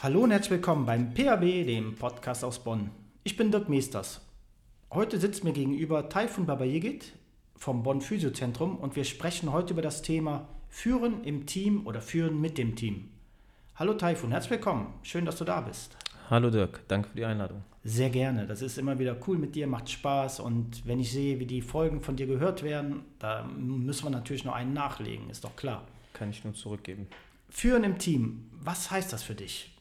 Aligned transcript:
Hallo 0.00 0.20
und 0.20 0.30
herzlich 0.30 0.52
willkommen 0.52 0.86
beim 0.86 1.12
PAB, 1.12 1.40
dem 1.66 1.96
Podcast 1.96 2.44
aus 2.44 2.62
Bonn. 2.62 2.90
Ich 3.24 3.36
bin 3.36 3.50
Dirk 3.50 3.68
Meesters. 3.68 4.20
Heute 4.92 5.18
sitzt 5.18 5.42
mir 5.42 5.52
gegenüber 5.52 6.08
Taifun 6.08 6.46
Babayigit 6.46 7.14
vom 7.56 7.82
Bonn 7.82 8.00
Physiozentrum 8.00 8.76
und 8.76 8.94
wir 8.94 9.02
sprechen 9.02 9.50
heute 9.50 9.72
über 9.72 9.82
das 9.82 10.02
Thema 10.02 10.46
Führen 10.68 11.24
im 11.24 11.46
Team 11.46 11.84
oder 11.84 12.00
Führen 12.00 12.40
mit 12.40 12.58
dem 12.58 12.76
Team. 12.76 13.08
Hallo 13.74 13.92
Taifun, 13.92 14.30
herzlich 14.30 14.52
willkommen. 14.52 14.94
Schön, 15.02 15.24
dass 15.24 15.36
du 15.36 15.44
da 15.44 15.62
bist. 15.62 15.96
Hallo 16.30 16.48
Dirk, 16.50 16.80
danke 16.86 17.08
für 17.08 17.16
die 17.16 17.24
Einladung. 17.24 17.64
Sehr 17.82 18.10
gerne. 18.10 18.46
Das 18.46 18.62
ist 18.62 18.78
immer 18.78 19.00
wieder 19.00 19.16
cool 19.26 19.36
mit 19.36 19.56
dir, 19.56 19.66
macht 19.66 19.90
Spaß. 19.90 20.38
Und 20.38 20.86
wenn 20.86 21.00
ich 21.00 21.10
sehe, 21.10 21.40
wie 21.40 21.46
die 21.46 21.60
Folgen 21.60 22.02
von 22.02 22.14
dir 22.14 22.28
gehört 22.28 22.62
werden, 22.62 23.00
da 23.18 23.42
müssen 23.42 24.04
wir 24.04 24.10
natürlich 24.10 24.44
noch 24.44 24.54
einen 24.54 24.74
nachlegen, 24.74 25.28
ist 25.28 25.42
doch 25.42 25.56
klar. 25.56 25.88
Kann 26.12 26.30
ich 26.30 26.44
nur 26.44 26.54
zurückgeben. 26.54 27.08
Führen 27.50 27.82
im 27.82 27.98
Team, 27.98 28.48
was 28.52 28.92
heißt 28.92 29.12
das 29.12 29.24
für 29.24 29.34
dich? 29.34 29.74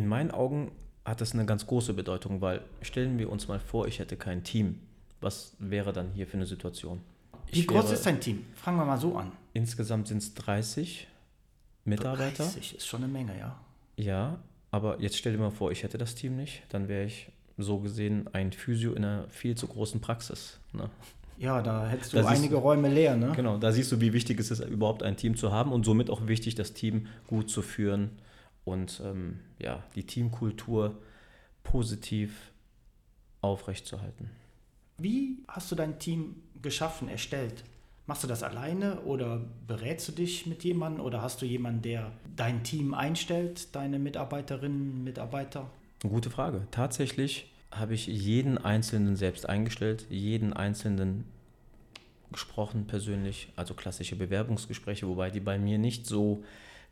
In 0.00 0.08
meinen 0.08 0.30
Augen 0.30 0.72
hat 1.04 1.20
das 1.20 1.34
eine 1.34 1.44
ganz 1.44 1.66
große 1.66 1.92
Bedeutung, 1.92 2.40
weil 2.40 2.62
stellen 2.80 3.18
wir 3.18 3.30
uns 3.30 3.48
mal 3.48 3.60
vor, 3.60 3.86
ich 3.86 3.98
hätte 3.98 4.16
kein 4.16 4.42
Team. 4.44 4.80
Was 5.20 5.52
wäre 5.58 5.92
dann 5.92 6.12
hier 6.12 6.26
für 6.26 6.38
eine 6.38 6.46
Situation? 6.46 7.02
Ich 7.48 7.58
wie 7.58 7.66
groß 7.66 7.92
ist 7.92 8.06
dein 8.06 8.18
Team? 8.18 8.46
Fangen 8.54 8.78
wir 8.78 8.86
mal 8.86 8.96
so 8.96 9.14
an. 9.18 9.30
Insgesamt 9.52 10.08
sind 10.08 10.16
es 10.16 10.32
30 10.32 11.06
Mitarbeiter. 11.84 12.44
30 12.44 12.76
ist 12.76 12.86
schon 12.86 13.04
eine 13.04 13.12
Menge, 13.12 13.38
ja. 13.38 13.60
Ja, 13.96 14.38
aber 14.70 14.98
jetzt 15.02 15.18
stell 15.18 15.32
dir 15.32 15.38
mal 15.38 15.50
vor, 15.50 15.70
ich 15.70 15.82
hätte 15.82 15.98
das 15.98 16.14
Team 16.14 16.34
nicht, 16.36 16.62
dann 16.70 16.88
wäre 16.88 17.04
ich 17.04 17.30
so 17.58 17.80
gesehen 17.80 18.26
ein 18.32 18.52
Physio 18.52 18.94
in 18.94 19.04
einer 19.04 19.28
viel 19.28 19.54
zu 19.54 19.66
großen 19.66 20.00
Praxis. 20.00 20.60
Ne? 20.72 20.88
Ja, 21.36 21.60
da 21.60 21.86
hättest 21.86 22.14
du 22.14 22.22
da 22.22 22.26
einige 22.26 22.54
siehst, 22.54 22.62
Räume 22.62 22.88
leer. 22.88 23.16
Ne? 23.16 23.32
Genau, 23.36 23.58
da 23.58 23.70
siehst 23.70 23.92
du, 23.92 24.00
wie 24.00 24.14
wichtig 24.14 24.40
es 24.40 24.50
ist, 24.50 24.60
überhaupt 24.60 25.02
ein 25.02 25.18
Team 25.18 25.36
zu 25.36 25.52
haben 25.52 25.72
und 25.72 25.84
somit 25.84 26.08
auch 26.08 26.26
wichtig, 26.26 26.54
das 26.54 26.72
Team 26.72 27.08
gut 27.26 27.50
zu 27.50 27.60
führen 27.60 28.12
und 28.70 29.00
ähm, 29.04 29.40
ja, 29.58 29.82
die 29.94 30.04
Teamkultur 30.04 30.96
positiv 31.62 32.52
aufrechtzuerhalten. 33.40 34.30
Wie 34.98 35.38
hast 35.48 35.70
du 35.70 35.76
dein 35.76 35.98
Team 35.98 36.36
geschaffen, 36.60 37.08
erstellt? 37.08 37.64
Machst 38.06 38.24
du 38.24 38.28
das 38.28 38.42
alleine 38.42 39.00
oder 39.02 39.40
berätst 39.66 40.08
du 40.08 40.12
dich 40.12 40.46
mit 40.46 40.64
jemandem 40.64 41.04
oder 41.04 41.22
hast 41.22 41.40
du 41.42 41.46
jemanden, 41.46 41.82
der 41.82 42.10
dein 42.34 42.64
Team 42.64 42.92
einstellt, 42.92 43.74
deine 43.74 43.98
Mitarbeiterinnen, 43.98 45.04
Mitarbeiter? 45.04 45.70
Gute 46.02 46.30
Frage. 46.30 46.66
Tatsächlich 46.70 47.52
habe 47.70 47.94
ich 47.94 48.06
jeden 48.06 48.58
Einzelnen 48.58 49.16
selbst 49.16 49.48
eingestellt, 49.48 50.06
jeden 50.10 50.52
Einzelnen 50.52 51.24
gesprochen 52.32 52.86
persönlich, 52.86 53.52
also 53.56 53.74
klassische 53.74 54.16
Bewerbungsgespräche, 54.16 55.06
wobei 55.06 55.30
die 55.30 55.40
bei 55.40 55.58
mir 55.58 55.78
nicht 55.78 56.06
so 56.06 56.42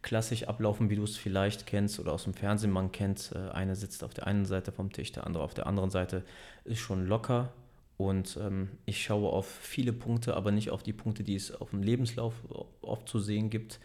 klassisch 0.03 0.45
ablaufen, 0.45 0.91
wie 0.91 0.97
du 0.97 1.05
es 1.05 1.17
vielleicht 1.17 1.67
kennst 1.67 1.99
oder 1.99 2.13
aus 2.13 2.25
dem 2.25 2.35
Fernsehen 2.35 2.71
man 2.71 2.93
kennt. 2.93 3.33
Äh, 3.35 3.51
einer 3.51 3.75
sitzt 3.75 4.05
auf 4.05 4.15
der 4.15 4.27
einen 4.27 4.45
Seite 4.45 4.73
vom 4.73 4.93
Tisch, 4.93 5.13
der 5.13 5.27
andere 5.27 5.43
auf 5.45 5.55
der 5.55 5.67
anderen 5.67 5.91
Seite, 5.91 6.25
ist 6.65 6.79
schon 6.79 7.07
locker 7.07 7.53
und 7.99 8.39
ähm, 8.41 8.69
ich 8.87 9.03
schaue 9.03 9.29
auf 9.29 9.47
viele 9.47 9.93
Punkte, 9.93 10.37
aber 10.37 10.53
nicht 10.53 10.71
auf 10.71 10.85
die 10.85 10.93
Punkte, 10.93 11.25
die 11.25 11.35
es 11.35 11.53
auf 11.53 11.71
dem 11.71 11.83
Lebenslauf 11.83 12.33
oft 12.81 13.09
zu 13.09 13.19
sehen 13.19 13.51
gibt. 13.51 13.81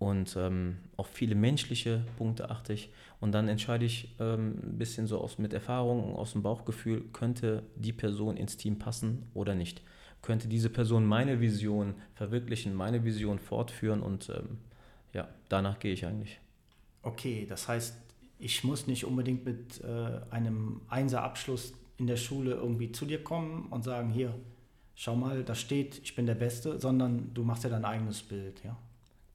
Und 0.00 0.36
ähm, 0.36 0.78
auf 0.96 1.06
viele 1.06 1.36
menschliche 1.36 2.04
Punkte 2.18 2.50
achte 2.50 2.72
ich. 2.72 2.90
Und 3.20 3.30
dann 3.30 3.46
entscheide 3.46 3.84
ich 3.84 4.16
ähm, 4.18 4.58
ein 4.60 4.78
bisschen 4.78 5.06
so 5.06 5.20
aus, 5.20 5.38
mit 5.38 5.52
Erfahrung, 5.52 6.16
aus 6.16 6.32
dem 6.32 6.42
Bauchgefühl, 6.42 7.04
könnte 7.12 7.62
die 7.76 7.92
Person 7.92 8.36
ins 8.36 8.56
Team 8.56 8.80
passen 8.80 9.30
oder 9.32 9.54
nicht. 9.54 9.80
Könnte 10.20 10.48
diese 10.48 10.68
Person 10.68 11.06
meine 11.06 11.40
Vision 11.40 11.94
verwirklichen, 12.14 12.74
meine 12.74 13.04
Vision 13.04 13.38
fortführen 13.38 14.02
und 14.02 14.28
ähm, 14.28 14.58
ja, 15.12 15.28
danach 15.48 15.78
gehe 15.78 15.92
ich 15.92 16.06
eigentlich. 16.06 16.40
Okay, 17.02 17.46
das 17.48 17.68
heißt, 17.68 17.96
ich 18.38 18.64
muss 18.64 18.86
nicht 18.86 19.04
unbedingt 19.04 19.44
mit 19.44 19.82
äh, 19.82 20.20
einem 20.30 20.82
Einser-Abschluss 20.88 21.74
in 21.98 22.06
der 22.06 22.16
Schule 22.16 22.52
irgendwie 22.54 22.92
zu 22.92 23.06
dir 23.06 23.22
kommen 23.22 23.66
und 23.70 23.84
sagen, 23.84 24.10
hier, 24.10 24.34
schau 24.94 25.14
mal, 25.14 25.44
da 25.44 25.54
steht, 25.54 26.00
ich 26.02 26.14
bin 26.14 26.26
der 26.26 26.34
Beste, 26.34 26.78
sondern 26.78 27.32
du 27.34 27.44
machst 27.44 27.64
ja 27.64 27.70
dein 27.70 27.84
eigenes 27.84 28.22
Bild, 28.22 28.62
ja. 28.64 28.76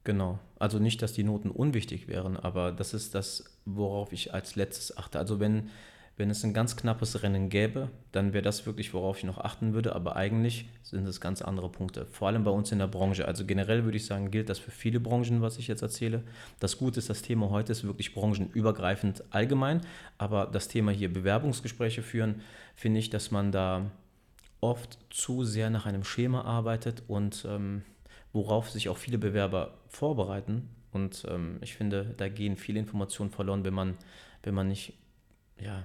Genau. 0.04 0.38
Also 0.58 0.78
nicht, 0.78 1.02
dass 1.02 1.12
die 1.12 1.24
Noten 1.24 1.50
unwichtig 1.50 2.08
wären, 2.08 2.36
aber 2.36 2.72
das 2.72 2.94
ist 2.94 3.14
das, 3.14 3.44
worauf 3.66 4.12
ich 4.12 4.32
als 4.32 4.56
letztes 4.56 4.96
achte. 4.96 5.18
Also 5.18 5.38
wenn, 5.38 5.68
wenn 6.18 6.30
es 6.30 6.44
ein 6.44 6.52
ganz 6.52 6.76
knappes 6.76 7.22
Rennen 7.22 7.48
gäbe, 7.48 7.90
dann 8.10 8.32
wäre 8.32 8.42
das 8.42 8.66
wirklich, 8.66 8.92
worauf 8.92 9.18
ich 9.18 9.24
noch 9.24 9.38
achten 9.38 9.72
würde. 9.72 9.94
Aber 9.94 10.16
eigentlich 10.16 10.68
sind 10.82 11.06
es 11.06 11.20
ganz 11.20 11.42
andere 11.42 11.70
Punkte. 11.70 12.06
Vor 12.06 12.26
allem 12.26 12.42
bei 12.42 12.50
uns 12.50 12.72
in 12.72 12.80
der 12.80 12.88
Branche. 12.88 13.28
Also 13.28 13.46
generell 13.46 13.84
würde 13.84 13.96
ich 13.96 14.04
sagen, 14.04 14.32
gilt 14.32 14.48
das 14.48 14.58
für 14.58 14.72
viele 14.72 14.98
Branchen, 14.98 15.42
was 15.42 15.58
ich 15.58 15.68
jetzt 15.68 15.82
erzähle. 15.82 16.24
Das 16.58 16.76
Gute 16.76 16.98
ist, 16.98 17.08
das 17.08 17.22
Thema 17.22 17.50
heute 17.50 17.70
ist 17.70 17.84
wirklich 17.84 18.14
branchenübergreifend 18.14 19.22
allgemein. 19.30 19.80
Aber 20.18 20.46
das 20.46 20.66
Thema 20.66 20.90
hier 20.90 21.12
Bewerbungsgespräche 21.12 22.02
führen, 22.02 22.42
finde 22.74 22.98
ich, 22.98 23.10
dass 23.10 23.30
man 23.30 23.52
da 23.52 23.88
oft 24.60 24.98
zu 25.10 25.44
sehr 25.44 25.70
nach 25.70 25.86
einem 25.86 26.02
Schema 26.02 26.42
arbeitet 26.42 27.04
und 27.06 27.46
ähm, 27.48 27.82
worauf 28.32 28.70
sich 28.70 28.88
auch 28.88 28.98
viele 28.98 29.18
Bewerber 29.18 29.74
vorbereiten. 29.88 30.68
Und 30.90 31.24
ähm, 31.30 31.58
ich 31.60 31.76
finde, 31.76 32.12
da 32.16 32.28
gehen 32.28 32.56
viele 32.56 32.80
Informationen 32.80 33.30
verloren, 33.30 33.64
wenn 33.64 33.74
man, 33.74 33.96
wenn 34.42 34.54
man 34.54 34.66
nicht 34.66 34.94
ja, 35.60 35.84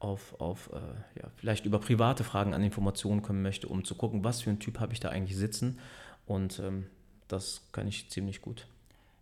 auf, 0.00 0.40
auf 0.40 0.70
äh, 0.72 1.20
ja, 1.20 1.30
vielleicht 1.36 1.64
über 1.66 1.78
private 1.78 2.24
Fragen 2.24 2.52
an 2.54 2.62
Informationen 2.62 3.22
kommen 3.22 3.42
möchte, 3.42 3.68
um 3.68 3.84
zu 3.84 3.94
gucken, 3.94 4.24
was 4.24 4.42
für 4.42 4.50
ein 4.50 4.58
Typ 4.58 4.80
habe 4.80 4.92
ich 4.92 5.00
da 5.00 5.10
eigentlich 5.10 5.36
sitzen. 5.36 5.78
Und 6.26 6.58
ähm, 6.58 6.86
das 7.28 7.62
kann 7.72 7.86
ich 7.86 8.10
ziemlich 8.10 8.42
gut. 8.42 8.66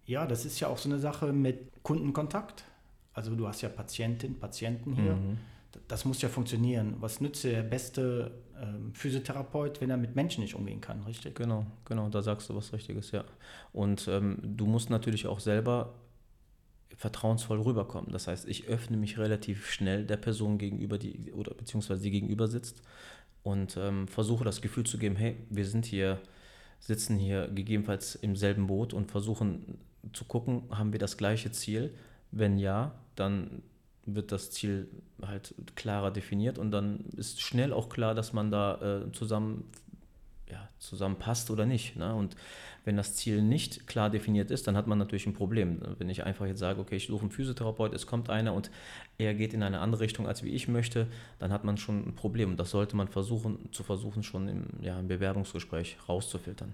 Ja, 0.06 0.26
das 0.26 0.46
ist 0.46 0.58
ja 0.60 0.68
auch 0.68 0.78
so 0.78 0.88
eine 0.88 0.98
Sache 0.98 1.32
mit 1.32 1.82
Kundenkontakt. 1.82 2.64
Also 3.12 3.34
du 3.34 3.46
hast 3.46 3.60
ja 3.60 3.68
Patientinnen, 3.68 4.38
Patienten 4.38 4.94
hier. 4.94 5.14
Mhm 5.16 5.38
das 5.86 6.04
muss 6.04 6.20
ja 6.22 6.28
funktionieren. 6.28 6.96
Was 7.00 7.20
nützt 7.20 7.44
der 7.44 7.62
beste 7.62 8.30
ähm, 8.60 8.92
Physiotherapeut, 8.94 9.80
wenn 9.80 9.90
er 9.90 9.96
mit 9.96 10.16
Menschen 10.16 10.42
nicht 10.42 10.54
umgehen 10.54 10.80
kann, 10.80 11.02
richtig? 11.02 11.34
Genau, 11.34 11.66
genau, 11.84 12.08
da 12.08 12.22
sagst 12.22 12.48
du 12.48 12.56
was 12.56 12.72
Richtiges, 12.72 13.10
ja. 13.10 13.24
Und 13.72 14.08
ähm, 14.08 14.38
du 14.42 14.66
musst 14.66 14.90
natürlich 14.90 15.26
auch 15.26 15.40
selber 15.40 15.94
vertrauensvoll 16.98 17.60
rüberkommen. 17.60 18.10
Das 18.10 18.26
heißt, 18.26 18.48
ich 18.48 18.66
öffne 18.66 18.96
mich 18.96 19.18
relativ 19.18 19.70
schnell 19.70 20.04
der 20.04 20.16
Person 20.16 20.58
gegenüber, 20.58 20.98
die 20.98 21.32
oder 21.32 21.54
beziehungsweise 21.54 22.02
die 22.02 22.10
gegenüber 22.10 22.48
sitzt 22.48 22.82
und 23.44 23.76
ähm, 23.76 24.08
versuche 24.08 24.44
das 24.44 24.60
Gefühl 24.60 24.84
zu 24.84 24.98
geben, 24.98 25.14
hey, 25.14 25.36
wir 25.48 25.64
sind 25.64 25.86
hier, 25.86 26.20
sitzen 26.80 27.16
hier 27.16 27.46
gegebenenfalls 27.48 28.16
im 28.16 28.34
selben 28.34 28.66
Boot 28.66 28.92
und 28.92 29.12
versuchen 29.12 29.78
zu 30.12 30.24
gucken, 30.24 30.64
haben 30.70 30.92
wir 30.92 30.98
das 30.98 31.16
gleiche 31.16 31.52
Ziel? 31.52 31.94
Wenn 32.32 32.58
ja, 32.58 32.92
dann 33.14 33.62
wird 34.04 34.32
das 34.32 34.50
Ziel 34.50 34.88
halt 35.22 35.54
klarer 35.76 36.10
definiert 36.10 36.58
und 36.58 36.72
dann 36.72 37.04
ist 37.16 37.40
schnell 37.40 37.72
auch 37.72 37.88
klar, 37.88 38.16
dass 38.16 38.32
man 38.32 38.50
da 38.50 39.02
äh, 39.04 39.12
zusammen, 39.12 39.70
ja, 40.50 40.68
zusammenpasst 40.80 41.50
oder 41.52 41.64
nicht. 41.64 41.94
Ne? 41.94 42.12
Und 42.12 42.34
wenn 42.88 42.96
das 42.96 43.14
Ziel 43.14 43.42
nicht 43.42 43.86
klar 43.86 44.08
definiert 44.08 44.50
ist, 44.50 44.66
dann 44.66 44.74
hat 44.74 44.86
man 44.86 44.96
natürlich 44.96 45.26
ein 45.26 45.34
Problem. 45.34 45.78
Wenn 45.98 46.08
ich 46.08 46.24
einfach 46.24 46.46
jetzt 46.46 46.58
sage, 46.58 46.80
okay, 46.80 46.96
ich 46.96 47.06
suche 47.06 47.20
einen 47.20 47.30
Physiotherapeut, 47.30 47.92
es 47.92 48.06
kommt 48.06 48.30
einer 48.30 48.54
und 48.54 48.70
er 49.18 49.34
geht 49.34 49.52
in 49.52 49.62
eine 49.62 49.80
andere 49.80 50.00
Richtung, 50.00 50.26
als 50.26 50.42
wie 50.42 50.48
ich 50.48 50.68
möchte, 50.68 51.06
dann 51.38 51.52
hat 51.52 51.64
man 51.64 51.76
schon 51.76 52.08
ein 52.08 52.14
Problem. 52.14 52.52
Und 52.52 52.58
das 52.58 52.70
sollte 52.70 52.96
man 52.96 53.06
versuchen, 53.06 53.68
zu 53.72 53.82
versuchen, 53.82 54.22
schon 54.22 54.48
im, 54.48 54.64
ja, 54.80 54.98
im 54.98 55.06
Bewerbungsgespräch 55.06 55.98
rauszufiltern. 56.08 56.72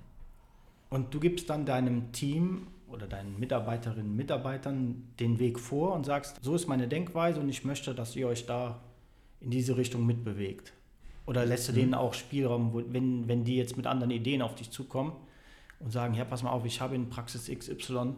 Und 0.89 1.13
du 1.13 1.19
gibst 1.19 1.51
dann 1.51 1.67
deinem 1.67 2.13
Team 2.13 2.69
oder 2.87 3.09
deinen 3.09 3.37
Mitarbeiterinnen 3.41 4.13
und 4.13 4.17
Mitarbeitern 4.17 5.09
den 5.19 5.41
Weg 5.41 5.59
vor 5.59 5.95
und 5.95 6.07
sagst, 6.07 6.39
so 6.43 6.55
ist 6.55 6.69
meine 6.69 6.87
Denkweise 6.87 7.41
und 7.41 7.49
ich 7.49 7.65
möchte, 7.65 7.93
dass 7.93 8.15
ihr 8.15 8.29
euch 8.29 8.47
da 8.47 8.81
in 9.41 9.51
diese 9.51 9.77
Richtung 9.77 10.07
mitbewegt. 10.07 10.75
Oder 11.27 11.45
lässt 11.45 11.67
du 11.67 11.73
mhm. 11.73 11.77
denen 11.77 11.95
auch 11.95 12.15
Spielraum, 12.15 12.85
wenn, 12.93 13.27
wenn 13.27 13.43
die 13.43 13.57
jetzt 13.57 13.77
mit 13.77 13.89
anderen 13.89 14.13
Ideen 14.13 14.43
auf 14.43 14.55
dich 14.55 14.71
zukommen 14.71 15.15
und 15.85 15.91
sagen, 15.91 16.15
ja, 16.15 16.25
pass 16.25 16.43
mal 16.43 16.51
auf, 16.51 16.65
ich 16.65 16.81
habe 16.81 16.95
in 16.95 17.11
Praxis 17.11 17.51
XY 17.51 18.15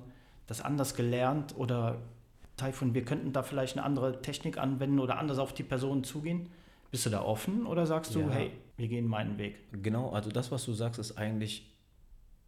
das 0.46 0.60
anders 0.60 0.94
gelernt 0.94 1.54
oder 1.56 1.98
Taifun, 2.56 2.94
wir 2.94 3.04
könnten 3.04 3.32
da 3.32 3.42
vielleicht 3.42 3.76
eine 3.76 3.84
andere 3.84 4.22
Technik 4.22 4.56
anwenden 4.56 5.00
oder 5.00 5.18
anders 5.18 5.38
auf 5.38 5.52
die 5.52 5.64
Person 5.64 6.04
zugehen. 6.04 6.48
Bist 6.90 7.04
du 7.04 7.10
da 7.10 7.22
offen 7.22 7.66
oder 7.66 7.84
sagst 7.84 8.14
du, 8.14 8.20
ja. 8.20 8.30
hey, 8.30 8.52
wir 8.76 8.88
gehen 8.88 9.06
meinen 9.06 9.36
Weg? 9.36 9.56
Genau, 9.82 10.10
also 10.10 10.30
das, 10.30 10.50
was 10.52 10.64
du 10.64 10.72
sagst, 10.72 10.98
ist 11.00 11.18
eigentlich 11.18 11.74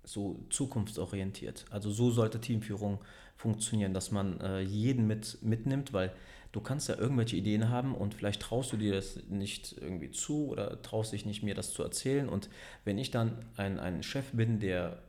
so 0.04 0.46
zukunftsorientiert. 0.48 1.66
Also 1.70 1.90
so 1.90 2.10
sollte 2.10 2.40
Teamführung 2.40 3.00
funktionieren, 3.36 3.92
dass 3.92 4.10
man 4.10 4.40
äh, 4.40 4.60
jeden 4.60 5.06
mit, 5.06 5.38
mitnimmt, 5.42 5.92
weil 5.92 6.12
du 6.52 6.60
kannst 6.60 6.88
ja 6.88 6.96
irgendwelche 6.96 7.36
Ideen 7.36 7.68
haben 7.68 7.94
und 7.94 8.14
vielleicht 8.14 8.40
traust 8.40 8.72
du 8.72 8.76
dir 8.78 8.94
das 8.94 9.20
nicht 9.28 9.76
irgendwie 9.78 10.10
zu 10.10 10.48
oder 10.48 10.80
traust 10.80 11.12
dich 11.12 11.26
nicht 11.26 11.42
mir 11.42 11.54
das 11.54 11.72
zu 11.72 11.82
erzählen. 11.82 12.28
Und 12.28 12.48
wenn 12.84 12.96
ich 12.96 13.10
dann 13.10 13.44
ein, 13.56 13.78
ein 13.78 14.02
Chef 14.02 14.32
bin, 14.32 14.60
der 14.60 15.02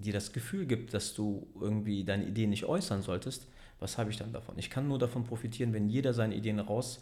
dir 0.00 0.12
das 0.12 0.32
Gefühl 0.32 0.66
gibt, 0.66 0.94
dass 0.94 1.14
du 1.14 1.46
irgendwie 1.60 2.04
deine 2.04 2.24
Ideen 2.24 2.50
nicht 2.50 2.64
äußern 2.64 3.02
solltest, 3.02 3.46
was 3.78 3.98
habe 3.98 4.10
ich 4.10 4.16
dann 4.16 4.32
davon? 4.32 4.58
Ich 4.58 4.70
kann 4.70 4.88
nur 4.88 4.98
davon 4.98 5.24
profitieren, 5.24 5.72
wenn 5.72 5.88
jeder 5.88 6.12
seine 6.12 6.34
Ideen 6.34 6.60
raus, 6.60 7.00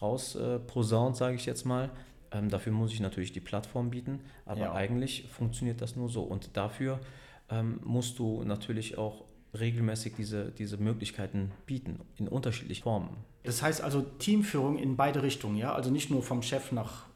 raus 0.00 0.36
äh, 0.36 0.58
posaunt, 0.58 1.16
sage 1.16 1.34
ich 1.34 1.46
jetzt 1.46 1.64
mal, 1.64 1.90
ähm, 2.32 2.48
dafür 2.48 2.72
muss 2.72 2.92
ich 2.92 3.00
natürlich 3.00 3.32
die 3.32 3.40
Plattform 3.40 3.90
bieten, 3.90 4.20
aber 4.46 4.60
ja. 4.60 4.72
eigentlich 4.72 5.28
funktioniert 5.30 5.80
das 5.80 5.96
nur 5.96 6.08
so. 6.08 6.22
Und 6.22 6.56
dafür 6.56 7.00
ähm, 7.50 7.80
musst 7.84 8.18
du 8.18 8.44
natürlich 8.44 8.96
auch 8.98 9.24
regelmäßig 9.58 10.14
diese, 10.16 10.52
diese 10.52 10.76
Möglichkeiten 10.76 11.50
bieten, 11.66 12.00
in 12.16 12.28
unterschiedlichen 12.28 12.84
Formen. 12.84 13.16
Das 13.42 13.62
heißt 13.62 13.80
also 13.80 14.02
Teamführung 14.02 14.78
in 14.78 14.96
beide 14.96 15.22
Richtungen, 15.22 15.56
ja? 15.56 15.74
Also 15.74 15.90
nicht 15.90 16.10
nur 16.10 16.22
vom 16.22 16.42
Chef 16.42 16.72
nach 16.72 17.06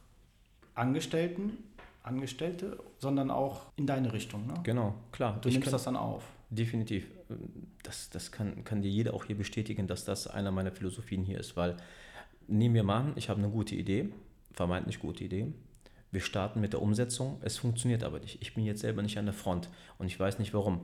Angestellten, 0.75 1.59
Angestellte, 2.05 2.79
sondern 2.99 3.31
auch 3.31 3.63
in 3.77 3.87
deine 3.87 4.13
Richtung. 4.13 4.47
Ne? 4.47 4.55
Genau, 4.63 4.95
klar. 5.11 5.39
Du 5.41 5.49
nimmst 5.49 5.65
kann, 5.65 5.73
das 5.73 5.85
dann 5.85 5.97
auf. 5.97 6.23
Definitiv. 6.51 7.07
Das, 7.83 8.11
das 8.11 8.31
kann, 8.31 8.63
kann 8.63 8.83
dir 8.83 8.91
jeder 8.91 9.15
auch 9.15 9.25
hier 9.25 9.37
bestätigen, 9.37 9.87
dass 9.87 10.05
das 10.05 10.27
einer 10.27 10.53
meiner 10.53 10.71
Philosophien 10.71 11.25
hier 11.25 11.41
ist, 11.41 11.57
weil 11.57 11.77
nehmen 12.47 12.75
wir 12.75 12.83
mal 12.83 13.01
an, 13.01 13.13
ich 13.17 13.31
habe 13.31 13.41
eine 13.41 13.51
gute 13.51 13.75
Idee, 13.75 14.11
vermeintlich 14.53 15.01
gute 15.01 15.25
Idee. 15.25 15.53
Wir 16.11 16.21
starten 16.21 16.61
mit 16.61 16.75
der 16.75 16.83
Umsetzung, 16.83 17.39
es 17.41 17.57
funktioniert 17.57 18.05
aber 18.05 18.21
nicht. 18.21 18.41
Ich 18.41 18.55
bin 18.55 18.65
jetzt 18.65 18.83
selber 18.83 19.03
nicht 19.03 19.19
an 19.19 19.25
der 19.25 19.35
Front 19.35 19.71
und 19.99 20.07
ich 20.07 20.21
weiß 20.21 20.39
nicht 20.39 20.53
warum. 20.55 20.83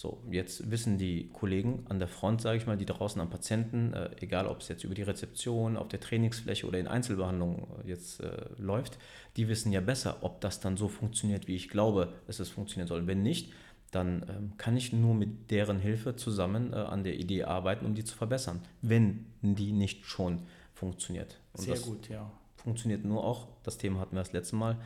So, 0.00 0.22
jetzt 0.30 0.70
wissen 0.70 0.96
die 0.96 1.28
Kollegen 1.32 1.84
an 1.88 1.98
der 1.98 2.06
Front, 2.06 2.40
sage 2.40 2.56
ich 2.56 2.68
mal, 2.68 2.76
die 2.76 2.86
draußen 2.86 3.20
am 3.20 3.30
Patienten, 3.30 3.94
äh, 3.94 4.10
egal 4.20 4.46
ob 4.46 4.60
es 4.60 4.68
jetzt 4.68 4.84
über 4.84 4.94
die 4.94 5.02
Rezeption, 5.02 5.76
auf 5.76 5.88
der 5.88 5.98
Trainingsfläche 5.98 6.68
oder 6.68 6.78
in 6.78 6.86
Einzelbehandlung 6.86 7.66
äh, 7.84 7.88
jetzt 7.88 8.20
äh, 8.20 8.30
läuft, 8.58 8.96
die 9.36 9.48
wissen 9.48 9.72
ja 9.72 9.80
besser, 9.80 10.18
ob 10.20 10.40
das 10.40 10.60
dann 10.60 10.76
so 10.76 10.86
funktioniert, 10.86 11.48
wie 11.48 11.56
ich 11.56 11.68
glaube, 11.68 12.12
dass 12.28 12.38
es 12.38 12.48
funktionieren 12.48 12.86
soll. 12.86 13.08
Wenn 13.08 13.24
nicht, 13.24 13.52
dann 13.90 14.24
ähm, 14.28 14.52
kann 14.56 14.76
ich 14.76 14.92
nur 14.92 15.16
mit 15.16 15.50
deren 15.50 15.80
Hilfe 15.80 16.14
zusammen 16.14 16.72
äh, 16.72 16.76
an 16.76 17.02
der 17.02 17.16
Idee 17.16 17.42
arbeiten, 17.42 17.84
um 17.84 17.96
die 17.96 18.04
zu 18.04 18.16
verbessern, 18.16 18.60
wenn 18.82 19.26
die 19.42 19.72
nicht 19.72 20.06
schon 20.06 20.42
funktioniert. 20.74 21.40
Und 21.54 21.64
Sehr 21.64 21.78
gut, 21.80 22.08
ja. 22.08 22.30
Funktioniert 22.54 23.04
nur 23.04 23.24
auch, 23.24 23.48
das 23.64 23.78
Thema 23.78 23.98
hatten 23.98 24.14
wir 24.14 24.20
das 24.20 24.32
letzte 24.32 24.54
Mal, 24.54 24.76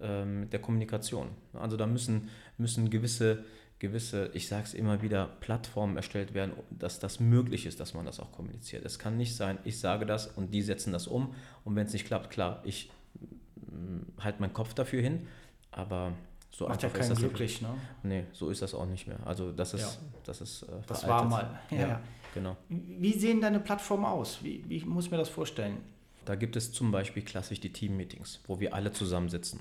äh, 0.00 0.24
mit 0.24 0.52
der 0.52 0.60
Kommunikation. 0.60 1.28
Also 1.52 1.76
da 1.76 1.86
müssen, 1.86 2.30
müssen 2.58 2.90
gewisse, 2.90 3.44
gewisse, 3.78 4.30
ich 4.34 4.48
sage 4.48 4.64
es 4.64 4.74
immer 4.74 5.02
wieder, 5.02 5.26
Plattformen 5.40 5.96
erstellt 5.96 6.34
werden, 6.34 6.52
dass 6.70 7.00
das 7.00 7.20
möglich 7.20 7.66
ist, 7.66 7.80
dass 7.80 7.94
man 7.94 8.06
das 8.06 8.20
auch 8.20 8.32
kommuniziert. 8.32 8.84
Es 8.84 8.98
kann 8.98 9.16
nicht 9.16 9.36
sein, 9.36 9.58
ich 9.64 9.78
sage 9.78 10.06
das 10.06 10.26
und 10.26 10.52
die 10.54 10.62
setzen 10.62 10.92
das 10.92 11.06
um 11.06 11.34
und 11.64 11.76
wenn 11.76 11.86
es 11.86 11.92
nicht 11.92 12.06
klappt, 12.06 12.30
klar, 12.30 12.62
ich 12.64 12.90
mm, 13.56 14.20
halte 14.20 14.40
meinen 14.40 14.52
Kopf 14.52 14.74
dafür 14.74 15.02
hin, 15.02 15.26
aber 15.70 16.12
so 16.50 16.68
Macht 16.68 16.84
ja 16.84 16.88
keinen 16.88 17.10
ist 17.10 17.18
glücklich, 17.18 17.62
ne? 17.62 17.68
Nee, 18.04 18.24
so 18.32 18.48
ist 18.48 18.62
das 18.62 18.74
auch 18.74 18.86
nicht 18.86 19.08
mehr. 19.08 19.18
Also 19.24 19.50
das 19.50 19.74
ist, 19.74 19.80
ja. 19.80 19.88
das 20.22 20.40
ist 20.40 20.62
äh, 20.62 20.66
Das 20.86 21.06
war 21.06 21.24
mal. 21.24 21.58
Ja, 21.70 21.78
ja, 21.78 22.00
genau. 22.32 22.56
Wie 22.68 23.12
sehen 23.12 23.40
deine 23.40 23.58
Plattformen 23.58 24.04
aus? 24.04 24.38
Wie, 24.40 24.64
wie 24.68 24.84
muss 24.84 25.06
ich 25.06 25.10
mir 25.10 25.16
das 25.16 25.28
vorstellen? 25.28 25.78
Da 26.24 26.36
gibt 26.36 26.54
es 26.54 26.72
zum 26.72 26.92
Beispiel 26.92 27.24
klassisch 27.24 27.58
die 27.58 27.72
Team-Meetings, 27.72 28.40
wo 28.46 28.60
wir 28.60 28.72
alle 28.72 28.92
zusammensitzen. 28.92 29.60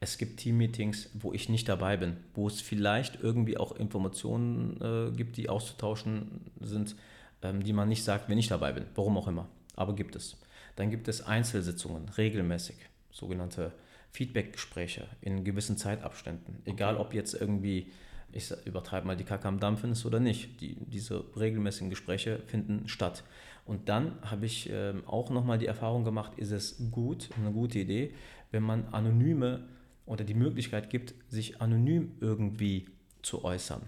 Es 0.00 0.18
gibt 0.18 0.40
Team-Meetings, 0.40 1.10
wo 1.14 1.32
ich 1.32 1.48
nicht 1.48 1.68
dabei 1.68 1.96
bin, 1.96 2.16
wo 2.34 2.46
es 2.46 2.60
vielleicht 2.60 3.22
irgendwie 3.22 3.56
auch 3.56 3.72
Informationen 3.72 4.80
äh, 4.80 5.16
gibt, 5.16 5.36
die 5.36 5.48
auszutauschen 5.48 6.40
sind, 6.60 6.96
ähm, 7.42 7.62
die 7.62 7.72
man 7.72 7.88
nicht 7.88 8.04
sagt, 8.04 8.28
wenn 8.28 8.38
ich 8.38 8.48
dabei 8.48 8.72
bin. 8.72 8.84
Warum 8.94 9.16
auch 9.16 9.28
immer. 9.28 9.48
Aber 9.76 9.94
gibt 9.94 10.16
es. 10.16 10.36
Dann 10.76 10.90
gibt 10.90 11.08
es 11.08 11.24
Einzelsitzungen, 11.24 12.08
regelmäßig, 12.10 12.76
sogenannte 13.10 13.72
Feedbackgespräche 14.10 15.06
in 15.20 15.44
gewissen 15.44 15.76
Zeitabständen. 15.76 16.58
Egal, 16.64 16.96
ob 16.96 17.14
jetzt 17.14 17.34
irgendwie, 17.34 17.90
ich 18.32 18.52
übertreibe 18.64 19.06
mal, 19.06 19.16
die 19.16 19.24
Kacke 19.24 19.48
am 19.48 19.60
Dampfen 19.60 19.92
ist 19.92 20.04
oder 20.04 20.20
nicht. 20.20 20.60
Die, 20.60 20.76
diese 20.86 21.24
regelmäßigen 21.36 21.90
Gespräche 21.90 22.40
finden 22.46 22.88
statt. 22.88 23.24
Und 23.66 23.88
dann 23.88 24.18
habe 24.22 24.46
ich 24.46 24.70
äh, 24.70 24.94
auch 25.06 25.30
nochmal 25.30 25.58
die 25.58 25.66
Erfahrung 25.66 26.04
gemacht, 26.04 26.32
ist 26.36 26.50
es 26.50 26.90
gut, 26.90 27.30
eine 27.38 27.50
gute 27.52 27.78
Idee, 27.78 28.12
wenn 28.50 28.62
man 28.62 28.86
anonyme 28.92 29.64
oder 30.06 30.24
die 30.24 30.34
Möglichkeit 30.34 30.90
gibt, 30.90 31.14
sich 31.28 31.60
anonym 31.60 32.12
irgendwie 32.20 32.86
zu 33.22 33.44
äußern. 33.44 33.82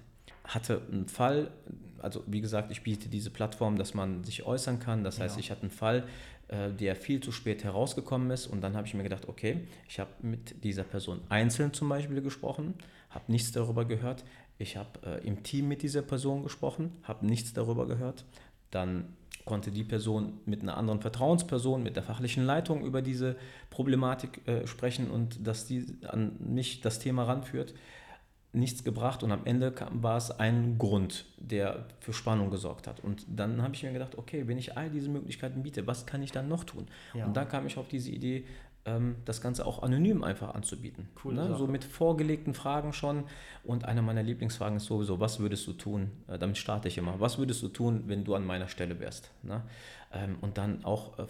Hatte 0.44 0.82
einen 0.90 1.08
Fall, 1.08 1.50
also 2.00 2.22
wie 2.26 2.40
gesagt, 2.40 2.70
ich 2.70 2.82
biete 2.82 3.08
diese 3.08 3.30
Plattform, 3.30 3.76
dass 3.76 3.94
man 3.94 4.24
sich 4.24 4.44
äußern 4.44 4.78
kann. 4.78 5.04
Das 5.04 5.20
heißt, 5.20 5.36
ja. 5.36 5.40
ich 5.40 5.50
hatte 5.50 5.62
einen 5.62 5.70
Fall, 5.70 6.06
äh, 6.48 6.72
der 6.72 6.94
viel 6.94 7.20
zu 7.20 7.32
spät 7.32 7.64
herausgekommen 7.64 8.30
ist. 8.30 8.46
Und 8.46 8.60
dann 8.60 8.76
habe 8.76 8.86
ich 8.86 8.94
mir 8.94 9.02
gedacht, 9.02 9.28
okay, 9.28 9.66
ich 9.88 9.98
habe 9.98 10.10
mit 10.22 10.62
dieser 10.64 10.84
Person 10.84 11.20
einzeln 11.28 11.72
zum 11.72 11.88
Beispiel 11.88 12.22
gesprochen, 12.22 12.74
habe 13.10 13.30
nichts 13.32 13.52
darüber 13.52 13.84
gehört. 13.84 14.24
Ich 14.58 14.76
habe 14.76 14.88
äh, 15.04 15.26
im 15.26 15.42
Team 15.42 15.68
mit 15.68 15.82
dieser 15.82 16.02
Person 16.02 16.42
gesprochen, 16.42 16.92
habe 17.02 17.26
nichts 17.26 17.52
darüber 17.52 17.86
gehört. 17.86 18.24
Dann 18.70 19.16
konnte 19.44 19.70
die 19.70 19.84
Person 19.84 20.40
mit 20.44 20.62
einer 20.62 20.76
anderen 20.76 21.00
Vertrauensperson, 21.00 21.82
mit 21.82 21.96
der 21.96 22.02
fachlichen 22.02 22.44
Leitung 22.44 22.84
über 22.84 23.00
diese 23.00 23.36
Problematik 23.70 24.46
äh, 24.48 24.66
sprechen 24.66 25.10
und 25.10 25.46
dass 25.46 25.66
die 25.66 25.86
an 26.06 26.36
mich 26.40 26.80
das 26.80 26.98
Thema 26.98 27.24
ranführt 27.24 27.74
nichts 28.56 28.84
gebracht 28.84 29.22
und 29.22 29.30
am 29.32 29.44
Ende 29.44 29.70
kam, 29.70 30.02
war 30.02 30.16
es 30.16 30.30
ein 30.30 30.78
Grund, 30.78 31.26
der 31.36 31.86
für 32.00 32.12
Spannung 32.12 32.50
gesorgt 32.50 32.86
hat. 32.86 33.00
Und 33.00 33.26
dann 33.28 33.62
habe 33.62 33.74
ich 33.74 33.82
mir 33.82 33.92
gedacht, 33.92 34.16
okay, 34.16 34.48
wenn 34.48 34.56
ich 34.56 34.76
all 34.76 34.88
diese 34.88 35.10
Möglichkeiten 35.10 35.62
biete, 35.62 35.86
was 35.86 36.06
kann 36.06 36.22
ich 36.22 36.32
dann 36.32 36.48
noch 36.48 36.64
tun? 36.64 36.86
Ja. 37.12 37.26
Und 37.26 37.36
da 37.36 37.44
kam 37.44 37.66
ich 37.66 37.76
auf 37.76 37.86
diese 37.88 38.10
Idee, 38.10 38.46
das 39.24 39.40
Ganze 39.40 39.66
auch 39.66 39.82
anonym 39.82 40.22
einfach 40.22 40.54
anzubieten. 40.54 41.08
Cool, 41.24 41.34
ne? 41.34 41.56
So 41.56 41.66
mit 41.66 41.84
vorgelegten 41.84 42.54
Fragen 42.54 42.92
schon. 42.92 43.24
Und 43.64 43.84
eine 43.84 44.00
meiner 44.00 44.22
Lieblingsfragen 44.22 44.76
ist 44.76 44.86
sowieso, 44.86 45.18
was 45.18 45.40
würdest 45.40 45.66
du 45.66 45.72
tun? 45.72 46.12
Äh, 46.28 46.38
damit 46.38 46.56
starte 46.56 46.88
ich 46.88 46.98
immer. 46.98 47.18
Was 47.18 47.38
würdest 47.38 47.62
du 47.62 47.68
tun, 47.68 48.04
wenn 48.06 48.24
du 48.24 48.34
an 48.34 48.46
meiner 48.46 48.68
Stelle 48.68 49.00
wärst? 49.00 49.30
Ne? 49.42 49.62
Ähm, 50.12 50.36
und 50.40 50.56
dann 50.56 50.84
auch 50.84 51.18
äh, 51.18 51.26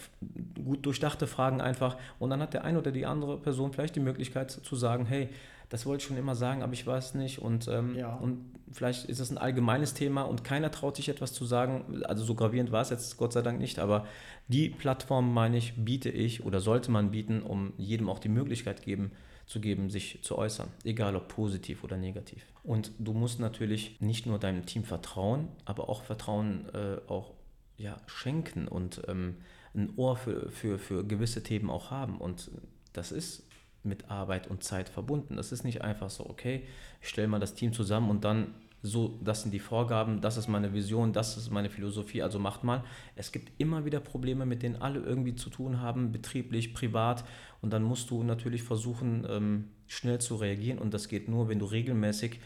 gut 0.62 0.85
durchdachte 0.85 1.26
Fragen 1.26 1.61
einfach. 1.61 1.97
Und 2.19 2.31
dann 2.31 2.41
hat 2.41 2.53
der 2.53 2.64
eine 2.64 2.79
oder 2.79 2.93
die 2.93 3.06
andere 3.06 3.38
Person 3.38 3.73
vielleicht 3.73 3.97
die 3.97 4.00
Möglichkeit 4.00 4.50
zu 4.50 4.76
sagen, 4.76 5.06
hey, 5.06 5.31
das 5.68 5.84
wollte 5.86 6.02
ich 6.02 6.08
schon 6.08 6.16
immer 6.16 6.34
sagen, 6.34 6.62
aber 6.62 6.72
ich 6.72 6.86
weiß 6.86 7.14
nicht. 7.14 7.40
Und, 7.40 7.68
ähm, 7.68 7.94
ja. 7.96 8.14
und 8.14 8.44
vielleicht 8.70 9.06
ist 9.06 9.18
es 9.18 9.30
ein 9.30 9.38
allgemeines 9.38 9.94
Thema 9.94 10.22
und 10.22 10.44
keiner 10.44 10.70
traut 10.70 10.96
sich 10.96 11.08
etwas 11.08 11.32
zu 11.32 11.44
sagen. 11.44 12.04
Also 12.04 12.24
so 12.24 12.34
gravierend 12.34 12.72
war 12.72 12.82
es 12.82 12.90
jetzt 12.90 13.16
Gott 13.16 13.32
sei 13.32 13.42
Dank 13.42 13.58
nicht, 13.58 13.78
aber 13.78 14.06
die 14.48 14.68
Plattform, 14.68 15.32
meine 15.32 15.56
ich, 15.56 15.74
biete 15.76 16.10
ich 16.10 16.44
oder 16.44 16.60
sollte 16.60 16.90
man 16.90 17.10
bieten, 17.10 17.42
um 17.42 17.72
jedem 17.76 18.08
auch 18.08 18.18
die 18.18 18.28
Möglichkeit 18.28 18.82
geben, 18.82 19.10
zu 19.46 19.60
geben, 19.60 19.90
sich 19.90 20.20
zu 20.22 20.36
äußern, 20.38 20.68
egal 20.84 21.14
ob 21.16 21.28
positiv 21.28 21.84
oder 21.84 21.96
negativ. 21.96 22.44
Und 22.62 22.92
du 22.98 23.12
musst 23.12 23.38
natürlich 23.38 24.00
nicht 24.00 24.26
nur 24.26 24.38
deinem 24.38 24.66
Team 24.66 24.84
vertrauen, 24.84 25.48
aber 25.64 25.88
auch 25.88 26.02
Vertrauen 26.02 26.69
äh, 26.74 26.98
auch 27.08 27.34
ja, 27.76 27.96
schenken 28.06 28.66
und 28.66 29.02
ähm, 29.08 29.36
ein 29.74 29.92
Ohr 29.96 30.16
für, 30.16 30.50
für, 30.50 30.78
für 30.78 31.04
gewisse 31.04 31.42
Themen 31.42 31.70
auch 31.70 31.90
haben. 31.90 32.19
Und 32.19 32.50
das 32.92 33.12
ist 33.12 33.44
mit 33.86 34.10
Arbeit 34.10 34.48
und 34.48 34.62
Zeit 34.62 34.88
verbunden. 34.88 35.36
Das 35.36 35.52
ist 35.52 35.64
nicht 35.64 35.82
einfach 35.82 36.10
so, 36.10 36.28
okay, 36.28 36.64
ich 37.00 37.08
stelle 37.08 37.28
mal 37.28 37.38
das 37.38 37.55
Team 37.55 37.72
zusammen 37.72 38.10
und 38.10 38.24
dann 38.24 38.55
so, 38.82 39.19
das 39.22 39.43
sind 39.43 39.52
die 39.52 39.58
Vorgaben, 39.58 40.20
das 40.20 40.36
ist 40.36 40.48
meine 40.48 40.72
Vision, 40.72 41.12
das 41.12 41.36
ist 41.36 41.50
meine 41.50 41.70
Philosophie, 41.70 42.22
also 42.22 42.38
macht 42.38 42.62
mal. 42.62 42.84
Es 43.16 43.32
gibt 43.32 43.52
immer 43.58 43.84
wieder 43.84 44.00
Probleme, 44.00 44.46
mit 44.46 44.62
denen 44.62 44.76
alle 44.76 45.00
irgendwie 45.00 45.34
zu 45.34 45.50
tun 45.50 45.81
haben, 45.81 46.12
betrieblich, 46.12 46.72
privat. 46.74 47.24
Und 47.62 47.72
dann 47.72 47.82
musst 47.82 48.10
du 48.10 48.22
natürlich 48.22 48.62
versuchen, 48.62 49.26
ähm, 49.28 49.64
schnell 49.86 50.20
zu 50.20 50.36
reagieren. 50.36 50.78
Und 50.78 50.94
das 50.94 51.08
geht 51.08 51.28
nur, 51.28 51.48
wenn 51.48 51.58
du 51.58 51.66
regelmäßig, 51.66 52.40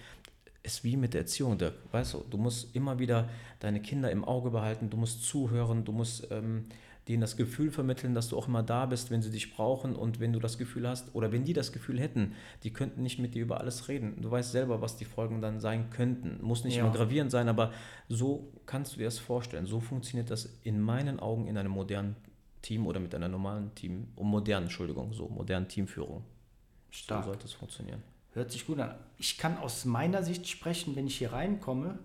ist 0.63 0.85
wie 0.85 0.97
mit 0.97 1.15
der 1.15 1.23
Erziehung, 1.23 1.59
Dirk, 1.59 1.75
weißt 1.91 2.15
du, 2.15 2.25
du 2.29 2.37
musst 2.37 2.75
immer 2.77 2.99
wieder 2.99 3.29
deine 3.61 3.81
Kinder 3.81 4.11
im 4.11 4.25
Auge 4.25 4.51
behalten, 4.51 4.91
du 4.91 4.97
musst 4.97 5.25
zuhören, 5.25 5.85
du 5.85 5.93
musst... 5.93 6.29
Ähm, 6.31 6.67
denen 7.09 7.21
das 7.21 7.37
Gefühl 7.37 7.71
vermitteln, 7.71 8.15
dass 8.15 8.29
du 8.29 8.37
auch 8.37 8.49
immer 8.49 8.63
da 8.63 8.87
bist, 8.87 9.11
wenn 9.11 9.23
sie 9.23 9.31
dich 9.31 9.55
brauchen 9.55 9.97
und 9.97 10.21
wenn 10.21 10.33
du 10.33 10.39
das 10.39 10.59
Gefühl 10.59 10.89
hast, 10.89 11.15
oder 11.15 11.33
wenn 11.33 11.45
die 11.45 11.53
das 11.53 11.73
Gefühl 11.73 11.99
hätten, 11.99 12.35
die 12.63 12.73
könnten 12.73 13.03
nicht 13.03 13.19
mit 13.19 13.35
dir 13.35 13.43
über 13.43 13.61
alles 13.61 13.89
reden. 13.89 14.21
Du 14.21 14.31
weißt 14.31 14.53
selber, 14.53 14.81
was 14.81 14.97
die 14.97 15.05
Folgen 15.05 15.41
dann 15.41 15.61
sein 15.61 15.91
könnten. 15.91 16.39
Muss 16.43 16.65
nicht 16.65 16.77
ja. 16.77 16.85
immer 16.85 16.93
gravierend 16.93 17.31
sein, 17.31 17.49
aber 17.49 17.73
so 18.09 18.53
kannst 18.67 18.93
du 18.93 18.99
dir 18.99 19.05
das 19.05 19.19
vorstellen. 19.19 19.67
So 19.67 19.81
funktioniert 19.81 20.31
das 20.31 20.59
in 20.63 20.81
meinen 20.81 21.21
Augen 21.21 21.47
in 21.47 21.57
einem 21.57 21.73
modernen 21.73 22.17
Team 22.63 22.87
oder 22.87 23.01
mit 23.01 23.15
einer 23.15 23.29
normalen 23.29 23.75
Team, 23.75 24.09
um 24.17 24.29
modernen, 24.29 24.67
Entschuldigung, 24.67 25.13
so 25.13 25.29
modernen 25.29 25.69
Teamführung. 25.69 26.25
Stark. 26.91 27.25
So 27.25 27.31
sollte 27.31 27.47
es 27.47 27.53
funktionieren. 27.53 28.03
Hört 28.33 28.53
sich 28.53 28.67
gut 28.67 28.79
an. 28.79 28.95
Ich 29.19 29.39
kann 29.39 29.59
aus 29.59 29.85
meiner 29.85 30.23
Sicht 30.23 30.47
sprechen, 30.47 30.95
wenn 30.95 31.07
ich 31.07 31.17
hier 31.19 31.33
reinkomme. 31.33 31.99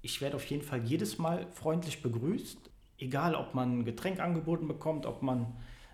Ich 0.00 0.20
werde 0.20 0.36
auf 0.36 0.44
jeden 0.46 0.62
Fall 0.62 0.84
jedes 0.84 1.18
Mal 1.18 1.46
freundlich 1.52 2.02
begrüßt 2.02 2.70
egal 2.98 3.34
ob 3.34 3.54
man 3.54 3.80
ein 3.80 3.84
Getränk 3.84 4.20
angeboten 4.20 4.68
bekommt, 4.68 5.06
ob 5.06 5.22
man 5.22 5.46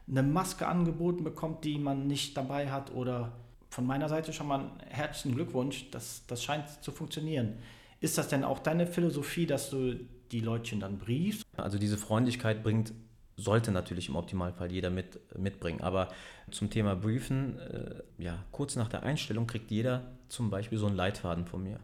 eine 0.08 0.23
Maske 0.23 0.66
angeboten 0.66 1.25
bekommt, 1.25 1.64
die 1.64 1.78
man 1.78 2.06
nicht 2.06 2.37
dabei 2.37 2.70
hat 2.70 2.92
oder 2.94 3.32
von 3.70 3.87
meiner 3.87 4.08
Seite 4.08 4.32
schon 4.32 4.46
mal 4.46 4.61
einen 4.61 4.80
herzlichen 4.88 5.34
Glückwunsch, 5.34 5.90
das, 5.90 6.25
das 6.26 6.44
scheint 6.44 6.68
zu 6.82 6.92
funktionieren. 6.92 7.54
Ist 8.00 8.18
das 8.18 8.28
denn 8.28 8.44
auch 8.44 8.58
deine 8.58 8.87
Philosophie, 8.87 9.46
dass 9.46 9.70
du 9.70 9.99
die 10.30 10.40
Leutchen 10.40 10.80
dann 10.80 10.99
briefst? 10.99 11.44
Also 11.56 11.78
diese 11.78 11.96
Freundlichkeit 11.96 12.62
bringt, 12.62 12.92
sollte 13.37 13.73
natürlich 13.73 14.08
im 14.08 14.16
Optimalfall 14.16 14.70
jeder 14.70 14.90
mit, 14.90 15.18
mitbringen. 15.37 15.80
Aber 15.80 16.08
zum 16.50 16.70
Thema 16.70 16.94
Briefen, 16.94 17.58
äh, 17.58 18.02
ja, 18.18 18.44
kurz 18.52 18.76
nach 18.76 18.88
der 18.88 19.02
Einstellung 19.02 19.46
kriegt 19.46 19.70
jeder 19.70 20.12
zum 20.28 20.50
Beispiel 20.50 20.78
so 20.78 20.87
einen 20.87 20.96
Leitfaden 20.96 21.46
von 21.46 21.62
mir. 21.62 21.80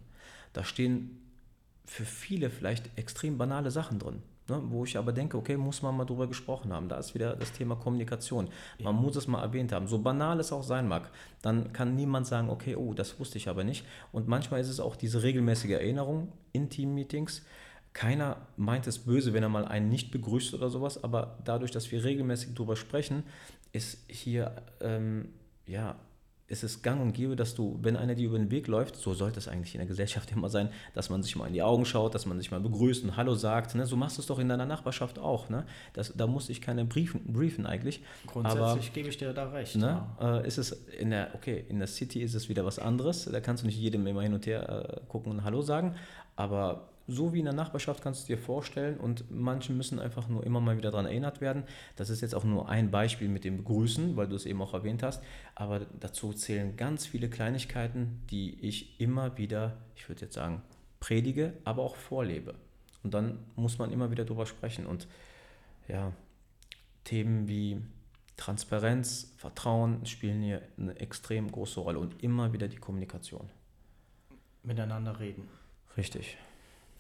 Da 0.53 0.63
stehen 0.63 1.21
für 1.85 2.05
viele 2.05 2.51
vielleicht 2.51 2.97
extrem 2.97 3.37
banale 3.37 3.71
Sachen 3.71 3.99
drin. 3.99 4.23
Ne, 4.51 4.61
wo 4.69 4.85
ich 4.85 4.99
aber 4.99 5.13
denke, 5.13 5.37
okay, 5.39 5.57
muss 5.57 5.83
man 5.83 5.97
mal 5.97 6.05
drüber 6.05 6.27
gesprochen 6.27 6.73
haben. 6.73 6.89
Da 6.89 6.99
ist 6.99 7.15
wieder 7.15 7.37
das 7.37 7.53
Thema 7.53 7.77
Kommunikation. 7.77 8.49
Man 8.79 8.95
ja. 8.95 9.01
muss 9.01 9.17
es 9.17 9.27
mal 9.27 9.43
erwähnt 9.43 9.73
haben. 9.73 9.87
So 9.87 9.99
banal 10.01 10.41
es 10.41 10.53
auch 10.53 10.63
sein 10.63 10.89
mag, 10.89 11.11
dann 11.41 11.73
kann 11.73 11.95
niemand 11.95 12.27
sagen, 12.27 12.51
okay, 12.51 12.77
oh, 12.77 12.93
das 12.93 13.19
wusste 13.19 13.39
ich 13.39 13.49
aber 13.49 13.65
nicht. 13.65 13.87
Und 14.13 14.29
manchmal 14.29 14.61
ist 14.61 14.69
es 14.69 14.81
auch 14.81 14.97
diese 14.97 15.23
regelmäßige 15.23 15.71
Erinnerung 15.71 16.33
in 16.53 16.69
Team-Meetings. 16.69 17.43
Keiner 17.93 18.37
meint 18.57 18.87
es 18.87 18.99
böse, 18.99 19.33
wenn 19.33 19.43
er 19.43 19.49
mal 19.49 19.65
einen 19.65 19.89
nicht 19.89 20.11
begrüßt 20.11 20.55
oder 20.55 20.69
sowas, 20.69 21.03
aber 21.03 21.39
dadurch, 21.45 21.71
dass 21.71 21.91
wir 21.91 22.05
regelmäßig 22.05 22.55
drüber 22.55 22.77
sprechen, 22.77 23.25
ist 23.73 24.05
hier 24.09 24.63
ähm, 24.81 25.31
ja 25.67 25.97
es 26.51 26.65
ist 26.65 26.83
gang 26.83 27.01
und 27.01 27.13
gäbe, 27.13 27.37
dass 27.37 27.55
du, 27.55 27.79
wenn 27.81 27.97
einer 27.97 28.17
dir 28.17 28.27
über 28.27 28.39
den 28.39 28.51
Weg 28.51 28.67
läuft, 28.67 28.97
so 28.97 29.15
sollte 29.15 29.39
es 29.39 29.47
eigentlich 29.47 29.75
in 29.75 29.79
der 29.79 29.87
Gesellschaft 29.87 30.33
immer 30.37 30.51
sein, 30.51 30.69
dass 30.95 31.09
man 31.09 31.23
sich 31.23 31.37
mal 31.37 31.47
in 31.47 31.55
die 31.55 31.63
Augen 31.63 31.85
schaut, 31.85 32.15
dass 32.15 32.27
man 32.27 32.39
sich 32.39 32.51
mal 32.51 32.61
begrüßt 32.61 33.05
und 33.05 33.17
Hallo 33.17 33.35
sagt. 33.35 33.75
Ne? 33.77 33.87
So 33.87 33.97
machst 33.97 34.19
du 34.19 34.23
es 34.23 34.27
doch 34.27 34.39
in 34.39 34.49
deiner 34.49 34.67
Nachbarschaft 34.67 35.19
auch. 35.19 35.49
Ne? 35.49 35.65
Das, 35.93 36.13
da 36.17 36.27
muss 36.27 36.49
ich 36.49 36.61
keine 36.61 36.85
briefen, 36.85 37.33
briefen 37.33 37.67
eigentlich. 37.67 38.03
Grundsätzlich 38.27 38.63
Aber, 38.63 38.95
gebe 38.95 39.09
ich 39.09 39.17
dir 39.17 39.33
da 39.33 39.49
recht. 39.51 39.77
Ne? 39.77 40.05
Ja. 40.21 40.39
Äh, 40.41 40.47
ist 40.47 40.59
es 40.59 40.73
in 40.99 41.11
der, 41.11 41.31
okay, 41.35 41.65
in 41.69 41.79
der 41.79 41.89
City 41.89 42.21
ist 42.21 42.35
es 42.35 42.49
wieder 42.49 42.65
was 42.65 42.79
anderes. 42.79 43.27
Da 43.31 43.41
kannst 43.41 43.63
du 43.63 43.67
nicht 43.67 43.79
jedem 43.79 44.07
immer 44.07 44.23
hin 44.23 44.35
und 44.35 44.45
her 44.47 44.69
äh, 44.69 45.01
gucken 45.09 45.31
und 45.31 45.45
Hallo 45.45 45.63
sagen. 45.63 45.95
Aber 46.35 46.89
so 47.11 47.33
wie 47.33 47.41
in 47.41 47.45
der 47.45 47.55
Nachbarschaft 47.55 48.03
kannst 48.03 48.23
du 48.23 48.35
dir 48.35 48.39
vorstellen 48.39 48.99
und 48.99 49.25
manche 49.31 49.73
müssen 49.73 49.99
einfach 49.99 50.29
nur 50.29 50.45
immer 50.45 50.61
mal 50.61 50.77
wieder 50.77 50.91
daran 50.91 51.07
erinnert 51.07 51.41
werden. 51.41 51.65
Das 51.97 52.11
ist 52.11 52.21
jetzt 52.21 52.35
auch 52.35 52.45
nur 52.45 52.69
ein 52.69 52.91
Beispiel 52.91 53.29
mit 53.29 53.45
dem 53.45 53.59
Begrüßen, 53.59 54.17
weil 54.17 54.29
du 54.29 54.37
es 54.37 54.47
eben 54.47 54.63
auch 54.63 54.75
erwähnt 54.75 55.03
hast, 55.03 55.23
aber 55.55 55.81
dazu 55.99 56.33
zählen 56.33 56.77
ganz 56.77 57.07
viele 57.07 57.29
Kleinigkeiten, 57.29 58.23
die 58.31 58.59
ich 58.61 59.01
immer 59.01 59.37
wieder, 59.37 59.77
ich 59.97 60.09
würde 60.09 60.23
jetzt 60.23 60.35
sagen, 60.35 60.63
predige, 61.01 61.55
aber 61.65 61.83
auch 61.83 61.97
vorlebe. 61.97 62.55
Und 63.03 63.15
dann 63.15 63.39
muss 63.57 63.79
man 63.79 63.93
immer 63.93 64.11
wieder 64.11 64.25
drüber 64.25 64.47
sprechen 64.47 64.87
und 64.87 65.09
ja, 65.89 66.13
Themen 67.05 67.49
wie 67.49 67.83
Transparenz, 68.37 69.35
Vertrauen 69.37 70.07
spielen 70.07 70.43
hier 70.43 70.63
eine 70.79 70.99
extrem 70.99 71.51
große 71.51 71.81
Rolle 71.81 71.99
und 71.99 72.23
immer 72.23 72.53
wieder 72.53 72.69
die 72.69 72.77
Kommunikation. 72.77 73.51
Miteinander 74.63 75.19
reden. 75.19 75.49
Richtig. 75.97 76.39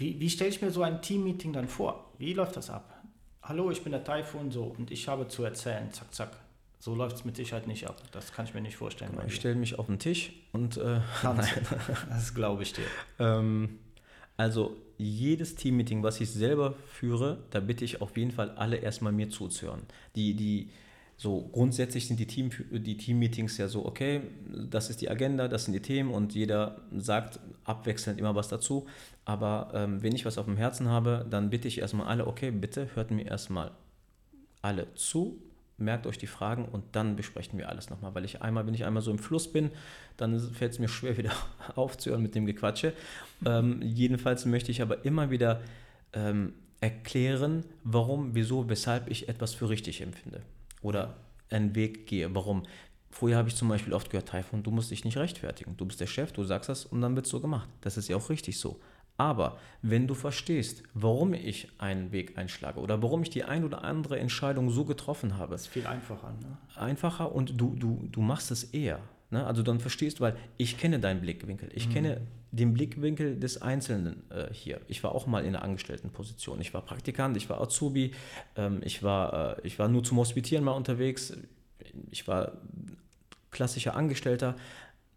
Wie, 0.01 0.19
wie 0.19 0.31
stelle 0.31 0.49
ich 0.49 0.63
mir 0.63 0.71
so 0.71 0.83
ein 0.83 1.03
Team-Meeting 1.03 1.53
dann 1.53 1.69
vor? 1.69 2.11
Wie 2.17 2.33
läuft 2.33 2.57
das 2.57 2.71
ab? 2.71 3.03
Hallo, 3.43 3.71
ich 3.71 3.83
bin 3.83 3.93
der 3.93 4.03
Taifun 4.03 4.51
so 4.51 4.75
und 4.79 4.91
ich 4.91 5.07
habe 5.09 5.29
zu 5.29 5.45
erzählen, 5.45 5.93
zack, 5.93 6.15
zack. 6.15 6.31
So 6.79 6.95
läuft 6.95 7.17
es 7.17 7.27
mit 7.27 7.37
Sicherheit 7.37 7.67
nicht 7.67 7.87
ab. 7.87 8.03
Das 8.11 8.33
kann 8.33 8.47
ich 8.47 8.55
mir 8.55 8.63
nicht 8.63 8.79
vorstellen. 8.79 9.11
Genau, 9.11 9.27
ich 9.27 9.35
stelle 9.35 9.57
mich 9.57 9.79
auf 9.79 9.85
den 9.87 9.99
Tisch 9.99 10.33
und. 10.53 10.79
Äh, 10.79 11.01
das 12.09 12.35
glaube 12.35 12.63
ich 12.63 12.73
dir. 12.73 12.85
ähm, 13.19 13.79
also, 14.39 14.75
jedes 14.97 15.57
Team-Meeting, 15.57 16.03
was 16.03 16.19
ich 16.23 16.31
selber 16.31 16.73
führe, 16.91 17.45
da 17.51 17.61
bitte 17.61 17.85
ich 17.85 18.01
auf 18.01 18.17
jeden 18.17 18.31
Fall 18.31 18.53
alle 18.53 18.77
erstmal 18.77 19.13
mir 19.13 19.29
zuzuhören. 19.29 19.83
Die, 20.17 20.33
die, 20.33 20.71
so 21.21 21.51
grundsätzlich 21.53 22.09
sind 22.09 22.19
die, 22.19 22.27
Team, 22.27 22.49
die 22.71 22.97
Team-Meetings 22.97 23.59
ja 23.59 23.69
so, 23.69 23.85
okay, 23.85 24.23
das 24.71 24.89
ist 24.89 25.03
die 25.03 25.11
Agenda, 25.11 25.49
das 25.49 25.67
sind 25.67 25.75
die 25.75 25.83
Themen 25.83 26.15
und 26.15 26.35
jeder 26.35 26.81
sagt 26.97 27.41
abwechselnd 27.65 28.19
immer 28.19 28.35
was 28.35 28.49
dazu. 28.49 28.87
Aber 29.27 29.71
ähm, 29.75 30.03
wenn 30.03 30.15
ich 30.15 30.25
was 30.25 30.39
auf 30.39 30.47
dem 30.47 30.57
Herzen 30.57 30.89
habe, 30.89 31.27
dann 31.29 31.51
bitte 31.51 31.69
ich 31.69 31.79
erstmal 31.79 32.07
alle, 32.07 32.27
okay, 32.27 32.51
bitte 32.51 32.89
hört 32.95 33.11
mir 33.11 33.27
erstmal 33.27 33.71
alle 34.63 34.87
zu, 34.95 35.37
merkt 35.77 36.07
euch 36.07 36.17
die 36.17 36.27
Fragen 36.27 36.65
und 36.65 36.85
dann 36.93 37.17
besprechen 37.17 37.59
wir 37.59 37.69
alles 37.69 37.91
nochmal. 37.91 38.15
Weil 38.15 38.25
ich 38.25 38.41
einmal, 38.41 38.67
wenn 38.67 38.73
ich 38.73 38.87
einmal 38.87 39.03
so 39.03 39.11
im 39.11 39.19
Fluss 39.19 39.53
bin, 39.53 39.71
dann 40.17 40.41
fällt 40.41 40.73
es 40.73 40.79
mir 40.79 40.89
schwer, 40.89 41.17
wieder 41.19 41.33
aufzuhören 41.77 42.23
mit 42.23 42.35
dem 42.35 42.47
Gequatsche. 42.47 42.95
Ähm, 43.45 43.83
jedenfalls 43.83 44.47
möchte 44.47 44.71
ich 44.71 44.81
aber 44.81 45.05
immer 45.05 45.29
wieder 45.29 45.61
ähm, 46.15 46.55
erklären, 46.81 47.65
warum, 47.85 48.35
wieso, 48.35 48.71
weshalb 48.71 49.11
ich 49.11 49.29
etwas 49.29 49.53
für 49.53 49.69
richtig 49.69 50.01
empfinde 50.01 50.41
oder 50.83 51.17
einen 51.51 51.75
Weg 51.75 52.07
gehe. 52.07 52.35
Warum? 52.35 52.65
Früher 53.11 53.37
habe 53.37 53.49
ich 53.49 53.57
zum 53.57 53.69
Beispiel 53.69 53.93
oft 53.93 54.11
gehört, 54.11 54.29
Taifun, 54.29 54.63
du 54.63 54.71
musst 54.71 54.91
dich 54.91 55.05
nicht 55.05 55.17
rechtfertigen. 55.17 55.77
Du 55.77 55.85
bist 55.85 56.01
der 56.01 56.07
Chef, 56.07 56.33
du 56.33 56.45
sagst 56.45 56.69
das 56.69 56.87
und 56.87 57.01
dann 57.01 57.17
wird 57.17 57.27
es 57.27 57.33
so 57.33 57.41
gemacht. 57.41 57.69
Das 57.81 57.97
ist 57.97 58.09
ja 58.09 58.17
auch 58.17 58.31
richtig 58.31 58.59
so. 58.59 58.81
Aber 59.17 59.59
wenn 59.83 60.07
du 60.07 60.15
verstehst, 60.15 60.83
warum 60.95 61.35
ich 61.35 61.69
einen 61.79 62.11
Weg 62.11 62.39
einschlage 62.39 62.81
oder 62.81 63.03
warum 63.03 63.23
ich 63.23 63.29
die 63.29 63.45
ein 63.45 63.65
oder 63.65 63.85
andere 63.85 64.19
Entscheidung 64.19 64.71
so 64.71 64.87
getroffen 64.87 65.37
habe. 65.37 65.53
Das 65.53 65.63
ist 65.63 65.69
viel 65.69 65.87
einfacher. 65.87 66.31
Ne? 66.41 66.57
Einfacher 66.77 67.33
und 67.33 67.61
du, 67.61 67.75
du, 67.77 68.09
du 68.11 68.23
machst 68.23 68.51
es 68.51 68.65
eher. 68.65 69.01
Ne? 69.31 69.45
Also 69.45 69.63
dann 69.63 69.79
verstehst, 69.79 70.23
weil 70.23 70.37
ich 70.57 70.79
kenne 70.79 71.01
deinen 71.01 71.21
Blickwinkel. 71.21 71.69
Ich 71.75 71.89
mhm. 71.89 71.93
kenne 71.93 72.21
den 72.53 72.75
Blickwinkel 72.75 73.39
des 73.39 73.63
Einzelnen 73.63 74.29
äh, 74.31 74.53
hier. 74.53 74.81
Ich 74.89 75.03
war 75.05 75.15
auch 75.15 75.27
mal 75.27 75.45
in 75.45 75.53
der 75.53 75.63
Angestelltenposition. 75.63 76.61
Ich 76.61 76.75
war 76.75 76.83
Praktikant, 76.83 77.37
ich 77.37 77.49
war 77.49 77.61
Azubi, 77.61 78.13
ähm, 78.57 78.81
ich, 78.85 79.03
war, 79.03 79.59
äh, 79.59 79.67
ich 79.67 79.79
war 79.79 79.89
nur 79.89 80.03
zum 80.03 80.19
Hospitieren 80.19 80.65
mal 80.65 80.73
unterwegs, 80.73 81.33
ich 82.11 82.27
war 82.27 82.53
klassischer 83.51 83.95
Angestellter. 83.95 84.57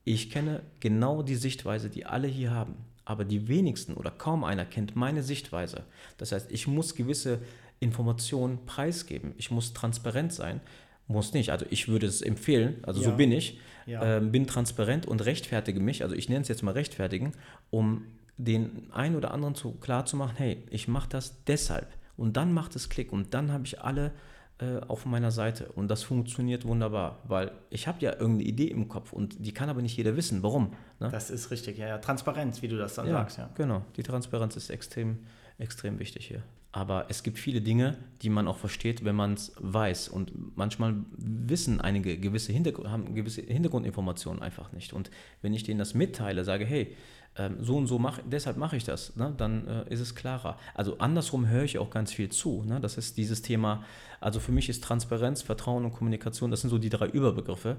Ich 0.06 0.30
kenne 0.30 0.62
genau 0.80 1.24
die 1.24 1.36
Sichtweise, 1.36 1.90
die 1.90 2.06
alle 2.06 2.28
hier 2.28 2.52
haben. 2.52 2.76
Aber 3.06 3.26
die 3.26 3.48
wenigsten 3.48 3.96
oder 3.96 4.12
kaum 4.12 4.44
einer 4.44 4.66
kennt 4.66 4.96
meine 4.96 5.24
Sichtweise. 5.24 5.84
Das 6.18 6.32
heißt, 6.32 6.52
ich 6.52 6.68
muss 6.68 6.96
gewisse 6.96 7.40
Informationen 7.80 8.66
preisgeben. 8.66 9.34
Ich 9.38 9.52
muss 9.52 9.74
transparent 9.74 10.34
sein. 10.34 10.62
Muss 11.08 11.34
nicht. 11.34 11.52
Also 11.52 11.66
ich 11.70 11.88
würde 11.88 12.08
es 12.08 12.22
empfehlen, 12.22 12.78
also 12.84 13.02
ja. 13.02 13.10
so 13.10 13.16
bin 13.16 13.32
ich 13.32 13.60
ja. 13.86 14.18
äh, 14.18 14.22
bin 14.22 14.48
transparent 14.48 15.06
und 15.06 15.26
rechtfertige 15.26 15.80
mich, 15.80 16.04
also 16.04 16.16
ich 16.16 16.30
nenne 16.30 16.42
es 16.42 16.48
jetzt 16.48 16.64
mal 16.64 16.72
rechtfertigen, 16.72 17.34
um 17.70 18.06
den 18.38 18.92
einen 18.92 19.16
oder 19.16 19.32
anderen 19.32 19.56
zu, 19.56 19.74
klar 19.74 20.06
zu 20.06 20.18
machen, 20.18 20.34
hey, 20.38 20.64
ich 20.70 20.88
mache 20.88 21.10
das 21.10 21.44
deshalb. 21.46 21.88
Und 22.16 22.38
dann 22.38 22.54
macht 22.54 22.76
es 22.76 22.90
Klick 22.90 23.12
und 23.12 23.34
dann 23.34 23.52
habe 23.52 23.66
ich 23.66 23.82
alle 23.82 24.12
äh, 24.60 24.80
auf 24.88 25.06
meiner 25.06 25.32
Seite. 25.32 25.72
Und 25.72 25.88
das 25.88 26.04
funktioniert 26.04 26.66
wunderbar, 26.66 27.20
weil 27.26 27.52
ich 27.70 27.88
habe 27.88 28.00
ja 28.02 28.12
irgendeine 28.14 28.44
Idee 28.44 28.68
im 28.68 28.88
Kopf 28.88 29.14
und 29.14 29.46
die 29.46 29.52
kann 29.52 29.70
aber 29.70 29.82
nicht 29.82 29.98
jeder 29.98 30.16
wissen. 30.16 30.44
Warum? 30.44 30.74
Ne? 31.00 31.10
Das 31.10 31.30
ist 31.30 31.52
richtig, 31.52 31.78
ja, 31.78 31.88
ja. 31.88 31.98
Transparenz, 31.98 32.62
wie 32.62 32.68
du 32.68 32.78
das 32.78 32.96
dann 32.96 33.08
ja, 33.08 33.14
sagst. 33.14 33.38
Ja, 33.38 33.50
genau. 33.56 33.84
Die 33.96 34.04
Transparenz 34.04 34.56
ist 34.56 34.70
extrem, 34.70 35.20
extrem 35.58 36.00
wichtig 36.00 36.28
hier. 36.28 36.44
Aber 36.76 37.06
es 37.10 37.22
gibt 37.22 37.38
viele 37.38 37.62
Dinge, 37.62 37.98
die 38.24 38.30
man 38.30 38.48
auch 38.48 38.58
versteht, 38.58 39.06
wenn 39.06 39.16
man 39.16 39.34
es 39.34 39.54
weiß. 39.60 40.10
Und 40.10 40.58
manchmal 40.58 40.96
wissen 41.16 41.80
einige 41.80 42.18
gewisse, 42.18 42.52
Hintergrund, 42.52 42.90
haben 42.90 43.14
gewisse 43.14 43.44
Hintergrundinformationen 43.44 44.42
einfach 44.42 44.72
nicht. 44.72 44.92
Und 44.92 45.12
wenn 45.44 45.54
ich 45.54 45.64
denen 45.64 45.78
das 45.78 45.94
mitteile, 45.94 46.44
sage, 46.44 46.66
hey, 46.66 46.96
ähm, 47.36 47.58
so 47.60 47.78
und 47.78 47.86
so 47.86 48.00
mach, 48.00 48.20
deshalb 48.26 48.58
mache 48.58 48.76
ich 48.76 48.84
das, 48.84 49.16
ne, 49.16 49.34
dann 49.38 49.68
äh, 49.68 49.94
ist 49.94 50.00
es 50.00 50.16
klarer. 50.16 50.58
Also 50.74 50.98
andersrum 50.98 51.48
höre 51.48 51.64
ich 51.64 51.78
auch 51.78 51.92
ganz 51.92 52.12
viel 52.12 52.30
zu. 52.30 52.64
Ne? 52.64 52.80
Das 52.80 52.98
ist 52.98 53.18
dieses 53.18 53.44
Thema, 53.44 53.84
also 54.20 54.40
für 54.40 54.52
mich 54.52 54.68
ist 54.68 54.84
Transparenz, 54.84 55.44
Vertrauen 55.44 55.86
und 55.86 55.94
Kommunikation, 55.94 56.50
das 56.50 56.62
sind 56.62 56.72
so 56.72 56.80
die 56.80 56.90
drei 56.90 57.08
Überbegriffe. 57.08 57.78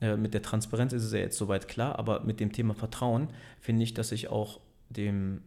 Äh, 0.00 0.16
mit 0.16 0.34
der 0.34 0.42
Transparenz 0.42 0.92
ist 0.92 1.02
es 1.02 1.12
ja 1.12 1.18
jetzt 1.18 1.36
soweit 1.36 1.66
klar, 1.66 1.98
aber 1.98 2.20
mit 2.20 2.38
dem 2.38 2.52
Thema 2.52 2.74
Vertrauen 2.74 3.28
finde 3.60 3.82
ich, 3.82 3.94
dass 3.94 4.12
ich 4.12 4.28
auch 4.28 4.60
dem 4.88 5.42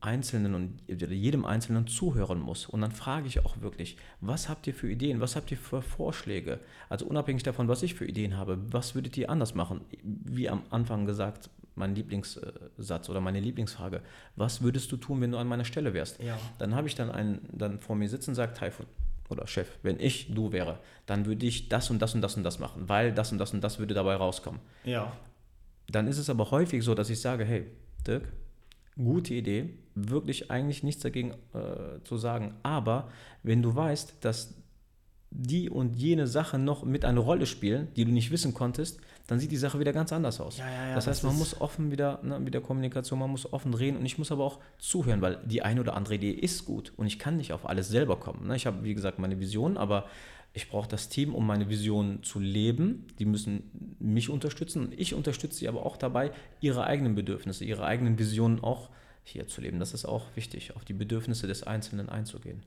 Einzelnen 0.00 0.54
und 0.54 0.80
jedem 0.88 1.44
Einzelnen 1.44 1.86
zuhören 1.86 2.40
muss. 2.40 2.66
Und 2.66 2.80
dann 2.80 2.90
frage 2.90 3.26
ich 3.26 3.44
auch 3.44 3.60
wirklich, 3.60 3.96
was 4.20 4.48
habt 4.48 4.66
ihr 4.66 4.74
für 4.74 4.90
Ideen, 4.90 5.20
was 5.20 5.36
habt 5.36 5.50
ihr 5.50 5.58
für 5.58 5.82
Vorschläge? 5.82 6.58
Also 6.88 7.06
unabhängig 7.06 7.42
davon, 7.42 7.68
was 7.68 7.82
ich 7.82 7.94
für 7.94 8.06
Ideen 8.06 8.36
habe, 8.36 8.58
was 8.70 8.94
würdet 8.94 9.16
ihr 9.16 9.28
anders 9.28 9.54
machen? 9.54 9.82
Wie 10.02 10.48
am 10.48 10.62
Anfang 10.70 11.04
gesagt, 11.04 11.50
mein 11.74 11.94
Lieblingssatz 11.94 13.08
oder 13.08 13.20
meine 13.20 13.40
Lieblingsfrage, 13.40 14.00
was 14.36 14.62
würdest 14.62 14.90
du 14.92 14.96
tun, 14.96 15.20
wenn 15.20 15.32
du 15.32 15.38
an 15.38 15.46
meiner 15.46 15.64
Stelle 15.64 15.92
wärst? 15.92 16.22
Ja. 16.22 16.38
Dann 16.58 16.74
habe 16.74 16.88
ich 16.88 16.94
dann 16.94 17.10
einen 17.10 17.40
dann 17.52 17.78
vor 17.80 17.96
mir 17.96 18.08
sitzen 18.08 18.30
und 18.30 18.34
sagt, 18.36 18.56
Taifun 18.56 18.86
oder 19.28 19.46
Chef, 19.46 19.68
wenn 19.82 20.00
ich 20.00 20.34
du 20.34 20.52
wäre, 20.52 20.78
dann 21.06 21.26
würde 21.26 21.46
ich 21.46 21.68
das 21.68 21.90
und 21.90 22.00
das 22.00 22.14
und 22.14 22.20
das 22.22 22.36
und 22.36 22.42
das 22.42 22.58
machen, 22.58 22.88
weil 22.88 23.12
das 23.12 23.32
und 23.32 23.38
das 23.38 23.52
und 23.52 23.60
das 23.62 23.78
würde 23.78 23.94
dabei 23.94 24.16
rauskommen. 24.16 24.60
Ja. 24.84 25.12
Dann 25.88 26.06
ist 26.06 26.18
es 26.18 26.30
aber 26.30 26.50
häufig 26.50 26.82
so, 26.84 26.94
dass 26.94 27.10
ich 27.10 27.20
sage, 27.20 27.44
hey, 27.44 27.66
Dirk, 28.06 28.28
gute 28.96 29.34
Idee, 29.34 29.70
wirklich 29.94 30.50
eigentlich 30.50 30.82
nichts 30.82 31.02
dagegen 31.02 31.32
äh, 31.54 32.02
zu 32.04 32.16
sagen. 32.16 32.54
Aber 32.62 33.08
wenn 33.42 33.62
du 33.62 33.74
weißt, 33.74 34.16
dass 34.20 34.54
die 35.30 35.70
und 35.70 35.96
jene 35.96 36.26
Sache 36.26 36.58
noch 36.58 36.84
mit 36.84 37.04
eine 37.04 37.20
Rolle 37.20 37.46
spielen, 37.46 37.88
die 37.94 38.04
du 38.04 38.10
nicht 38.10 38.32
wissen 38.32 38.52
konntest, 38.52 39.00
dann 39.28 39.38
sieht 39.38 39.52
die 39.52 39.56
Sache 39.56 39.78
wieder 39.78 39.92
ganz 39.92 40.12
anders 40.12 40.40
aus. 40.40 40.58
Ja, 40.58 40.68
ja, 40.68 40.88
ja, 40.88 40.94
das 40.96 41.06
heißt, 41.06 41.22
man 41.22 41.38
muss 41.38 41.60
offen 41.60 41.92
wieder, 41.92 42.18
ne, 42.24 42.44
wieder 42.44 42.60
Kommunikation, 42.60 43.20
man 43.20 43.30
muss 43.30 43.52
offen 43.52 43.72
reden 43.74 43.96
und 43.96 44.04
ich 44.04 44.18
muss 44.18 44.32
aber 44.32 44.44
auch 44.44 44.58
zuhören, 44.78 45.20
weil 45.20 45.38
die 45.44 45.62
eine 45.62 45.80
oder 45.80 45.94
andere 45.94 46.16
Idee 46.16 46.32
ist 46.32 46.64
gut 46.64 46.92
und 46.96 47.06
ich 47.06 47.20
kann 47.20 47.36
nicht 47.36 47.52
auf 47.52 47.68
alles 47.68 47.88
selber 47.88 48.16
kommen. 48.16 48.48
Ne? 48.48 48.56
Ich 48.56 48.66
habe, 48.66 48.82
wie 48.82 48.94
gesagt, 48.94 49.20
meine 49.20 49.38
Vision, 49.38 49.76
aber 49.76 50.06
ich 50.52 50.68
brauche 50.68 50.88
das 50.88 51.08
Team, 51.08 51.34
um 51.34 51.46
meine 51.46 51.68
Vision 51.68 52.22
zu 52.22 52.40
leben. 52.40 53.06
Die 53.18 53.24
müssen 53.24 53.96
mich 54.00 54.30
unterstützen 54.30 54.86
und 54.86 54.98
ich 54.98 55.14
unterstütze 55.14 55.58
sie 55.58 55.68
aber 55.68 55.86
auch 55.86 55.96
dabei, 55.96 56.32
ihre 56.60 56.84
eigenen 56.84 57.14
Bedürfnisse, 57.14 57.64
ihre 57.64 57.84
eigenen 57.84 58.18
Visionen 58.18 58.62
auch 58.62 58.90
hier 59.22 59.46
zu 59.46 59.60
leben. 59.60 59.78
Das 59.78 59.94
ist 59.94 60.04
auch 60.04 60.26
wichtig, 60.34 60.74
auf 60.74 60.84
die 60.84 60.92
Bedürfnisse 60.92 61.46
des 61.46 61.62
Einzelnen 61.62 62.08
einzugehen. 62.08 62.64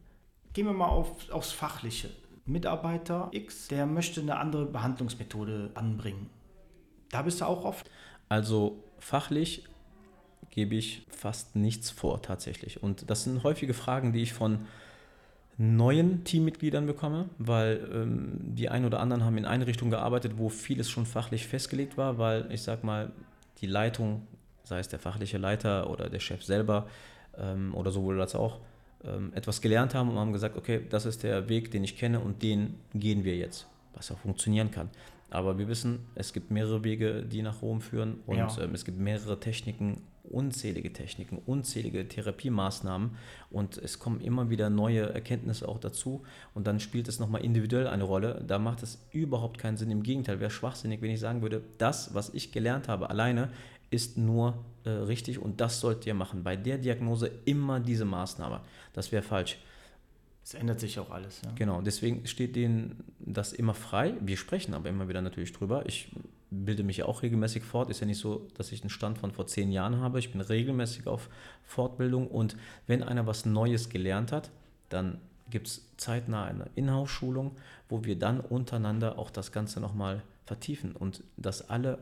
Gehen 0.54 0.66
wir 0.66 0.74
mal 0.74 0.88
auf, 0.88 1.30
aufs 1.32 1.52
Fachliche. 1.52 2.10
Mitarbeiter 2.46 3.30
X, 3.32 3.68
der 3.70 3.86
möchte 3.86 4.22
eine 4.22 4.38
andere 4.38 4.66
Behandlungsmethode 4.66 5.72
anbringen. 5.76 6.30
Da 7.10 7.22
bist 7.22 7.42
du 7.42 7.46
auch 7.46 7.64
oft? 7.64 7.90
Also 8.30 8.84
fachlich 9.00 9.66
gebe 10.50 10.76
ich 10.76 11.06
fast 11.10 11.56
nichts 11.56 11.90
vor 11.90 12.22
tatsächlich. 12.22 12.84
Und 12.84 13.10
das 13.10 13.24
sind 13.24 13.44
häufige 13.44 13.74
Fragen, 13.74 14.14
die 14.14 14.22
ich 14.22 14.34
von 14.34 14.68
neuen 15.58 16.24
Teammitgliedern 16.24 16.86
bekomme, 16.86 17.30
weil 17.38 17.88
ähm, 17.94 18.40
die 18.42 18.70
einen 18.70 18.86
oder 18.86 19.00
anderen 19.00 19.24
haben 19.24 19.38
in 19.38 19.46
eine 19.46 19.68
Richtung 19.68 19.90
gearbeitet, 19.90 20.34
wo 20.38 20.50
vieles 20.50 20.90
schon 20.90 21.06
fachlich 21.06 21.48
festgelegt 21.48 21.98
war, 21.98 22.18
weil 22.18 22.52
ich 22.52 22.64
sag 22.64 22.84
mal, 22.84 23.12
die 23.62 23.68
Leitung, 23.68 24.28
sei 24.64 24.80
es 24.80 24.88
der 24.88 25.00
fachliche 25.00 25.38
Leiter 25.38 25.90
oder 25.90 26.10
der 26.10 26.20
Chef 26.20 26.44
selber 26.44 26.88
ähm, 27.38 27.74
oder 27.76 27.92
sowohl 27.92 28.20
als 28.20 28.36
auch, 28.36 28.60
ähm, 29.06 29.32
etwas 29.36 29.62
gelernt 29.62 29.94
haben 29.94 30.10
und 30.10 30.18
haben 30.18 30.34
gesagt, 30.34 30.58
okay, 30.58 30.82
das 30.90 31.06
ist 31.06 31.24
der 31.24 31.50
Weg, 31.50 31.72
den 31.72 31.84
ich 31.84 31.98
kenne 31.98 32.20
und 32.20 32.42
den 32.42 32.76
gehen 32.94 33.24
wir 33.24 33.36
jetzt, 33.36 33.68
was 33.94 34.12
auch 34.12 34.18
funktionieren 34.18 34.72
kann. 34.72 34.90
Aber 35.30 35.58
wir 35.58 35.68
wissen, 35.68 36.00
es 36.16 36.32
gibt 36.34 36.52
mehrere 36.52 36.84
Wege, 36.84 37.24
die 37.24 37.42
nach 37.42 37.62
Rom 37.62 37.82
führen 37.82 38.20
und 38.26 38.38
ja. 38.38 38.48
ähm, 38.62 38.74
es 38.74 38.86
gibt 38.86 39.00
mehrere 39.00 39.40
Techniken, 39.40 40.02
unzählige 40.24 40.94
Techniken, 40.94 41.38
unzählige 41.46 42.08
Therapiemaßnahmen 42.08 43.12
und 43.52 43.78
es 43.78 44.00
kommen 44.00 44.22
immer 44.22 44.50
wieder 44.50 44.70
neue 44.70 45.14
Erkenntnisse 45.14 45.68
auch 45.68 45.80
dazu 45.80 46.24
und 46.54 46.66
dann 46.66 46.80
spielt 46.80 47.08
es 47.08 47.20
nochmal 47.20 47.44
individuell 47.44 47.88
eine 47.88 48.04
Rolle. 48.04 48.44
Da 48.48 48.58
macht 48.58 48.84
es 48.84 49.06
überhaupt 49.12 49.58
keinen 49.58 49.78
Sinn. 49.78 49.92
Im 49.92 50.04
Gegenteil, 50.04 50.40
wäre 50.40 50.50
schwachsinnig, 50.50 51.02
wenn 51.02 51.12
ich 51.12 51.20
sagen 51.20 51.42
würde, 51.42 51.62
das, 51.78 52.14
was 52.14 52.34
ich 52.34 52.52
gelernt 52.52 52.88
habe 52.88 53.10
alleine, 53.10 53.50
ist 53.92 54.18
nur 54.18 54.64
äh, 54.86 54.90
richtig 54.90 55.40
und 55.40 55.62
das 55.62 55.80
sollt 55.80 56.06
ihr 56.08 56.14
machen. 56.14 56.44
Bei 56.44 56.56
der 56.56 56.78
Diagnose 56.78 57.30
immer 57.46 57.80
diese 57.80 58.06
Maßnahme. 58.06 58.62
Das 58.94 59.12
wäre 59.12 59.24
falsch. 59.24 59.60
Es 60.44 60.56
ändert 60.56 60.80
sich 60.80 61.00
auch 61.00 61.10
alles. 61.12 61.42
Ja. 61.44 61.52
Genau, 61.56 61.82
deswegen 61.82 62.26
steht 62.28 62.56
denen 62.56 63.04
das 63.20 63.54
immer 63.54 63.74
frei. 63.74 64.16
Wir 64.20 64.36
sprechen 64.36 64.74
aber 64.74 64.90
immer 64.90 65.08
wieder 65.08 65.22
natürlich 65.22 65.54
drüber. 65.54 65.86
Ich 65.86 66.10
bilde 66.54 66.84
mich 66.84 67.04
auch 67.04 67.22
regelmäßig 67.22 67.64
fort. 67.64 67.90
Ist 67.90 68.00
ja 68.00 68.08
nicht 68.08 68.20
so, 68.20 68.48
dass 68.56 68.72
ich 68.72 68.82
einen 68.82 68.90
Stand 68.90 69.18
von 69.18 69.32
vor 69.32 69.48
zehn 69.48 69.72
Jahren 69.72 70.00
habe. 70.00 70.20
Ich 70.20 70.32
bin 70.32 70.42
regelmäßig 70.42 71.08
auf 71.08 71.30
Fortbildung 71.64 72.28
und 72.28 72.56
wenn 72.88 73.04
einer 73.04 73.28
was 73.28 73.46
Neues 73.46 73.90
gelernt 73.90 74.32
hat, 74.32 74.52
dann 74.90 75.20
gibt 75.50 75.68
es 75.68 75.88
zeitnah 75.98 76.46
eine 76.46 76.70
Inhouse-Schulung, 76.76 77.52
wo 77.90 78.04
wir 78.04 78.18
dann 78.18 78.40
untereinander 78.40 79.20
auch 79.20 79.30
das 79.30 79.52
Ganze 79.52 79.80
nochmal 79.80 80.22
vertiefen 80.46 80.96
und 80.96 81.24
dass 81.38 81.70
alle 81.70 82.00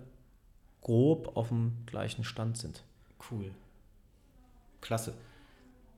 grob 0.82 1.36
auf 1.36 1.50
dem 1.50 1.74
gleichen 1.86 2.24
Stand 2.24 2.58
sind. 2.58 2.84
Cool. 3.30 3.52
Klasse. 4.82 5.14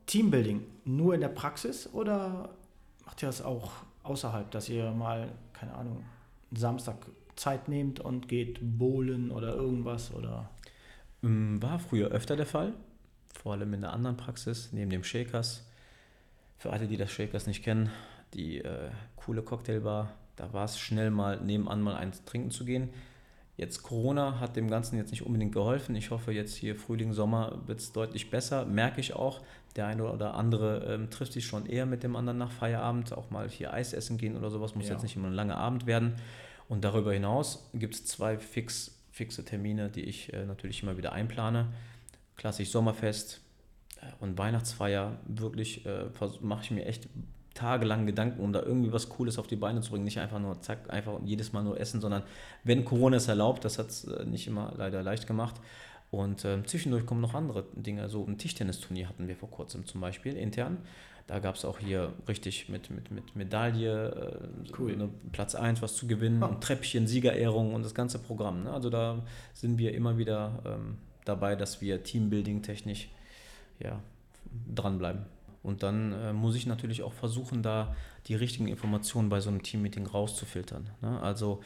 Teambuilding 0.05 0.65
nur 0.85 1.15
in 1.15 1.21
der 1.21 1.29
Praxis 1.29 1.89
oder 1.93 2.49
macht 3.05 3.23
ihr 3.23 3.27
das 3.27 3.41
auch 3.41 3.71
außerhalb, 4.03 4.51
dass 4.51 4.67
ihr 4.67 4.91
mal, 4.91 5.29
keine 5.53 5.73
Ahnung, 5.73 6.03
Samstag 6.51 6.97
Zeit 7.35 7.67
nehmt 7.67 7.99
und 7.99 8.27
geht 8.27 8.59
bowlen 8.61 9.31
oder 9.31 9.55
irgendwas 9.55 10.13
oder? 10.13 10.49
Mm, 11.21 11.61
war 11.61 11.79
früher 11.79 12.09
öfter 12.09 12.35
der 12.35 12.45
Fall, 12.45 12.73
vor 13.33 13.53
allem 13.53 13.73
in 13.73 13.81
der 13.81 13.93
anderen 13.93 14.17
Praxis, 14.17 14.69
neben 14.71 14.89
dem 14.89 15.03
Shakers. 15.03 15.65
Für 16.57 16.71
alle, 16.71 16.87
die 16.87 16.97
das 16.97 17.11
Shakers 17.11 17.47
nicht 17.47 17.63
kennen, 17.63 17.89
die 18.33 18.59
äh, 18.59 18.89
coole 19.15 19.41
Cocktailbar, 19.41 20.13
da 20.35 20.53
war 20.53 20.65
es 20.65 20.79
schnell 20.79 21.11
mal 21.11 21.39
nebenan 21.41 21.81
mal 21.81 21.95
eins 21.95 22.23
trinken 22.25 22.51
zu 22.51 22.65
gehen. 22.65 22.89
Jetzt 23.55 23.83
Corona 23.83 24.39
hat 24.39 24.55
dem 24.55 24.67
Ganzen 24.67 24.97
jetzt 24.97 25.11
nicht 25.11 25.23
unbedingt 25.23 25.53
geholfen. 25.53 25.95
Ich 25.95 26.09
hoffe, 26.09 26.31
jetzt 26.31 26.55
hier 26.55 26.75
Frühling, 26.75 27.13
Sommer 27.13 27.59
wird 27.67 27.79
es 27.79 27.91
deutlich 27.91 28.31
besser. 28.31 28.65
Merke 28.65 28.99
ich 28.99 29.13
auch. 29.13 29.41
Der 29.75 29.85
eine 29.85 30.11
oder 30.11 30.33
andere 30.33 30.85
ähm, 30.91 31.11
trifft 31.11 31.33
sich 31.33 31.45
schon 31.45 31.67
eher 31.67 31.85
mit 31.85 32.01
dem 32.01 32.15
anderen 32.15 32.39
nach 32.39 32.51
Feierabend. 32.51 33.13
Auch 33.13 33.29
mal 33.29 33.47
hier 33.47 33.71
Eis 33.71 33.93
essen 33.93 34.17
gehen 34.17 34.35
oder 34.35 34.49
sowas. 34.49 34.73
Muss 34.73 34.87
ja. 34.87 34.93
jetzt 34.93 35.03
nicht 35.03 35.15
immer 35.15 35.27
ein 35.27 35.33
langer 35.33 35.57
Abend 35.57 35.85
werden. 35.85 36.15
Und 36.69 36.83
darüber 36.83 37.13
hinaus 37.13 37.69
gibt 37.73 37.95
es 37.95 38.05
zwei 38.05 38.37
fix, 38.37 38.97
fixe 39.11 39.45
Termine, 39.45 39.89
die 39.89 40.01
ich 40.01 40.33
äh, 40.33 40.45
natürlich 40.45 40.83
immer 40.83 40.97
wieder 40.97 41.13
einplane. 41.13 41.67
Klassisch 42.35 42.69
Sommerfest 42.69 43.41
äh, 44.01 44.05
und 44.19 44.37
Weihnachtsfeier. 44.37 45.19
Wirklich 45.25 45.85
äh, 45.85 46.05
mache 46.41 46.63
ich 46.63 46.71
mir 46.71 46.85
echt 46.85 47.07
tagelang 47.53 48.05
Gedanken, 48.05 48.41
um 48.41 48.51
da 48.51 48.61
irgendwie 48.61 48.91
was 48.91 49.09
Cooles 49.09 49.37
auf 49.37 49.47
die 49.47 49.55
Beine 49.55 49.81
zu 49.81 49.91
bringen. 49.91 50.05
Nicht 50.05 50.19
einfach 50.19 50.39
nur 50.39 50.61
zack, 50.61 50.89
einfach 50.89 51.19
jedes 51.23 51.53
Mal 51.53 51.63
nur 51.63 51.79
essen, 51.79 52.01
sondern 52.01 52.23
wenn 52.63 52.83
Corona 52.85 53.17
es 53.17 53.27
erlaubt, 53.27 53.63
das 53.65 53.77
hat 53.77 53.89
es 53.89 54.05
äh, 54.05 54.25
nicht 54.25 54.47
immer 54.47 54.73
leider 54.75 55.03
leicht 55.03 55.27
gemacht. 55.27 55.55
Und 56.09 56.45
äh, 56.45 56.63
zwischendurch 56.63 57.05
kommen 57.05 57.21
noch 57.21 57.33
andere 57.33 57.65
Dinge. 57.73 58.07
So 58.09 58.23
ein 58.25 58.37
Tischtennisturnier 58.37 59.09
hatten 59.09 59.27
wir 59.27 59.35
vor 59.35 59.49
kurzem 59.49 59.85
zum 59.85 59.99
Beispiel 59.99 60.35
intern. 60.35 60.77
Da 61.27 61.39
gab 61.39 61.55
es 61.55 61.63
auch 61.63 61.79
hier 61.79 62.11
richtig 62.27 62.67
mit, 62.67 62.89
mit, 62.89 63.09
mit 63.11 63.35
Medaille, 63.35 64.09
äh, 64.09 64.71
cool. 64.77 64.91
eine 64.91 65.09
Platz 65.31 65.55
1 65.55 65.81
was 65.81 65.95
zu 65.95 66.05
gewinnen, 66.05 66.43
oh. 66.43 66.55
Treppchen, 66.59 67.07
Siegerehrung 67.07 67.73
und 67.73 67.83
das 67.83 67.95
ganze 67.95 68.19
Programm. 68.19 68.63
Ne? 68.63 68.73
Also 68.73 68.89
da 68.89 69.23
sind 69.53 69.77
wir 69.77 69.93
immer 69.93 70.17
wieder 70.17 70.61
ähm, 70.65 70.97
dabei, 71.23 71.55
dass 71.55 71.81
wir 71.81 72.03
Teambuilding 72.03 72.61
technisch 72.61 73.09
ja, 73.79 74.01
dranbleiben. 74.73 75.25
Und 75.61 75.81
dann 75.81 76.11
äh, 76.11 76.33
muss 76.33 76.55
ich 76.55 76.65
natürlich 76.67 77.03
auch 77.03 77.13
versuchen, 77.13 77.63
da 77.63 77.95
die 78.27 78.35
richtigen 78.35 78.67
Informationen 78.67 79.29
bei 79.29 79.39
so 79.39 79.49
einem 79.49 79.63
Teammeeting 79.63 80.05
rauszufiltern. 80.05 80.89
Ne? 81.01 81.21
Also 81.21 81.61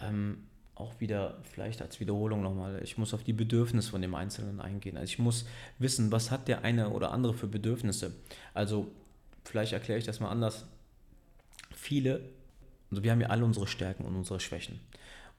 ähm, 0.00 0.44
auch 0.76 1.00
wieder 1.00 1.36
vielleicht 1.42 1.82
als 1.82 2.00
Wiederholung 2.00 2.42
nochmal, 2.42 2.80
ich 2.82 2.96
muss 2.96 3.12
auf 3.12 3.24
die 3.24 3.32
Bedürfnisse 3.32 3.90
von 3.90 4.00
dem 4.00 4.14
Einzelnen 4.14 4.60
eingehen. 4.60 4.96
Also 4.96 5.10
ich 5.10 5.18
muss 5.18 5.46
wissen, 5.78 6.10
was 6.12 6.30
hat 6.30 6.48
der 6.48 6.62
eine 6.62 6.90
oder 6.90 7.12
andere 7.12 7.34
für 7.34 7.48
Bedürfnisse. 7.48 8.14
Also 8.54 8.90
vielleicht 9.44 9.72
erkläre 9.72 9.98
ich 9.98 10.04
das 10.04 10.20
mal 10.20 10.30
anders. 10.30 10.66
Viele, 11.74 12.20
also 12.90 13.02
wir 13.02 13.10
haben 13.10 13.20
ja 13.20 13.28
alle 13.28 13.44
unsere 13.44 13.66
Stärken 13.66 14.04
und 14.04 14.16
unsere 14.16 14.40
Schwächen. 14.40 14.80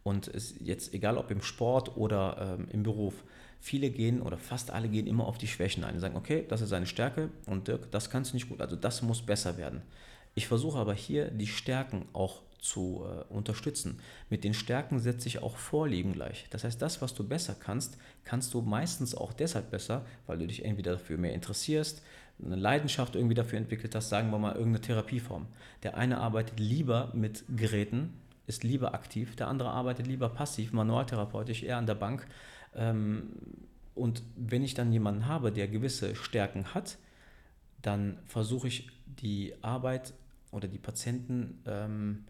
Und 0.04 0.28
es 0.28 0.56
jetzt 0.60 0.94
egal 0.94 1.18
ob 1.18 1.30
im 1.30 1.42
Sport 1.42 1.96
oder 1.98 2.58
ähm, 2.60 2.68
im 2.72 2.84
Beruf, 2.84 3.24
viele 3.60 3.92
gehen 3.92 4.22
oder 4.22 4.38
fast 4.38 4.72
alle 4.72 4.90
gehen 4.90 5.06
immer 5.06 5.26
auf 5.28 5.38
die 5.38 5.48
Schwächen 5.48 5.84
ein. 5.84 5.94
Die 5.94 6.00
sagen, 6.00 6.16
okay, 6.16 6.46
das 6.48 6.62
ist 6.62 6.74
eine 6.74 6.88
Stärke 6.88 7.30
und 7.46 7.68
Dirk, 7.68 7.92
das 7.92 8.10
kannst 8.10 8.32
du 8.32 8.36
nicht 8.36 8.50
gut, 8.50 8.62
also 8.62 8.76
das 8.76 9.02
muss 9.04 9.22
besser 9.22 9.58
werden. 9.58 9.84
Ich 10.34 10.48
versuche 10.48 10.80
aber 10.80 10.94
hier 10.94 11.30
die 11.30 11.48
Stärken 11.48 12.08
auch 12.14 12.42
zu 12.62 13.04
äh, 13.06 13.34
unterstützen. 13.34 14.00
Mit 14.30 14.44
den 14.44 14.54
Stärken 14.54 15.00
setze 15.00 15.28
ich 15.28 15.42
auch 15.42 15.58
Vorlieben 15.58 16.14
gleich. 16.14 16.46
Das 16.52 16.64
heißt, 16.64 16.82
das, 16.82 17.02
was 17.02 17.14
du 17.14 17.28
besser 17.28 17.56
kannst, 17.60 17.98
kannst 18.24 18.54
du 18.54 18.62
meistens 18.62 19.16
auch 19.16 19.34
deshalb 19.34 19.72
besser, 19.72 20.06
weil 20.28 20.38
du 20.38 20.48
dich 20.48 20.64
entweder 20.64 20.94
dafür 20.94 21.18
mehr 21.18 21.34
interessierst, 21.34 22.04
eine 22.44 22.56
Leidenschaft 22.56 23.16
irgendwie 23.16 23.36
dafür 23.36 23.58
entwickelt 23.58 23.94
hast, 23.96 24.10
sagen 24.10 24.32
wir 24.32 24.40
mal 24.40 24.56
irgendeine 24.56 24.82
Therapieform. 24.82 25.48
Der 25.84 25.98
eine 25.98 26.20
arbeitet 26.20 26.60
lieber 26.60 27.12
mit 27.14 27.44
Geräten, 27.56 28.14
ist 28.48 28.64
lieber 28.64 28.94
aktiv, 28.94 29.36
der 29.36 29.48
andere 29.48 29.70
arbeitet 29.70 30.08
lieber 30.08 30.30
passiv, 30.30 30.74
manualtherapeutisch, 30.74 31.64
eher 31.64 31.78
an 31.78 31.86
der 31.86 31.96
Bank 31.96 32.28
ähm, 32.76 33.30
und 33.96 34.24
wenn 34.36 34.64
ich 34.64 34.74
dann 34.74 34.92
jemanden 34.92 35.28
habe, 35.28 35.52
der 35.52 35.68
gewisse 35.68 36.16
Stärken 36.16 36.74
hat, 36.74 36.98
dann 37.82 38.18
versuche 38.26 38.68
ich 38.68 38.88
die 39.06 39.54
Arbeit 39.62 40.14
oder 40.52 40.68
die 40.68 40.78
Patienten 40.78 41.62
ähm, 41.66 42.26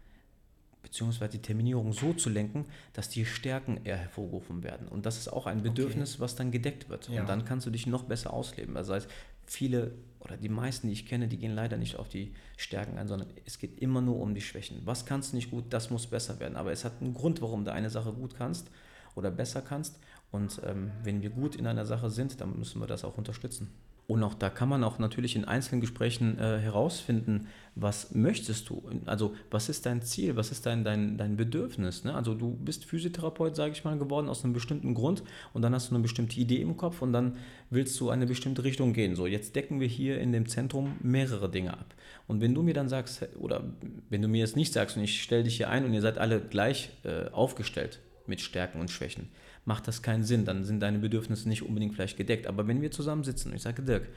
beziehungsweise 0.82 1.32
die 1.32 1.42
Terminierung 1.42 1.92
so 1.92 2.12
zu 2.12 2.28
lenken, 2.28 2.66
dass 2.92 3.08
die 3.08 3.24
Stärken 3.24 3.80
eher 3.84 3.96
hervorgerufen 3.96 4.64
werden. 4.64 4.88
Und 4.88 5.06
das 5.06 5.16
ist 5.16 5.28
auch 5.28 5.46
ein 5.46 5.62
Bedürfnis, 5.62 6.14
okay. 6.14 6.20
was 6.22 6.34
dann 6.34 6.50
gedeckt 6.50 6.88
wird. 6.88 7.08
Ja. 7.08 7.20
Und 7.20 7.28
dann 7.28 7.44
kannst 7.44 7.66
du 7.66 7.70
dich 7.70 7.86
noch 7.86 8.02
besser 8.04 8.32
ausleben. 8.32 8.76
Also 8.76 8.92
das 8.92 9.04
heißt, 9.04 9.14
viele 9.46 9.92
oder 10.20 10.36
die 10.36 10.48
meisten, 10.48 10.86
die 10.86 10.92
ich 10.92 11.06
kenne, 11.06 11.26
die 11.26 11.36
gehen 11.36 11.54
leider 11.54 11.76
nicht 11.76 11.96
auf 11.96 12.08
die 12.08 12.32
Stärken 12.56 12.96
ein, 12.96 13.08
sondern 13.08 13.28
es 13.44 13.58
geht 13.58 13.80
immer 13.80 14.00
nur 14.00 14.20
um 14.20 14.34
die 14.34 14.40
Schwächen. 14.40 14.80
Was 14.84 15.04
kannst 15.04 15.32
du 15.32 15.36
nicht 15.36 15.50
gut, 15.50 15.64
das 15.70 15.90
muss 15.90 16.06
besser 16.06 16.38
werden. 16.38 16.56
Aber 16.56 16.70
es 16.70 16.84
hat 16.84 17.00
einen 17.00 17.14
Grund, 17.14 17.42
warum 17.42 17.64
du 17.64 17.72
eine 17.72 17.90
Sache 17.90 18.12
gut 18.12 18.36
kannst 18.36 18.70
oder 19.16 19.30
besser 19.30 19.62
kannst. 19.62 19.98
Und 20.30 20.60
ähm, 20.64 20.92
wenn 21.02 21.22
wir 21.22 21.30
gut 21.30 21.56
in 21.56 21.66
einer 21.66 21.86
Sache 21.86 22.08
sind, 22.08 22.40
dann 22.40 22.56
müssen 22.58 22.80
wir 22.80 22.86
das 22.86 23.04
auch 23.04 23.18
unterstützen. 23.18 23.68
Und 24.08 24.22
auch 24.24 24.34
da 24.34 24.50
kann 24.50 24.68
man 24.68 24.82
auch 24.82 24.98
natürlich 24.98 25.36
in 25.36 25.44
einzelnen 25.44 25.80
Gesprächen 25.80 26.38
äh, 26.38 26.58
herausfinden, 26.58 27.46
was 27.74 28.14
möchtest 28.14 28.68
du? 28.68 28.82
Also 29.06 29.34
was 29.50 29.68
ist 29.68 29.86
dein 29.86 30.02
Ziel? 30.02 30.36
Was 30.36 30.50
ist 30.50 30.66
dein, 30.66 30.84
dein, 30.84 31.16
dein 31.16 31.36
Bedürfnis? 31.36 32.04
Ne? 32.04 32.14
Also 32.14 32.34
du 32.34 32.50
bist 32.50 32.84
Physiotherapeut, 32.84 33.56
sage 33.56 33.72
ich 33.72 33.84
mal, 33.84 33.96
geworden 33.96 34.28
aus 34.28 34.44
einem 34.44 34.52
bestimmten 34.52 34.94
Grund 34.94 35.22
und 35.54 35.62
dann 35.62 35.74
hast 35.74 35.90
du 35.90 35.94
eine 35.94 36.02
bestimmte 36.02 36.38
Idee 36.38 36.60
im 36.60 36.76
Kopf 36.76 37.00
und 37.00 37.12
dann 37.12 37.36
willst 37.70 37.98
du 38.00 38.10
eine 38.10 38.26
bestimmte 38.26 38.64
Richtung 38.64 38.92
gehen. 38.92 39.14
So, 39.14 39.26
jetzt 39.26 39.56
decken 39.56 39.80
wir 39.80 39.88
hier 39.88 40.20
in 40.20 40.32
dem 40.32 40.46
Zentrum 40.48 40.96
mehrere 41.00 41.48
Dinge 41.48 41.72
ab. 41.72 41.94
Und 42.26 42.40
wenn 42.40 42.54
du 42.54 42.62
mir 42.62 42.74
dann 42.74 42.88
sagst, 42.88 43.26
oder 43.38 43.64
wenn 44.10 44.20
du 44.20 44.28
mir 44.28 44.40
jetzt 44.40 44.56
nicht 44.56 44.72
sagst 44.72 44.96
und 44.96 45.04
ich 45.04 45.22
stelle 45.22 45.44
dich 45.44 45.56
hier 45.56 45.70
ein 45.70 45.84
und 45.84 45.94
ihr 45.94 46.02
seid 46.02 46.18
alle 46.18 46.40
gleich 46.40 46.90
äh, 47.04 47.30
aufgestellt 47.30 48.00
mit 48.26 48.40
Stärken 48.40 48.80
und 48.80 48.90
Schwächen, 48.90 49.28
macht 49.64 49.88
das 49.88 50.02
keinen 50.02 50.24
Sinn. 50.24 50.44
Dann 50.44 50.64
sind 50.64 50.80
deine 50.80 50.98
Bedürfnisse 50.98 51.48
nicht 51.48 51.62
unbedingt 51.62 51.94
vielleicht 51.94 52.16
gedeckt. 52.16 52.46
Aber 52.46 52.66
wenn 52.66 52.82
wir 52.82 52.90
zusammen 52.90 53.24
sitzen 53.24 53.50
und 53.50 53.56
ich 53.56 53.62
sage, 53.62 53.82
Dirk, 53.82 54.08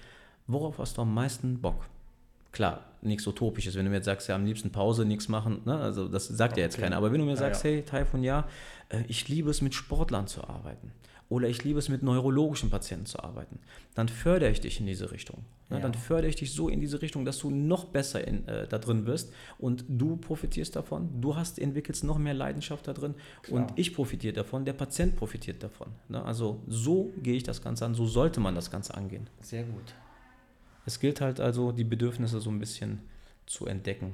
worauf 0.47 0.79
hast 0.79 0.97
du 0.97 1.01
am 1.01 1.13
meisten 1.13 1.59
Bock? 1.61 1.85
Klar, 2.51 2.85
nichts 3.01 3.27
Utopisches. 3.27 3.75
Wenn 3.75 3.83
du 3.83 3.89
mir 3.89 3.97
jetzt 3.97 4.05
sagst, 4.05 4.29
ja, 4.29 4.35
am 4.35 4.45
liebsten 4.45 4.71
Pause, 4.71 5.05
nichts 5.05 5.27
machen, 5.27 5.61
ne? 5.65 5.77
also 5.77 6.07
das 6.07 6.27
sagt 6.27 6.53
okay. 6.53 6.61
ja 6.61 6.65
jetzt 6.67 6.77
keiner. 6.77 6.95
Aber 6.95 7.11
wenn 7.11 7.19
du 7.19 7.25
mir 7.25 7.35
sagst, 7.35 7.65
ja. 7.65 7.71
hey, 7.71 7.81
Taifun, 7.83 8.23
ja, 8.23 8.47
äh, 8.89 9.03
ich 9.07 9.27
liebe 9.27 9.49
es, 9.49 9.61
mit 9.61 9.73
Sportlern 9.73 10.27
zu 10.27 10.43
arbeiten 10.43 10.91
oder 11.29 11.47
ich 11.47 11.63
liebe 11.63 11.79
es, 11.79 11.89
mit 11.89 12.03
neurologischen 12.03 12.69
Patienten 12.69 13.05
zu 13.05 13.19
arbeiten, 13.19 13.59
dann 13.95 14.09
fördere 14.09 14.51
ich 14.51 14.61
dich 14.61 14.79
in 14.79 14.85
diese 14.85 15.11
Richtung. 15.11 15.43
Ja. 15.69 15.79
Dann 15.79 15.95
fördere 15.95 16.29
ich 16.29 16.35
dich 16.35 16.53
so 16.53 16.69
in 16.69 16.79
diese 16.79 17.01
Richtung, 17.01 17.25
dass 17.25 17.39
du 17.39 17.49
noch 17.49 17.85
besser 17.85 18.27
in, 18.27 18.47
äh, 18.47 18.67
da 18.67 18.77
drin 18.77 19.07
wirst 19.07 19.33
und 19.57 19.83
du 19.87 20.17
profitierst 20.17 20.75
davon, 20.75 21.21
du 21.21 21.35
hast, 21.35 21.57
entwickelst 21.57 22.03
noch 22.03 22.19
mehr 22.19 22.35
Leidenschaft 22.35 22.87
da 22.87 22.93
drin 22.93 23.15
Klar. 23.41 23.61
und 23.61 23.73
ich 23.75 23.95
profitiere 23.95 24.33
davon, 24.33 24.63
der 24.63 24.73
Patient 24.73 25.15
profitiert 25.15 25.63
davon. 25.63 25.87
Ne? 26.07 26.23
Also 26.23 26.61
so 26.67 27.11
gehe 27.23 27.35
ich 27.35 27.43
das 27.43 27.63
Ganze 27.63 27.85
an, 27.85 27.95
so 27.95 28.05
sollte 28.05 28.39
man 28.39 28.53
das 28.53 28.69
Ganze 28.69 28.93
angehen. 28.93 29.27
Sehr 29.41 29.63
gut. 29.63 29.95
Es 30.85 30.99
gilt 30.99 31.19
halt 31.19 31.39
also, 31.39 31.71
die 31.71 31.83
Bedürfnisse 31.83 32.39
so 32.39 32.51
ein 32.51 32.59
bisschen 32.59 32.99
zu 33.47 33.65
entdecken. 33.65 34.13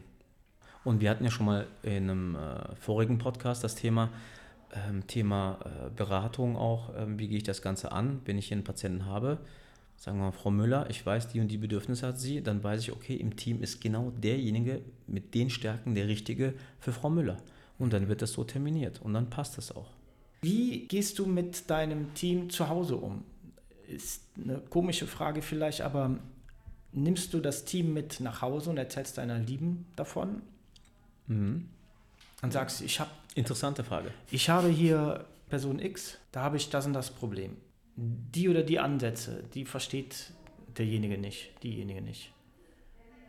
Und 0.83 1.01
wir 1.01 1.09
hatten 1.09 1.23
ja 1.23 1.31
schon 1.31 1.45
mal 1.45 1.67
in 1.83 2.09
einem 2.09 2.35
äh, 2.35 2.75
vorigen 2.75 3.17
Podcast 3.17 3.63
das 3.63 3.75
Thema, 3.75 4.09
ähm, 4.73 5.07
Thema 5.07 5.59
äh, 5.63 5.89
Beratung 5.89 6.55
auch, 6.55 6.91
ähm, 6.97 7.19
wie 7.19 7.27
gehe 7.27 7.37
ich 7.37 7.43
das 7.43 7.61
Ganze 7.61 7.91
an, 7.91 8.21
wenn 8.25 8.37
ich 8.37 8.47
hier 8.47 8.57
einen 8.57 8.63
Patienten 8.63 9.05
habe. 9.05 9.39
Sagen 9.97 10.17
wir 10.17 10.25
mal, 10.25 10.31
Frau 10.31 10.49
Müller, 10.49 10.89
ich 10.89 11.05
weiß, 11.05 11.27
die 11.27 11.39
und 11.39 11.49
die 11.49 11.57
Bedürfnisse 11.57 12.07
hat 12.07 12.19
sie, 12.19 12.41
dann 12.41 12.63
weiß 12.63 12.81
ich, 12.81 12.91
okay, 12.91 13.15
im 13.15 13.35
Team 13.35 13.61
ist 13.61 13.81
genau 13.81 14.11
derjenige 14.11 14.81
mit 15.05 15.35
den 15.35 15.49
Stärken 15.49 15.93
der 15.93 16.07
Richtige 16.07 16.55
für 16.79 16.91
Frau 16.91 17.09
Müller. 17.09 17.37
Und 17.77 17.93
dann 17.93 18.07
wird 18.07 18.21
das 18.21 18.33
so 18.33 18.43
terminiert 18.43 19.01
und 19.01 19.13
dann 19.13 19.29
passt 19.29 19.57
das 19.57 19.75
auch. 19.75 19.89
Wie 20.41 20.87
gehst 20.87 21.19
du 21.19 21.27
mit 21.27 21.69
deinem 21.69 22.13
Team 22.15 22.49
zu 22.49 22.67
Hause 22.67 22.95
um? 22.95 23.23
Ist 23.87 24.23
eine 24.43 24.57
komische 24.57 25.05
Frage 25.05 25.41
vielleicht, 25.43 25.81
aber 25.81 26.17
nimmst 26.93 27.33
du 27.33 27.39
das 27.39 27.65
Team 27.65 27.93
mit 27.93 28.19
nach 28.19 28.41
Hause 28.41 28.71
und 28.71 28.77
erzählst 28.77 29.17
deiner 29.17 29.37
Lieben 29.37 29.85
davon? 29.95 30.41
Mhm. 31.27 31.69
Und 32.41 32.53
sagst, 32.53 32.81
ich 32.81 32.99
habe 32.99 33.11
Interessante 33.35 33.83
Frage. 33.83 34.11
ich 34.29 34.49
habe 34.49 34.67
hier 34.67 35.25
Person 35.49 35.79
X, 35.79 36.17
da 36.31 36.41
habe 36.41 36.57
ich 36.57 36.69
das 36.69 36.85
und 36.85 36.93
das 36.93 37.11
Problem. 37.11 37.57
Die 37.95 38.49
oder 38.49 38.63
die 38.63 38.79
Ansätze, 38.79 39.43
die 39.53 39.65
versteht 39.65 40.31
derjenige 40.77 41.17
nicht, 41.17 41.51
diejenige 41.63 42.01
nicht. 42.01 42.31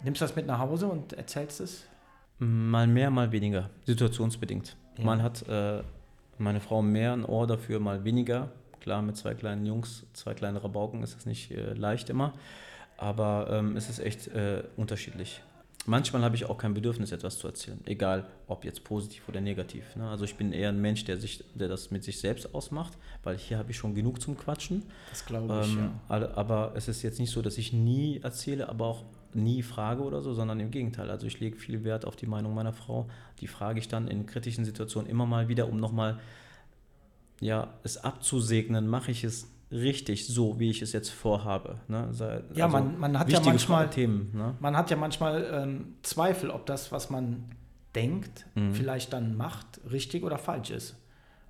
Nimmst 0.05 0.21
du 0.21 0.25
das 0.25 0.37
mit 0.37 0.47
nach 0.47 0.59
Hause 0.59 0.87
und 0.87 1.13
erzählst 1.13 1.61
es? 1.61 1.85
Mal 2.39 2.87
mehr, 2.87 3.11
mal 3.11 3.31
weniger, 3.31 3.71
situationsbedingt. 3.87 4.77
Ja. 4.99 5.05
Mal 5.05 5.23
hat 5.23 5.47
äh, 5.49 5.83
meine 6.39 6.61
Frau 6.61 6.83
mehr 6.83 7.13
ein 7.13 7.25
Ohr 7.25 7.47
dafür, 7.47 7.79
mal 7.81 8.05
weniger. 8.05 8.51
Klar, 8.81 9.03
mit 9.03 9.17
zwei 9.17 9.35
kleinen 9.35 9.65
Jungs, 9.65 10.05
zwei 10.13 10.35
kleine 10.35 10.63
Rabauken 10.63 11.03
ist 11.03 11.15
das 11.15 11.27
nicht 11.27 11.53
äh, 11.53 11.75
leicht 11.75 12.11
immer, 12.11 12.33
aber 12.97 13.49
ähm, 13.51 13.77
es 13.77 13.89
ist 13.89 14.01
echt 14.01 14.29
äh, 14.29 14.65
unterschiedlich. 14.77 15.41
Manchmal 15.85 16.23
habe 16.23 16.37
ich 16.37 16.45
auch 16.45 16.59
kein 16.59 16.75
Bedürfnis, 16.75 17.11
etwas 17.11 17.39
zu 17.39 17.49
erzählen, 17.49 17.81
egal 17.87 18.29
ob 18.47 18.65
jetzt 18.65 18.85
positiv 18.85 19.29
oder 19.29 19.41
negativ. 19.41 19.97
Ne? 19.97 20.09
Also 20.09 20.25
ich 20.25 20.37
bin 20.37 20.53
eher 20.53 20.69
ein 20.69 20.81
Mensch, 20.81 21.05
der, 21.05 21.19
sich, 21.19 21.45
der 21.55 21.67
das 21.67 21.91
mit 21.91 22.05
sich 22.05 22.21
selbst 22.21 22.55
ausmacht, 22.55 22.97
weil 23.25 23.37
hier 23.37 23.59
habe 23.59 23.73
ich 23.73 23.77
schon 23.77 23.95
genug 23.95 24.21
zum 24.21 24.37
Quatschen. 24.37 24.85
Das 25.11 25.27
glaube 25.27 25.63
ich, 25.65 25.73
Ähm, 25.73 25.91
ja. 26.09 26.37
Aber 26.37 26.73
es 26.77 26.87
ist 26.87 27.03
jetzt 27.03 27.19
nicht 27.19 27.33
so, 27.33 27.43
dass 27.43 27.59
ich 27.59 27.73
nie 27.73 28.21
erzähle, 28.23 28.69
aber 28.69 28.87
auch 28.87 29.05
nie 29.35 29.63
frage 29.63 30.03
oder 30.03 30.23
so, 30.23 30.35
sondern 30.35 30.61
im 30.61 30.71
Gegenteil. 30.71 31.11
Also 31.11 31.27
ich 31.27 31.41
lege 31.41 31.57
viel 31.57 31.83
Wert 31.83 32.05
auf 32.05 32.15
die 32.15 32.27
Meinung 32.27 32.55
meiner 32.55 32.73
Frau. 32.73 33.09
Die 33.41 33.49
frage 33.49 33.81
ich 33.81 33.89
dann 33.89 34.07
in 34.07 34.27
kritischen 34.27 34.65
Situationen 34.65 35.11
immer 35.11 35.27
mal 35.27 35.49
wieder, 35.49 35.69
um 35.69 35.79
nochmal 35.79 36.21
ja, 37.41 37.75
es 37.83 37.97
abzusegnen, 37.97 38.87
mache 38.87 39.11
ich 39.11 39.25
es 39.25 39.49
richtig 39.73 40.27
so, 40.27 40.61
wie 40.61 40.71
ich 40.71 40.83
es 40.83 40.93
jetzt 40.93 41.09
vorhabe. 41.11 41.81
Ne? 41.89 42.09
Sei- 42.13 42.43
Ja, 42.55 42.69
man- 42.69 42.99
man 43.01 43.19
hat 43.19 43.31
ja 43.31 43.41
manchmal- 43.41 43.89
Themen. 43.91 44.31
Ne? 44.35 44.55
Man 44.61 44.77
hat 44.77 44.91
ja 44.91 44.97
manchmal 44.97 45.49
ähm, 45.53 45.95
Zweifel, 46.03 46.51
ob 46.51 46.67
das, 46.67 46.93
was 46.93 47.11
man 47.11 47.45
denkt, 47.95 48.47
Mhm. 48.55 48.75
vielleicht 48.75 49.13
dann 49.13 49.37
macht, 49.37 49.81
richtig 49.91 50.23
oder 50.25 50.39
falsch 50.39 50.71
ist. 50.71 50.95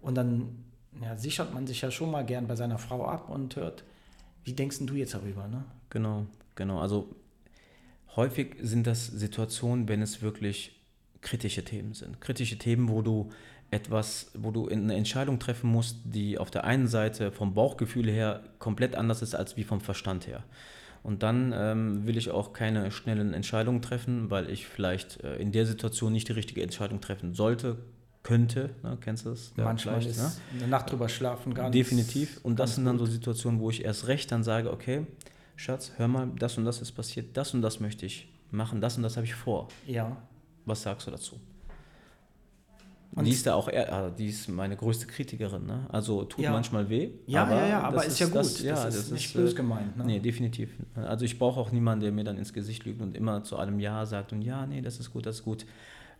Und 0.01 0.15
dann 0.17 0.65
ja, 1.03 1.17
sichert 1.17 1.53
man 1.55 1.67
sich 1.67 1.81
ja 1.81 1.91
schon 1.91 2.11
mal 2.11 2.25
gern 2.25 2.47
bei 2.47 2.55
seiner 2.57 2.79
Frau 2.79 3.07
ab 3.07 3.29
und 3.29 3.57
hört, 3.57 3.83
wie 4.45 4.53
denkst 4.53 4.79
denn 4.79 4.87
du 4.87 4.95
jetzt 4.95 5.15
darüber? 5.15 5.49
Ne? 5.49 5.65
Genau, 5.91 6.27
genau. 6.55 6.81
Also 6.81 7.15
häufig 8.17 8.57
sind 8.61 8.87
das 8.87 9.07
Situationen, 9.07 9.89
wenn 9.89 10.03
es 10.03 10.23
wirklich 10.23 10.79
kritische 11.21 11.65
Themen 11.65 11.95
sind. 11.95 12.21
Kritische 12.21 12.59
Themen, 12.59 12.89
wo 12.89 13.01
du 13.03 13.31
etwas, 13.73 14.31
wo 14.35 14.51
du 14.51 14.69
eine 14.69 14.95
Entscheidung 14.95 15.39
treffen 15.39 15.71
musst, 15.71 15.97
die 16.05 16.39
auf 16.39 16.51
der 16.51 16.65
einen 16.65 16.87
Seite 16.87 17.33
vom 17.33 17.55
Bauchgefühl 17.55 18.09
her 18.09 18.43
komplett 18.59 18.95
anders 18.95 19.23
ist 19.23 19.35
als 19.35 19.57
wie 19.57 19.65
vom 19.65 19.81
Verstand 19.81 20.27
her. 20.27 20.45
Und 21.03 21.23
dann 21.23 21.53
ähm, 21.57 22.07
will 22.07 22.17
ich 22.17 22.31
auch 22.31 22.53
keine 22.53 22.93
schnellen 22.93 23.35
Entscheidungen 23.35 23.83
treffen, 23.83 24.31
weil 24.31 24.51
ich 24.51 24.67
vielleicht 24.67 25.25
äh, 25.25 25.37
in 25.37 25.51
der 25.51 25.67
Situation 25.67 26.13
nicht 26.13 26.29
die 26.29 26.33
richtige 26.33 26.63
Entscheidung 26.63 27.01
treffen 27.01 27.35
sollte, 27.35 27.79
könnte. 28.23 28.71
Ne? 28.83 28.99
Kennst 29.01 29.25
du 29.25 29.31
das? 29.31 29.53
Ja, 29.57 29.65
Manchmal 29.65 30.05
ist 30.05 30.19
ne? 30.19 30.31
eine 30.59 30.69
Nacht 30.69 30.93
drüber 30.93 31.09
schlafen 31.09 31.55
gar 31.55 31.71
nicht. 31.71 31.75
Definitiv. 31.75 32.41
Und 32.45 32.61
das 32.61 32.77
sind 32.77 32.85
dann 32.85 32.99
so. 32.99 33.07
Situationen, 33.07 33.59
wo 33.59 33.71
ich 33.71 33.85
erst 33.85 34.07
recht 34.07 34.31
dann 34.31 34.45
sage, 34.45 34.71
okay, 34.71 35.07
Schatz, 35.57 35.93
hör 35.97 36.09
mal, 36.09 36.31
das 36.39 36.57
und 36.59 36.67
das 36.67 36.81
ist 36.81 36.93
passiert, 36.93 37.37
das 37.37 37.55
und 37.55 37.63
das 37.63 37.81
möchte 37.81 38.07
ich 38.07 38.29
machen, 38.51 38.81
das 38.81 38.97
und 38.97 39.03
das 39.03 39.17
habe 39.17 39.27
ich 39.27 39.35
vor. 39.35 39.69
Ja. 39.87 40.17
Was 40.67 40.83
sagst 40.83 41.07
du 41.07 41.11
dazu? 41.11 41.41
Und- 43.15 43.27
die 43.27 43.31
ist 43.31 43.47
da 43.47 43.55
auch, 43.55 43.69
eher, 43.69 43.93
ah, 43.93 44.11
die 44.11 44.29
ist 44.29 44.49
meine 44.49 44.75
größte 44.75 45.07
Kritikerin, 45.07 45.67
ne? 45.67 45.87
Also 45.91 46.25
tut 46.25 46.45
Ja. 46.45 46.51
manchmal 46.53 46.89
weh. 46.89 47.11
Ja, 47.27 47.49
ja, 47.51 47.67
ja, 47.67 47.81
aber 47.83 47.97
das 47.99 48.07
ist 48.09 48.21
ja 48.21 48.27
gut. 48.27 48.37
Das, 48.37 48.63
ja, 48.63 48.75
das 48.75 48.95
ist 48.97 49.13
nicht 49.13 49.35
böse 49.35 49.55
gemeint. 49.55 49.97
Ne? 49.99 50.05
Nee, 50.07 50.19
definitiv. 50.21 50.71
Also 50.95 51.25
ich 51.27 51.39
brauche 51.39 51.61
auch 51.61 51.73
niemanden, 51.73 52.05
der 52.05 52.13
mir 52.13 52.25
dann 52.25 52.39
ins 52.39 52.53
Gesicht 52.55 52.85
lügt 52.87 53.03
und 53.03 53.15
immer 53.15 53.45
zu 53.45 53.57
allem 53.59 53.79
Ja 53.81 54.07
sagt 54.07 54.33
und 54.33 54.41
ja, 54.43 54.67
nee, 54.67 54.81
das 54.81 54.99
ist 54.99 55.13
gut, 55.13 55.27
das 55.27 55.37
ist 55.37 55.45
gut. 55.45 55.67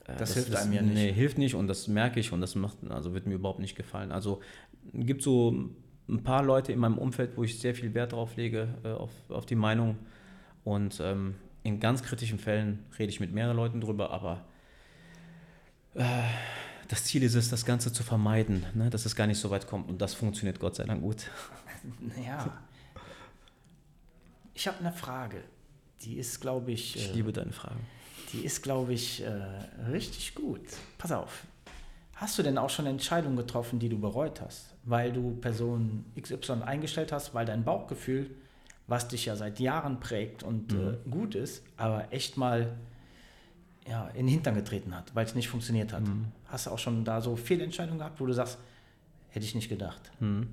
Äh, 0.07 0.17
Das 0.19 0.35
hilft 0.35 0.55
einem 0.55 0.73
ja 0.75 0.83
nicht. 0.83 0.95
Nee, 0.95 1.13
hilft 1.13 1.39
nicht 1.39 1.55
und 1.55 1.67
das 1.67 1.89
merke 1.89 2.21
ich 2.21 2.31
und 2.33 2.41
das 2.43 2.55
macht, 2.57 2.77
also 2.91 3.15
wird 3.15 3.27
mir 3.27 3.35
überhaupt 3.35 3.61
nicht 3.61 3.75
gefallen. 3.77 4.13
Also 4.13 4.41
gibt 4.93 5.23
so 5.23 5.51
ein 6.09 6.23
paar 6.25 6.43
Leute 6.43 6.73
in 6.73 6.79
meinem 6.79 6.99
Umfeld, 6.99 7.37
wo 7.37 7.43
ich 7.45 7.59
sehr 7.59 7.75
viel 7.75 7.95
Wert 7.95 8.13
drauf 8.13 8.37
lege, 8.37 8.69
äh, 8.85 8.89
auf, 8.91 9.11
auf 9.31 9.47
die 9.47 9.55
Meinung 9.55 9.97
und 10.65 11.01
ähm, 11.03 11.37
in 11.63 11.81
ganz 11.81 12.03
kritischen 12.03 12.39
Fällen 12.39 12.81
rede 12.99 13.09
ich 13.11 13.21
mit 13.21 13.33
mehreren 13.33 13.57
Leuten 13.57 13.81
drüber, 13.81 14.11
aber 14.11 14.45
äh, 15.95 16.03
das 16.93 17.05
Ziel 17.05 17.23
ist 17.23 17.35
es, 17.35 17.49
das 17.49 17.65
Ganze 17.65 17.91
zu 17.91 18.03
vermeiden, 18.03 18.67
ne? 18.75 18.91
dass 18.91 19.07
es 19.07 19.17
gar 19.17 19.27
nicht 19.27 19.39
so 19.39 19.49
weit 19.51 19.67
kommt 19.67 19.89
und 19.89 20.03
das 20.03 20.13
funktioniert 20.13 20.61
Gott 20.61 20.77
sei 20.77 20.85
Dank 20.85 21.01
gut. 21.03 21.25
Ja. 22.25 22.53
Ich 24.55 24.69
habe 24.69 24.79
eine 24.81 24.93
Frage. 24.93 25.43
Die 26.03 26.17
ist, 26.19 26.41
glaube 26.41 26.73
ich, 26.73 26.97
Ich 26.97 27.09
äh, 27.11 27.13
liebe 27.13 27.33
deine 27.33 27.53
Fragen. 27.53 27.81
die 28.33 28.45
ist, 28.45 28.63
glaube 28.63 28.93
ich, 28.93 29.23
äh, 29.23 29.31
richtig 29.91 30.35
gut. 30.35 30.61
Pass 30.99 31.13
auf. 31.13 31.45
Hast 32.15 32.39
du 32.39 32.43
denn 32.43 32.59
auch 32.59 32.71
schon 32.71 32.87
Entscheidungen 32.87 33.37
getroffen, 33.37 33.79
die 33.79 33.89
du 33.89 33.99
bereut 33.99 34.41
hast, 34.41 34.75
weil 34.85 35.13
du 35.13 35.35
Person 35.41 36.05
XY 36.21 36.63
eingestellt 36.65 37.11
hast, 37.11 37.35
weil 37.35 37.47
dein 37.47 37.65
Bauchgefühl, 37.65 38.31
was 38.87 39.09
dich 39.09 39.25
ja 39.27 39.35
seit 39.35 39.59
Jahren 39.59 39.99
prägt 39.99 40.43
und 40.43 40.73
Mhm. 40.73 40.89
äh, 41.07 41.11
gut 41.11 41.35
ist, 41.35 41.63
aber 41.77 42.13
echt 42.13 42.37
mal 42.37 42.77
ja, 43.89 44.09
in 44.09 44.27
den 44.27 44.29
Hintern 44.29 44.55
getreten 44.55 44.95
hat, 44.95 45.15
weil 45.15 45.25
es 45.25 45.35
nicht 45.35 45.49
funktioniert 45.49 45.93
hat? 45.93 46.07
Mhm. 46.07 46.27
Hast 46.47 46.67
du 46.67 46.71
auch 46.71 46.79
schon 46.79 47.05
da 47.05 47.21
so 47.21 47.37
Fehlentscheidungen 47.37 47.99
gehabt, 47.99 48.21
wo 48.21 48.27
du 48.27 48.33
sagst, 48.33 48.59
hätte 49.29 49.45
ich 49.45 49.55
nicht 49.55 49.69
gedacht? 49.69 50.13
Hm. 50.19 50.49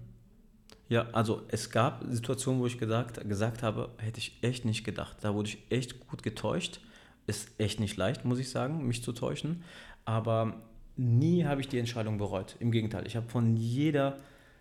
Ja, 0.88 1.08
also 1.12 1.44
es 1.50 1.70
gab 1.70 2.04
Situationen, 2.10 2.62
wo 2.62 2.66
ich 2.66 2.80
gesagt, 2.80 3.28
gesagt 3.30 3.62
habe, 3.62 3.92
hätte 3.98 4.18
ich 4.18 4.40
echt 4.42 4.66
nicht 4.66 4.84
gedacht. 4.84 5.18
Da 5.22 5.36
wurde 5.36 5.50
ich 5.50 5.60
echt 5.70 6.08
gut 6.08 6.24
getäuscht. 6.24 6.80
Ist 7.28 7.52
echt 7.60 7.80
nicht 7.80 7.96
leicht, 7.96 8.26
muss 8.26 8.40
ich 8.40 8.50
sagen, 8.50 8.88
mich 8.88 9.04
zu 9.04 9.14
täuschen. 9.14 9.64
Aber 10.06 10.62
nie 10.98 11.46
habe 11.46 11.62
ich 11.62 11.68
die 11.68 11.78
Entscheidung 11.78 12.18
bereut. 12.18 12.56
Im 12.60 12.72
Gegenteil, 12.72 13.06
ich 13.06 13.16
habe 13.16 13.30
von 13.30 13.56
jeder 13.56 14.18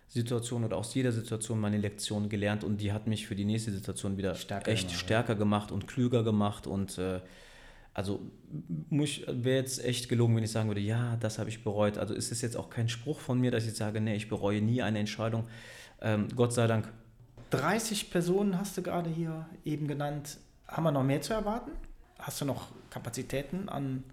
Situation 0.07 0.63
oder 0.63 0.77
aus 0.77 0.93
jeder 0.93 1.11
Situation 1.11 1.59
meine 1.59 1.77
Lektion 1.77 2.29
gelernt 2.29 2.63
und 2.63 2.77
die 2.81 2.91
hat 2.91 3.07
mich 3.07 3.27
für 3.27 3.35
die 3.35 3.45
nächste 3.45 3.71
Situation 3.71 4.17
wieder 4.17 4.35
Stärker 4.35 4.71
echt 4.71 4.87
gemacht, 4.87 4.93
ja. 4.93 5.05
stärker 5.05 5.35
gemacht 5.35 5.71
und 5.71 5.87
klüger 5.87 6.23
gemacht 6.23 6.67
und 6.67 6.97
äh, 6.97 7.21
also 7.99 8.21
wäre 9.27 9.57
jetzt 9.57 9.83
echt 9.83 10.07
gelogen, 10.07 10.37
wenn 10.37 10.43
ich 10.43 10.51
sagen 10.51 10.69
würde, 10.69 10.79
ja, 10.79 11.17
das 11.17 11.37
habe 11.37 11.49
ich 11.49 11.65
bereut. 11.65 11.97
Also 11.97 12.13
ist 12.13 12.31
es 12.31 12.41
jetzt 12.41 12.55
auch 12.55 12.69
kein 12.69 12.87
Spruch 12.87 13.19
von 13.19 13.41
mir, 13.41 13.51
dass 13.51 13.65
ich 13.67 13.73
sage, 13.73 13.99
nee, 13.99 14.15
ich 14.15 14.29
bereue 14.29 14.61
nie 14.61 14.81
eine 14.81 14.99
Entscheidung. 14.99 15.43
Ähm, 16.01 16.29
Gott 16.33 16.53
sei 16.53 16.65
Dank. 16.65 16.89
30 17.49 18.09
Personen 18.09 18.57
hast 18.57 18.77
du 18.77 18.83
gerade 18.83 19.09
hier 19.09 19.47
eben 19.65 19.87
genannt. 19.87 20.37
Haben 20.65 20.83
wir 20.83 20.91
noch 20.91 21.03
mehr 21.03 21.21
zu 21.21 21.33
erwarten? 21.33 21.71
Hast 22.17 22.39
du 22.39 22.45
noch 22.45 22.69
Kapazitäten 22.89 23.67
an, 23.67 24.05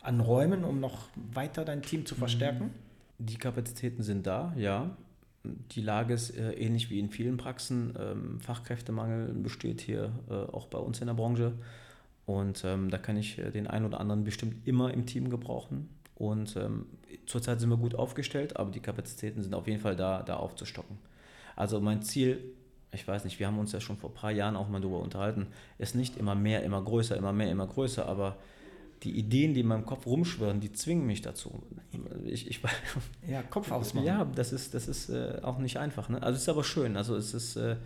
an 0.00 0.20
Räumen, 0.20 0.64
um 0.64 0.80
noch 0.80 1.08
weiter 1.14 1.66
dein 1.66 1.82
Team 1.82 2.06
zu 2.06 2.14
verstärken? 2.14 2.70
Die 3.18 3.36
Kapazitäten 3.36 4.02
sind 4.02 4.26
da, 4.26 4.54
ja. 4.56 4.96
Die 5.44 5.82
Lage 5.82 6.14
ist 6.14 6.30
äh, 6.30 6.52
ähnlich 6.52 6.88
wie 6.88 6.98
in 6.98 7.10
vielen 7.10 7.36
Praxen. 7.36 7.94
Ähm, 8.00 8.40
Fachkräftemangel 8.40 9.34
besteht 9.34 9.82
hier 9.82 10.12
äh, 10.30 10.32
auch 10.32 10.68
bei 10.68 10.78
uns 10.78 11.00
in 11.00 11.08
der 11.08 11.14
Branche. 11.14 11.52
Und 12.26 12.64
ähm, 12.64 12.90
da 12.90 12.98
kann 12.98 13.16
ich 13.16 13.38
äh, 13.38 13.50
den 13.50 13.66
einen 13.66 13.84
oder 13.84 14.00
anderen 14.00 14.24
bestimmt 14.24 14.66
immer 14.66 14.92
im 14.92 15.06
Team 15.06 15.28
gebrauchen. 15.30 15.88
Und 16.14 16.56
ähm, 16.56 16.86
zurzeit 17.26 17.60
sind 17.60 17.70
wir 17.70 17.76
gut 17.76 17.94
aufgestellt, 17.94 18.56
aber 18.56 18.70
die 18.70 18.80
Kapazitäten 18.80 19.42
sind 19.42 19.54
auf 19.54 19.66
jeden 19.66 19.80
Fall 19.80 19.96
da, 19.96 20.22
da 20.22 20.36
aufzustocken. 20.36 20.98
Also 21.56 21.80
mein 21.80 22.02
Ziel, 22.02 22.38
ich 22.92 23.06
weiß 23.06 23.24
nicht, 23.24 23.38
wir 23.38 23.46
haben 23.46 23.58
uns 23.58 23.72
ja 23.72 23.80
schon 23.80 23.96
vor 23.96 24.10
ein 24.10 24.14
paar 24.14 24.30
Jahren 24.30 24.56
auch 24.56 24.68
mal 24.68 24.80
darüber 24.80 25.00
unterhalten, 25.00 25.48
ist 25.78 25.94
nicht 25.94 26.16
immer 26.16 26.34
mehr, 26.34 26.62
immer 26.62 26.82
größer, 26.82 27.16
immer 27.16 27.32
mehr, 27.32 27.50
immer 27.50 27.66
größer, 27.66 28.06
aber 28.06 28.36
die 29.02 29.18
Ideen, 29.18 29.52
die 29.52 29.60
in 29.60 29.66
meinem 29.66 29.84
Kopf 29.84 30.06
rumschwirren, 30.06 30.60
die 30.60 30.72
zwingen 30.72 31.06
mich 31.06 31.20
dazu. 31.20 31.62
Ich, 32.24 32.48
ich, 32.48 32.60
Ja, 33.28 33.42
Kopf 33.42 33.70
ausmachen. 33.70 34.06
ja, 34.06 34.24
das 34.24 34.52
ist, 34.52 34.72
das 34.72 34.88
ist 34.88 35.10
äh, 35.10 35.40
auch 35.42 35.58
nicht 35.58 35.76
einfach. 35.78 36.08
Ne? 36.08 36.22
Also 36.22 36.36
es 36.36 36.42
ist 36.42 36.48
aber 36.48 36.64
schön. 36.64 36.96
Also 36.96 37.14
es 37.16 37.34
ist, 37.34 37.56
äh, 37.56 37.76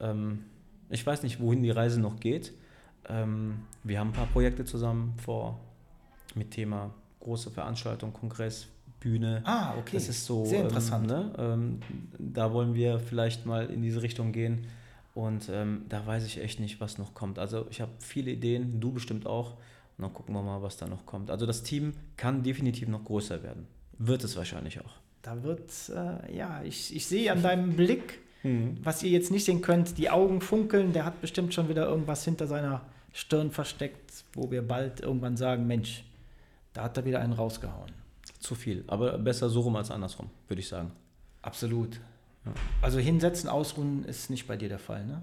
ähm, 0.00 0.44
ich 0.88 1.04
weiß 1.04 1.22
nicht, 1.22 1.40
wohin 1.40 1.62
die 1.62 1.70
Reise 1.70 2.00
noch 2.00 2.18
geht. 2.18 2.54
Ähm, 3.08 3.60
wir 3.84 3.98
haben 4.00 4.08
ein 4.08 4.12
paar 4.12 4.26
Projekte 4.26 4.64
zusammen 4.64 5.14
vor 5.16 5.58
mit 6.34 6.50
Thema 6.50 6.92
große 7.20 7.50
Veranstaltung, 7.50 8.12
Kongress, 8.12 8.68
Bühne. 9.00 9.42
Ah, 9.44 9.74
okay. 9.78 9.94
Das 9.94 10.08
ist 10.08 10.26
so 10.26 10.44
Sehr 10.44 10.62
interessant. 10.62 11.10
Ähm, 11.10 11.18
ne? 11.18 11.32
ähm, 11.38 11.80
da 12.18 12.52
wollen 12.52 12.74
wir 12.74 12.98
vielleicht 12.98 13.46
mal 13.46 13.66
in 13.66 13.82
diese 13.82 14.02
Richtung 14.02 14.32
gehen. 14.32 14.66
Und 15.14 15.48
ähm, 15.52 15.82
da 15.88 16.06
weiß 16.06 16.24
ich 16.26 16.40
echt 16.40 16.60
nicht, 16.60 16.80
was 16.80 16.98
noch 16.98 17.14
kommt. 17.14 17.38
Also 17.38 17.66
ich 17.70 17.80
habe 17.80 17.90
viele 17.98 18.30
Ideen, 18.30 18.80
du 18.80 18.92
bestimmt 18.92 19.26
auch. 19.26 19.56
dann 19.98 20.12
gucken 20.12 20.34
wir 20.34 20.42
mal, 20.42 20.62
was 20.62 20.76
da 20.76 20.86
noch 20.86 21.06
kommt. 21.06 21.30
Also 21.30 21.46
das 21.46 21.62
Team 21.62 21.94
kann 22.16 22.42
definitiv 22.42 22.88
noch 22.88 23.04
größer 23.04 23.42
werden. 23.42 23.66
Wird 23.98 24.22
es 24.22 24.36
wahrscheinlich 24.36 24.80
auch. 24.80 24.92
Da 25.22 25.42
wird, 25.42 25.72
äh, 25.88 26.36
ja, 26.36 26.62
ich, 26.62 26.94
ich 26.94 27.06
sehe 27.06 27.32
an 27.32 27.42
deinem 27.42 27.72
Blick, 27.76 28.20
was 28.84 29.02
ihr 29.02 29.10
jetzt 29.10 29.32
nicht 29.32 29.44
sehen 29.44 29.60
könnt, 29.60 29.98
die 29.98 30.08
Augen 30.10 30.40
funkeln. 30.40 30.92
Der 30.92 31.04
hat 31.04 31.20
bestimmt 31.20 31.52
schon 31.52 31.68
wieder 31.68 31.86
irgendwas 31.86 32.24
hinter 32.24 32.46
seiner 32.46 32.82
Stirn 33.12 33.50
versteckt, 33.50 34.24
wo 34.34 34.50
wir 34.50 34.66
bald 34.66 35.00
irgendwann 35.00 35.36
sagen, 35.36 35.66
Mensch, 35.66 36.04
da 36.72 36.84
hat 36.84 36.96
er 36.96 37.04
wieder 37.04 37.20
einen 37.20 37.32
rausgehauen. 37.32 37.92
Zu 38.40 38.54
viel, 38.54 38.84
aber 38.86 39.18
besser 39.18 39.48
so 39.48 39.60
rum 39.60 39.76
als 39.76 39.90
andersrum, 39.90 40.30
würde 40.46 40.60
ich 40.60 40.68
sagen. 40.68 40.92
Absolut. 41.42 42.00
Also 42.80 42.98
hinsetzen, 42.98 43.48
ausruhen 43.48 44.04
ist 44.04 44.30
nicht 44.30 44.46
bei 44.46 44.56
dir 44.56 44.68
der 44.68 44.78
Fall, 44.78 45.04
ne? 45.04 45.22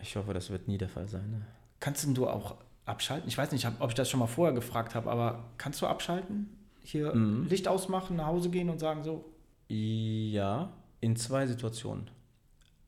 Ich 0.00 0.16
hoffe, 0.16 0.34
das 0.34 0.50
wird 0.50 0.68
nie 0.68 0.78
der 0.78 0.88
Fall 0.88 1.08
sein. 1.08 1.30
Ne? 1.30 1.42
Kannst 1.80 2.04
denn 2.04 2.14
du 2.14 2.28
auch 2.28 2.56
abschalten? 2.84 3.28
Ich 3.28 3.38
weiß 3.38 3.52
nicht, 3.52 3.66
ob 3.80 3.88
ich 3.90 3.94
das 3.94 4.10
schon 4.10 4.20
mal 4.20 4.26
vorher 4.26 4.54
gefragt 4.54 4.94
habe, 4.94 5.10
aber 5.10 5.44
kannst 5.58 5.80
du 5.80 5.86
abschalten? 5.86 6.50
Hier 6.82 7.14
Mhm. 7.14 7.48
Licht 7.48 7.66
ausmachen, 7.66 8.16
nach 8.16 8.26
Hause 8.26 8.50
gehen 8.50 8.70
und 8.70 8.78
sagen 8.78 9.02
so, 9.02 9.24
Ja, 9.68 10.70
in 11.00 11.16
zwei 11.16 11.46
Situationen. 11.46 12.08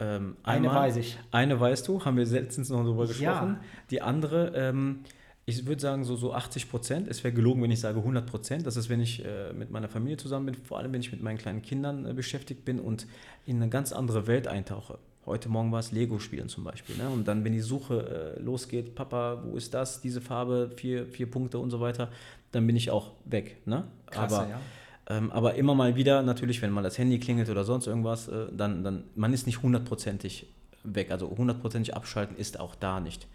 Ähm, 0.01 0.37
eine 0.43 0.69
einmal- 0.69 0.83
weiß 0.89 0.97
ich. 0.97 1.19
Eine 1.31 1.59
weißt 1.59 1.87
du, 1.89 2.05
haben 2.05 2.17
wir 2.17 2.25
letztens 2.27 2.69
noch 2.71 2.83
darüber 2.85 3.07
gesprochen. 3.07 3.59
Ja. 3.61 3.61
Die 3.91 4.01
andere, 4.03 4.53
ähm, 4.55 5.01
ich 5.45 5.67
würde 5.67 5.81
sagen 5.81 6.05
so, 6.05 6.15
so 6.15 6.33
80 6.35 6.71
Prozent. 6.71 7.09
Es 7.09 7.25
wäre 7.25 7.35
gelogen, 7.35 7.63
wenn 7.63 7.71
ich 7.71 7.81
sage 7.81 7.99
100 8.03 8.27
Prozent. 8.27 8.67
Das 8.67 8.77
ist, 8.77 8.89
wenn 8.91 9.01
ich 9.01 9.25
äh, 9.25 9.53
mit 9.53 9.71
meiner 9.71 9.89
Familie 9.89 10.17
zusammen 10.17 10.47
bin, 10.47 10.55
vor 10.55 10.79
allem 10.79 10.93
wenn 10.93 11.01
ich 11.01 11.11
mit 11.11 11.23
meinen 11.23 11.39
kleinen 11.39 11.63
Kindern 11.63 12.07
äh, 12.07 12.13
beschäftigt 12.13 12.65
bin 12.65 12.79
und 12.79 13.07
in 13.47 13.57
eine 13.57 13.69
ganz 13.71 13.93
andere 13.93 14.27
Welt 14.27 14.47
eintauche. 14.47 14.99
Heute 15.27 15.49
Morgen 15.49 15.73
war 15.73 15.81
es 15.81 15.93
Lego-Spielen 15.93 16.49
zum 16.49 16.65
Beispiel. 16.65 16.97
Ne? 16.97 17.09
Und 17.11 17.27
dann, 17.29 17.45
wenn 17.45 17.53
die 17.53 17.61
Suche 17.61 18.35
äh, 18.39 18.41
losgeht, 18.43 18.95
Papa, 18.95 19.43
wo 19.45 19.57
ist 19.57 19.75
das, 19.75 20.01
diese 20.01 20.21
Farbe, 20.21 20.71
vier, 20.77 21.07
vier 21.07 21.31
Punkte 21.31 21.59
und 21.59 21.71
so 21.71 21.81
weiter, 21.81 22.09
dann 22.53 22.67
bin 22.67 22.77
ich 22.77 22.91
auch 22.91 23.13
weg. 23.25 23.57
Ne? 23.67 23.85
Klasse, 24.07 24.37
Aber 24.37 24.49
ja. 24.49 24.61
Ähm, 25.09 25.31
aber 25.33 25.55
immer 25.55 25.75
mal 25.75 25.97
wieder, 25.97 26.23
natürlich, 26.23 26.61
wenn 26.63 26.71
mal 26.71 26.83
das 26.83 26.99
Handy 26.99 27.19
klingelt 27.19 27.49
oder 27.49 27.65
sonst 27.65 27.87
irgendwas, 27.87 28.29
äh, 28.29 28.47
dann, 28.53 28.85
dann, 28.85 29.05
man 29.15 29.33
ist 29.33 29.47
nicht 29.47 29.63
hundertprozentig 29.63 30.47
weg. 30.85 31.11
Also 31.11 31.31
hundertprozentig 31.31 31.95
abschalten 31.95 32.37
ist 32.37 32.61
auch 32.61 32.75
da 32.75 33.01
nicht. 33.01 33.27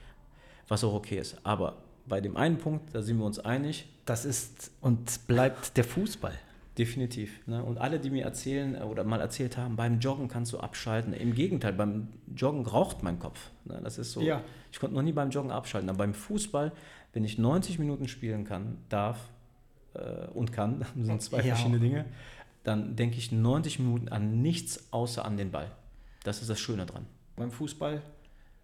Was 0.67 0.83
auch 0.83 0.93
okay 0.93 1.17
ist. 1.17 1.37
Aber 1.43 1.77
bei 2.05 2.21
dem 2.21 2.37
einen 2.37 2.57
Punkt, 2.57 2.93
da 2.93 3.01
sind 3.01 3.17
wir 3.17 3.25
uns 3.25 3.39
einig, 3.39 3.87
Das 4.05 4.25
ist 4.25 4.71
und 4.81 5.27
bleibt 5.27 5.77
der 5.77 5.83
Fußball. 5.83 6.33
definitiv. 6.77 7.45
Ne? 7.47 7.63
Und 7.63 7.77
alle, 7.77 7.99
die 7.99 8.09
mir 8.09 8.23
erzählen 8.23 8.75
äh, 8.75 8.79
oder 8.83 9.03
mal 9.03 9.21
erzählt 9.21 9.57
haben, 9.57 9.75
beim 9.75 9.99
Joggen 9.99 10.27
kannst 10.27 10.53
du 10.53 10.59
abschalten. 10.59 11.13
Im 11.13 11.33
Gegenteil, 11.33 11.73
beim 11.73 12.07
Joggen 12.35 12.65
raucht 12.65 13.03
mein 13.03 13.19
Kopf. 13.19 13.51
Ne? 13.65 13.79
Das 13.83 13.97
ist 13.97 14.11
so. 14.11 14.21
Ja. 14.21 14.41
Ich 14.71 14.79
konnte 14.79 14.95
noch 14.95 15.03
nie 15.03 15.11
beim 15.11 15.29
Joggen 15.29 15.51
abschalten. 15.51 15.89
Aber 15.89 15.99
beim 15.99 16.13
Fußball, 16.13 16.71
wenn 17.13 17.23
ich 17.23 17.37
90 17.37 17.77
Minuten 17.79 18.07
spielen 18.07 18.43
kann, 18.43 18.77
darf 18.89 19.29
äh, 19.95 20.27
und 20.33 20.51
kann, 20.51 20.79
das 20.79 20.89
sind 21.05 21.21
zwei 21.21 21.37
Ja. 21.37 21.55
verschiedene 21.55 21.79
Dinge, 21.79 22.05
dann 22.63 22.95
denke 22.95 23.17
ich 23.17 23.31
90 23.31 23.79
Minuten 23.79 24.07
an 24.09 24.41
nichts 24.41 24.87
außer 24.91 25.25
an 25.25 25.37
den 25.37 25.51
Ball. 25.51 25.69
Das 26.23 26.41
ist 26.41 26.49
das 26.49 26.59
Schöne 26.59 26.85
dran. 26.85 27.05
Beim 27.35 27.51
Fußball, 27.51 28.01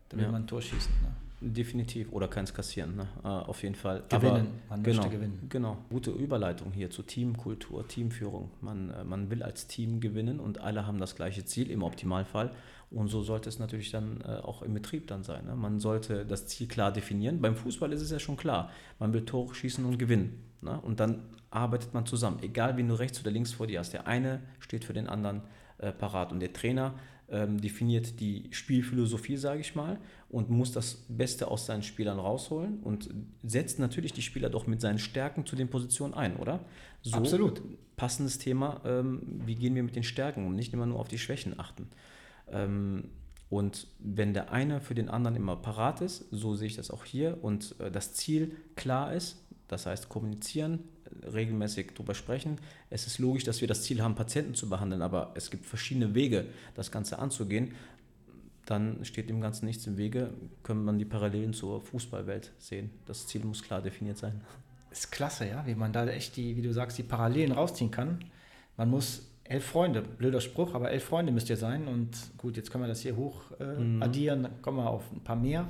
da 0.09 0.17
will 0.17 0.23
Ja. 0.25 0.31
man 0.31 0.43
ein 0.43 0.47
Tor 0.47 0.61
schießen. 0.61 0.91
Ne? 1.01 1.11
Definitiv. 1.41 2.11
Oder 2.11 2.27
keins 2.27 2.53
kassieren, 2.53 2.95
ne? 2.97 3.07
äh, 3.23 3.27
auf 3.27 3.63
jeden 3.63 3.75
Fall. 3.75 4.03
Gewinnen. 4.09 4.31
Aber, 4.67 4.75
Man 4.77 4.83
genau, 4.83 5.01
möchte 5.03 5.15
gewinnen. 5.17 5.45
Genau. 5.49 5.77
Gute 5.89 6.11
Überleitung 6.11 6.71
hier 6.73 6.89
zu 6.89 7.01
Teamkultur, 7.01 7.87
Teamführung. 7.87 8.51
Man, 8.61 8.89
äh, 8.91 9.03
man 9.05 9.29
will 9.29 9.41
als 9.43 9.67
Team 9.67 10.01
gewinnen 10.01 10.39
und 10.41 10.59
alle 10.59 10.85
haben 10.85 10.99
das 10.99 11.15
gleiche 11.15 11.45
Ziel 11.45 11.71
im 11.71 11.81
Optimalfall. 11.83 12.51
Und 12.91 13.07
so 13.07 13.21
sollte 13.21 13.49
es 13.49 13.59
natürlich 13.59 13.91
dann 13.91 14.21
äh, 14.21 14.37
auch 14.41 14.63
im 14.63 14.73
Betrieb 14.73 15.07
dann 15.07 15.23
sein. 15.23 15.45
Ne? 15.45 15.55
Man 15.55 15.79
sollte 15.79 16.25
das 16.25 16.47
Ziel 16.47 16.67
klar 16.67 16.91
definieren. 16.91 17.39
Beim 17.39 17.55
Fußball 17.55 17.91
ist 17.93 18.01
es 18.01 18.09
ja 18.09 18.19
schon 18.19 18.35
klar. 18.35 18.71
Man 18.97 19.13
will 19.13 19.25
Tore 19.25 19.53
schießen 19.53 19.85
und 19.85 19.99
gewinnen. 19.99 20.43
Ne? 20.61 20.79
Und 20.81 20.99
dann 20.99 21.21
arbeitet 21.51 21.93
man 21.93 22.05
zusammen. 22.05 22.39
Egal, 22.41 22.77
wen 22.77 22.87
du 22.87 22.95
rechts 22.95 23.19
oder 23.21 23.31
links 23.31 23.53
vor 23.53 23.67
dir 23.67 23.79
hast. 23.79 23.93
Der 23.93 24.07
eine 24.07 24.41
steht 24.59 24.85
für 24.85 24.93
den 24.93 25.07
anderen 25.07 25.41
äh, 25.77 25.91
parat. 25.91 26.31
Und 26.31 26.39
der 26.39 26.51
Trainer 26.51 26.95
ähm, 27.29 27.61
definiert 27.61 28.19
die 28.19 28.47
Spielphilosophie, 28.51 29.37
sage 29.37 29.61
ich 29.61 29.75
mal, 29.75 29.99
und 30.29 30.49
muss 30.49 30.71
das 30.71 31.05
Beste 31.09 31.47
aus 31.47 31.67
seinen 31.67 31.83
Spielern 31.83 32.19
rausholen 32.19 32.79
und 32.79 33.09
setzt 33.43 33.79
natürlich 33.79 34.13
die 34.13 34.21
Spieler 34.21 34.49
doch 34.49 34.67
mit 34.67 34.81
seinen 34.81 34.99
Stärken 34.99 35.45
zu 35.45 35.55
den 35.55 35.69
Positionen 35.69 36.13
ein, 36.13 36.37
oder? 36.37 36.59
So 37.01 37.17
Absolut. 37.17 37.61
Passendes 37.97 38.39
Thema, 38.39 38.81
ähm, 38.85 39.21
wie 39.45 39.55
gehen 39.55 39.75
wir 39.75 39.83
mit 39.83 39.95
den 39.95 40.03
Stärken 40.03 40.45
um, 40.45 40.55
nicht 40.55 40.73
immer 40.73 40.85
nur 40.85 40.99
auf 40.99 41.07
die 41.07 41.17
Schwächen 41.17 41.59
achten. 41.59 41.87
Ähm, 42.51 43.09
und 43.49 43.87
wenn 43.97 44.33
der 44.33 44.51
eine 44.51 44.79
für 44.79 44.93
den 44.93 45.09
anderen 45.09 45.35
immer 45.35 45.55
parat 45.55 46.01
ist, 46.01 46.25
so 46.31 46.55
sehe 46.55 46.67
ich 46.67 46.75
das 46.75 46.91
auch 46.91 47.03
hier, 47.03 47.39
und 47.41 47.75
äh, 47.79 47.89
das 47.89 48.13
Ziel 48.13 48.55
klar 48.75 49.13
ist, 49.13 49.43
das 49.67 49.85
heißt 49.85 50.09
kommunizieren, 50.09 50.79
regelmäßig 51.31 51.93
darüber 51.93 52.13
sprechen. 52.13 52.59
Es 52.89 53.07
ist 53.07 53.19
logisch, 53.19 53.43
dass 53.43 53.61
wir 53.61 53.67
das 53.67 53.83
Ziel 53.83 54.01
haben, 54.01 54.15
Patienten 54.15 54.53
zu 54.53 54.69
behandeln, 54.69 55.01
aber 55.01 55.31
es 55.35 55.49
gibt 55.49 55.65
verschiedene 55.65 56.13
Wege, 56.13 56.45
das 56.75 56.91
Ganze 56.91 57.19
anzugehen. 57.19 57.73
Dann 58.65 59.03
steht 59.03 59.29
dem 59.29 59.41
Ganzen 59.41 59.65
nichts 59.65 59.87
im 59.87 59.97
Wege, 59.97 60.31
können 60.61 60.83
man 60.85 60.99
die 60.99 61.05
Parallelen 61.05 61.53
zur 61.53 61.81
Fußballwelt 61.81 62.51
sehen. 62.59 62.91
Das 63.07 63.25
Ziel 63.25 63.43
muss 63.43 63.63
klar 63.63 63.81
definiert 63.81 64.17
sein. 64.17 64.41
Ist 64.91 65.11
klasse, 65.11 65.47
ja, 65.47 65.65
wie 65.65 65.75
man 65.75 65.93
da 65.93 66.05
echt 66.07 66.35
die, 66.35 66.55
wie 66.55 66.61
du 66.61 66.73
sagst, 66.73 66.97
die 66.97 67.03
Parallelen 67.03 67.51
rausziehen 67.51 67.89
kann. 67.89 68.25
Man 68.77 68.89
muss 68.89 69.28
elf 69.49 69.65
Freunde, 69.65 70.01
blöder 70.01 70.39
Spruch, 70.41 70.73
aber 70.73 70.91
elf 70.91 71.03
Freunde 71.03 71.31
müsst 71.31 71.49
ihr 71.49 71.57
sein. 71.57 71.87
Und 71.87 72.11
gut, 72.37 72.55
jetzt 72.55 72.71
können 72.71 72.83
wir 72.83 72.87
das 72.87 73.01
hier 73.01 73.15
hoch 73.15 73.41
äh, 73.59 73.63
Mhm. 73.65 74.01
addieren, 74.01 74.43
dann 74.43 74.61
kommen 74.61 74.77
wir 74.77 74.89
auf 74.89 75.11
ein 75.11 75.21
paar 75.23 75.35
mehr. 75.35 75.67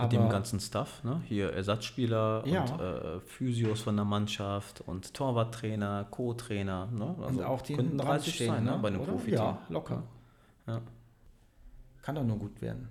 Mit 0.00 0.12
dem 0.12 0.30
ganzen 0.30 0.58
Stuff, 0.60 1.04
ne? 1.04 1.20
hier 1.26 1.52
Ersatzspieler 1.52 2.42
Ja. 2.46 2.62
und 2.64 2.80
äh, 2.80 3.20
Physios 3.20 3.82
von 3.82 3.96
der 3.96 4.06
Mannschaft 4.06 4.80
und 4.80 5.12
Torwarttrainer, 5.12 6.06
Co-Trainer. 6.10 6.86
Ne? 6.90 7.04
und 7.04 7.42
auch 7.42 7.60
die 7.60 7.74
könnten 7.74 7.90
hinten 7.90 7.98
dran 7.98 8.16
30 8.16 8.34
stehen, 8.34 8.46
sein, 8.48 8.64
ne? 8.64 8.70
ne? 8.70 8.78
bei 8.78 8.88
einem? 8.88 9.04
Profiteam. 9.04 9.34
Ja, 9.34 9.58
locker. 9.68 10.02
Ja. 10.66 10.80
Kann 12.00 12.14
doch 12.14 12.24
nur 12.24 12.38
gut 12.38 12.62
werden. 12.62 12.88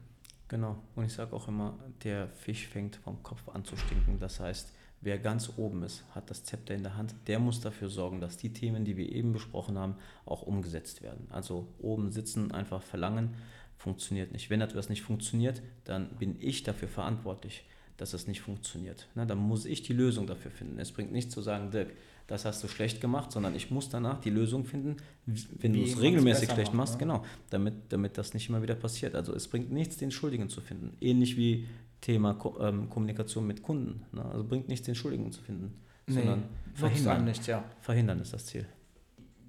Genau. 0.49 0.75
Und 0.95 1.05
ich 1.05 1.13
sage 1.13 1.35
auch 1.35 1.47
immer, 1.47 1.73
der 2.03 2.27
Fisch 2.27 2.67
fängt 2.67 2.97
vom 2.97 3.23
Kopf 3.23 3.41
an 3.49 3.65
zu 3.65 3.75
stinken. 3.75 4.19
Das 4.19 4.39
heißt, 4.39 4.71
wer 5.01 5.17
ganz 5.17 5.51
oben 5.57 5.83
ist, 5.83 6.03
hat 6.13 6.29
das 6.29 6.43
Zepter 6.43 6.73
in 6.75 6.83
der 6.83 6.97
Hand, 6.97 7.15
der 7.27 7.39
muss 7.39 7.61
dafür 7.61 7.89
sorgen, 7.89 8.19
dass 8.19 8.37
die 8.37 8.51
Themen, 8.51 8.85
die 8.85 8.97
wir 8.97 9.11
eben 9.11 9.31
besprochen 9.31 9.77
haben, 9.77 9.95
auch 10.25 10.41
umgesetzt 10.41 11.01
werden. 11.01 11.27
Also 11.29 11.67
oben 11.79 12.11
sitzen, 12.11 12.51
einfach 12.51 12.81
verlangen, 12.81 13.35
funktioniert 13.77 14.31
nicht. 14.31 14.49
Wenn 14.49 14.61
etwas 14.61 14.89
nicht 14.89 15.01
funktioniert, 15.01 15.61
dann 15.85 16.09
bin 16.17 16.35
ich 16.39 16.63
dafür 16.63 16.89
verantwortlich, 16.89 17.63
dass 17.97 18.13
es 18.13 18.27
nicht 18.27 18.41
funktioniert. 18.41 19.07
Na, 19.15 19.25
dann 19.25 19.37
muss 19.37 19.65
ich 19.65 19.83
die 19.83 19.93
Lösung 19.93 20.27
dafür 20.27 20.51
finden. 20.51 20.79
Es 20.79 20.91
bringt 20.91 21.11
nichts 21.11 21.33
zu 21.33 21.41
sagen, 21.41 21.71
Dirk, 21.71 21.91
das 22.27 22.45
hast 22.45 22.63
du 22.63 22.67
schlecht 22.67 23.01
gemacht, 23.01 23.31
sondern 23.31 23.55
ich 23.55 23.71
muss 23.71 23.89
danach 23.89 24.21
die 24.21 24.29
Lösung 24.29 24.63
finden, 24.63 24.97
wenn 25.25 25.73
du 25.73 25.81
es 25.81 25.99
regelmäßig 25.99 26.51
schlecht 26.51 26.73
macht, 26.73 26.75
machst, 26.75 26.93
ne? 26.93 26.99
genau, 26.99 27.25
damit, 27.49 27.73
damit 27.89 28.17
das 28.17 28.33
nicht 28.33 28.49
immer 28.49 28.61
wieder 28.61 28.75
passiert. 28.75 29.15
Also 29.15 29.33
es 29.33 29.47
bringt 29.47 29.71
nichts, 29.71 29.97
den 29.97 30.11
Schuldigen 30.11 30.47
zu 30.47 30.61
finden. 30.61 30.95
Ähnlich 31.01 31.37
wie 31.37 31.65
Thema 32.01 32.33
Ko 32.33 32.57
ähm, 32.61 32.89
Kommunikation 32.89 33.45
mit 33.47 33.61
Kunden. 33.61 34.05
Ne? 34.11 34.23
Also 34.25 34.43
bringt 34.43 34.67
nichts, 34.69 34.85
den 34.85 34.95
Schuldigen 34.95 35.31
zu 35.31 35.41
finden, 35.41 35.73
sondern 36.07 36.39
nutzt 36.39 36.47
einem 36.47 36.75
verhindern. 36.95 37.25
nichts, 37.25 37.47
ja. 37.47 37.63
Verhindern 37.81 38.19
ist 38.19 38.33
das 38.33 38.45
Ziel. 38.45 38.65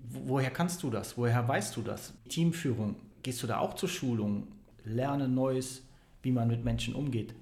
Wo- 0.08 0.20
Woher 0.34 0.50
kannst 0.50 0.82
du 0.82 0.90
das? 0.90 1.16
Woher 1.16 1.46
weißt 1.46 1.76
du 1.76 1.82
das? 1.82 2.12
Teamführung, 2.28 2.96
gehst 3.22 3.42
du 3.42 3.46
da 3.46 3.58
auch 3.58 3.74
zur 3.74 3.88
Schulung? 3.88 4.48
Lerne 4.84 5.28
Neues, 5.28 5.82
wie 6.22 6.32
man 6.32 6.48
mit 6.48 6.64
Menschen 6.64 6.94
umgeht? 6.94 7.34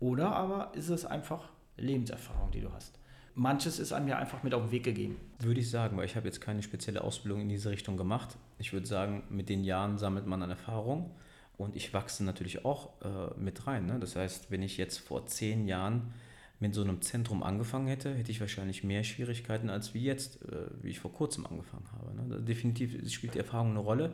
Oder 0.00 0.34
aber 0.34 0.72
ist 0.74 0.88
es 0.88 1.04
einfach 1.04 1.48
Lebenserfahrung, 1.76 2.50
die 2.52 2.60
du 2.60 2.72
hast? 2.72 2.98
Manches 3.36 3.80
ist 3.80 3.92
einem 3.92 4.06
ja 4.06 4.16
einfach 4.18 4.44
mit 4.44 4.54
auf 4.54 4.62
den 4.62 4.70
Weg 4.70 4.84
gegeben. 4.84 5.16
Würde 5.40 5.58
ich 5.60 5.68
sagen, 5.68 5.96
weil 5.96 6.04
ich 6.04 6.14
habe 6.14 6.26
jetzt 6.26 6.40
keine 6.40 6.62
spezielle 6.62 7.02
Ausbildung 7.02 7.40
in 7.40 7.48
diese 7.48 7.68
Richtung 7.70 7.96
gemacht. 7.96 8.36
Ich 8.58 8.72
würde 8.72 8.86
sagen, 8.86 9.24
mit 9.28 9.48
den 9.48 9.64
Jahren 9.64 9.98
sammelt 9.98 10.24
man 10.26 10.40
an 10.42 10.50
Erfahrung 10.50 11.10
und 11.56 11.76
ich 11.76 11.94
wachse 11.94 12.24
natürlich 12.24 12.64
auch 12.64 12.90
äh, 13.02 13.38
mit 13.38 13.66
rein. 13.66 13.86
Ne? 13.86 13.98
Das 14.00 14.16
heißt, 14.16 14.50
wenn 14.50 14.62
ich 14.62 14.76
jetzt 14.76 14.98
vor 14.98 15.26
zehn 15.26 15.68
Jahren 15.68 16.12
mit 16.60 16.74
so 16.74 16.82
einem 16.82 17.02
Zentrum 17.02 17.42
angefangen 17.42 17.86
hätte, 17.86 18.14
hätte 18.14 18.30
ich 18.30 18.40
wahrscheinlich 18.40 18.84
mehr 18.84 19.04
Schwierigkeiten 19.04 19.70
als 19.70 19.94
wie 19.94 20.02
jetzt, 20.02 20.42
äh, 20.42 20.66
wie 20.82 20.90
ich 20.90 21.00
vor 21.00 21.12
kurzem 21.12 21.46
angefangen 21.46 21.86
habe. 21.92 22.14
Ne? 22.14 22.40
Definitiv 22.42 23.10
spielt 23.12 23.34
die 23.34 23.38
Erfahrung 23.38 23.70
eine 23.70 23.80
Rolle, 23.80 24.12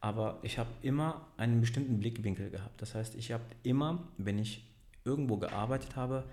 aber 0.00 0.38
ich 0.42 0.58
habe 0.58 0.70
immer 0.82 1.28
einen 1.36 1.60
bestimmten 1.60 1.98
Blickwinkel 2.00 2.50
gehabt. 2.50 2.82
Das 2.82 2.94
heißt, 2.94 3.14
ich 3.14 3.32
habe 3.32 3.44
immer, 3.62 4.02
wenn 4.18 4.38
ich 4.38 4.66
irgendwo 5.04 5.36
gearbeitet 5.36 5.96
habe, 5.96 6.24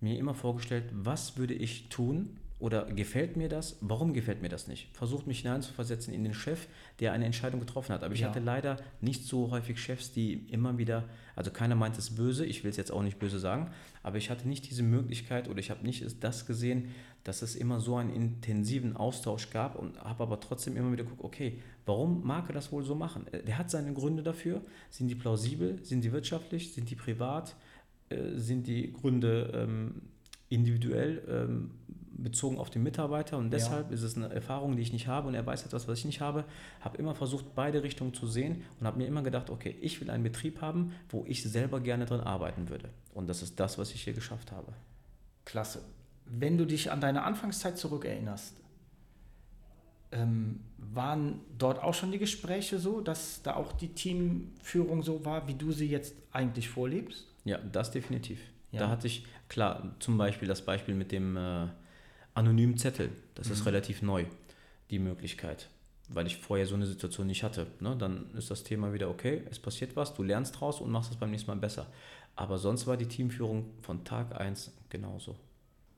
mir 0.00 0.18
immer 0.18 0.34
vorgestellt, 0.34 0.84
was 0.92 1.36
würde 1.36 1.54
ich 1.54 1.88
tun 1.88 2.38
oder 2.58 2.86
gefällt 2.86 3.36
mir 3.36 3.50
das, 3.50 3.76
warum 3.82 4.14
gefällt 4.14 4.40
mir 4.40 4.48
das 4.48 4.66
nicht? 4.66 4.88
Versucht 4.96 5.26
mich 5.26 5.40
hineinzuversetzen 5.40 6.14
in 6.14 6.24
den 6.24 6.32
Chef, 6.32 6.68
der 7.00 7.12
eine 7.12 7.26
Entscheidung 7.26 7.60
getroffen 7.60 7.92
hat. 7.92 8.02
Aber 8.02 8.14
ich 8.14 8.20
Ja. 8.20 8.28
hatte 8.28 8.40
leider 8.40 8.78
nicht 9.02 9.24
so 9.24 9.50
häufig 9.50 9.78
Chefs, 9.78 10.12
die 10.12 10.32
immer 10.50 10.78
wieder, 10.78 11.04
also 11.34 11.50
keiner 11.50 11.74
meint 11.74 11.98
es 11.98 12.14
böse, 12.14 12.46
ich 12.46 12.64
will 12.64 12.70
es 12.70 12.78
jetzt 12.78 12.90
auch 12.90 13.02
nicht 13.02 13.18
böse 13.18 13.38
sagen, 13.38 13.70
aber 14.02 14.16
ich 14.16 14.30
hatte 14.30 14.48
nicht 14.48 14.70
diese 14.70 14.82
Möglichkeit 14.82 15.48
oder 15.50 15.58
ich 15.58 15.70
habe 15.70 15.84
nicht 15.84 16.24
das 16.24 16.46
gesehen, 16.46 16.88
dass 17.24 17.42
es 17.42 17.56
immer 17.56 17.78
so 17.80 17.96
einen 17.96 18.08
intensiven 18.10 18.96
Austausch 18.96 19.50
gab 19.50 19.76
und 19.76 19.98
habe 20.00 20.22
aber 20.22 20.40
trotzdem 20.40 20.76
immer 20.78 20.92
wieder 20.92 21.04
geguckt, 21.04 21.24
okay, 21.24 21.60
warum 21.84 22.24
mag 22.26 22.48
er 22.48 22.54
das 22.54 22.72
wohl 22.72 22.84
so 22.84 22.94
machen? 22.94 23.26
Äh, 23.32 23.42
Der 23.42 23.58
hat 23.58 23.70
seine 23.70 23.92
Gründe 23.92 24.22
dafür, 24.22 24.62
sind 24.88 25.08
die 25.08 25.14
plausibel, 25.14 25.78
sind 25.84 26.02
die 26.04 26.12
wirtschaftlich, 26.12 26.72
sind 26.72 26.88
die 26.88 26.96
privat? 26.96 27.54
äh, 28.08 28.36
sind 28.38 28.68
die 28.68 28.92
Gründe 28.92 29.50
ähm, 29.52 30.02
individuell 30.48 31.22
ähm, 31.28 31.70
bezogen 32.18 32.58
auf 32.58 32.70
den 32.70 32.82
Mitarbeiter 32.82 33.36
und 33.38 33.50
deshalb 33.50 33.88
ja. 33.88 33.94
ist 33.94 34.02
es 34.02 34.16
eine 34.16 34.32
Erfahrung, 34.32 34.76
die 34.76 34.82
ich 34.82 34.92
nicht 34.92 35.06
habe 35.06 35.28
und 35.28 35.34
er 35.34 35.44
weiß 35.44 35.64
etwas, 35.66 35.86
was 35.88 35.98
ich 35.98 36.04
nicht 36.04 36.20
habe. 36.20 36.44
Habe 36.80 36.96
immer 36.96 37.14
versucht, 37.14 37.54
beide 37.54 37.82
Richtungen 37.82 38.14
zu 38.14 38.26
sehen 38.26 38.64
und 38.80 38.86
habe 38.86 38.98
mir 38.98 39.06
immer 39.06 39.22
gedacht, 39.22 39.50
okay, 39.50 39.76
ich 39.80 40.00
will 40.00 40.10
einen 40.10 40.22
Betrieb 40.22 40.60
haben, 40.60 40.92
wo 41.08 41.24
ich 41.26 41.42
selber 41.42 41.80
gerne 41.80 42.06
drin 42.06 42.20
arbeiten 42.20 42.68
würde. 42.68 42.88
Und 43.14 43.28
das 43.28 43.42
ist 43.42 43.60
das, 43.60 43.78
was 43.78 43.92
ich 43.92 44.02
hier 44.02 44.12
geschafft 44.12 44.52
habe. 44.52 44.72
Klasse. 45.44 45.82
Wenn 46.24 46.58
du 46.58 46.64
dich 46.64 46.90
an 46.90 47.00
deine 47.00 47.22
Anfangszeit 47.22 47.78
zurückerinnerst, 47.78 48.56
ähm, 50.12 50.60
waren 50.78 51.40
dort 51.58 51.82
auch 51.82 51.94
schon 51.94 52.12
die 52.12 52.18
Gespräche 52.18 52.78
so, 52.78 53.00
dass 53.00 53.42
da 53.42 53.54
auch 53.54 53.72
die 53.72 53.88
Teamführung 53.88 55.02
so 55.02 55.24
war, 55.24 55.48
wie 55.48 55.54
du 55.54 55.72
sie 55.72 55.88
jetzt 55.88 56.14
eigentlich 56.32 56.68
vorlebst? 56.68 57.26
Ja, 57.44 57.58
das 57.58 57.90
definitiv. 57.90 58.40
Ja. 58.72 58.80
Da 58.80 58.88
hatte 58.88 59.06
ich, 59.06 59.26
klar, 59.48 59.94
zum 60.00 60.18
Beispiel 60.18 60.48
das 60.48 60.62
Beispiel 60.62 60.94
mit 60.94 61.12
dem 61.12 61.36
äh, 61.36 61.68
anonymen 62.36 62.76
Zettel. 62.76 63.10
Das 63.34 63.48
mhm. 63.48 63.52
ist 63.54 63.66
relativ 63.66 64.02
neu, 64.02 64.24
die 64.90 64.98
Möglichkeit, 64.98 65.68
weil 66.08 66.26
ich 66.26 66.36
vorher 66.36 66.66
so 66.66 66.74
eine 66.74 66.86
Situation 66.86 67.26
nicht 67.26 67.42
hatte. 67.42 67.66
Ne? 67.80 67.96
Dann 67.96 68.30
ist 68.34 68.50
das 68.50 68.62
Thema 68.62 68.92
wieder 68.92 69.08
okay, 69.08 69.42
es 69.50 69.58
passiert 69.58 69.96
was, 69.96 70.14
du 70.14 70.22
lernst 70.22 70.60
draus 70.60 70.80
und 70.80 70.90
machst 70.90 71.10
es 71.10 71.16
beim 71.16 71.30
nächsten 71.30 71.50
Mal 71.50 71.56
besser. 71.56 71.86
Aber 72.36 72.58
sonst 72.58 72.86
war 72.86 72.96
die 72.96 73.06
Teamführung 73.06 73.70
von 73.80 74.04
Tag 74.04 74.38
1 74.38 74.72
genauso. 74.90 75.36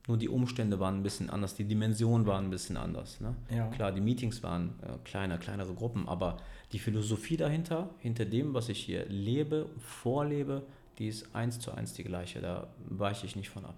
Nur 0.07 0.17
die 0.17 0.29
Umstände 0.29 0.81
waren 0.81 0.97
ein 0.97 1.03
bisschen 1.03 1.29
anders, 1.29 1.55
die 1.55 1.65
Dimension 1.65 2.25
war 2.25 2.39
ein 2.39 2.49
bisschen 2.49 2.79
anders. 2.79 3.21
Ne? 3.21 3.35
Ja. 3.51 3.67
Klar, 3.69 3.93
die 3.93 4.01
Meetings 4.01 4.43
waren 4.43 4.71
äh, 4.83 4.97
kleiner, 5.05 5.37
kleinere 5.37 5.75
Gruppen, 5.75 6.09
aber 6.09 6.39
die 6.73 6.79
Philosophie 6.79 7.37
dahinter, 7.37 7.91
hinter 7.99 8.25
dem, 8.25 8.55
was 8.55 8.71
ich 8.71 8.79
hier 8.79 9.05
lebe, 9.07 9.69
vorlebe, 9.79 10.63
die 10.99 11.09
ist 11.09 11.35
eins 11.35 11.61
zu 11.61 11.73
eins 11.73 11.93
die 11.93 12.05
gleiche. 12.05 12.41
Da 12.41 12.69
weiche 12.89 13.27
ich 13.27 13.37
nicht 13.37 13.51
von 13.51 13.67
ab. 13.67 13.77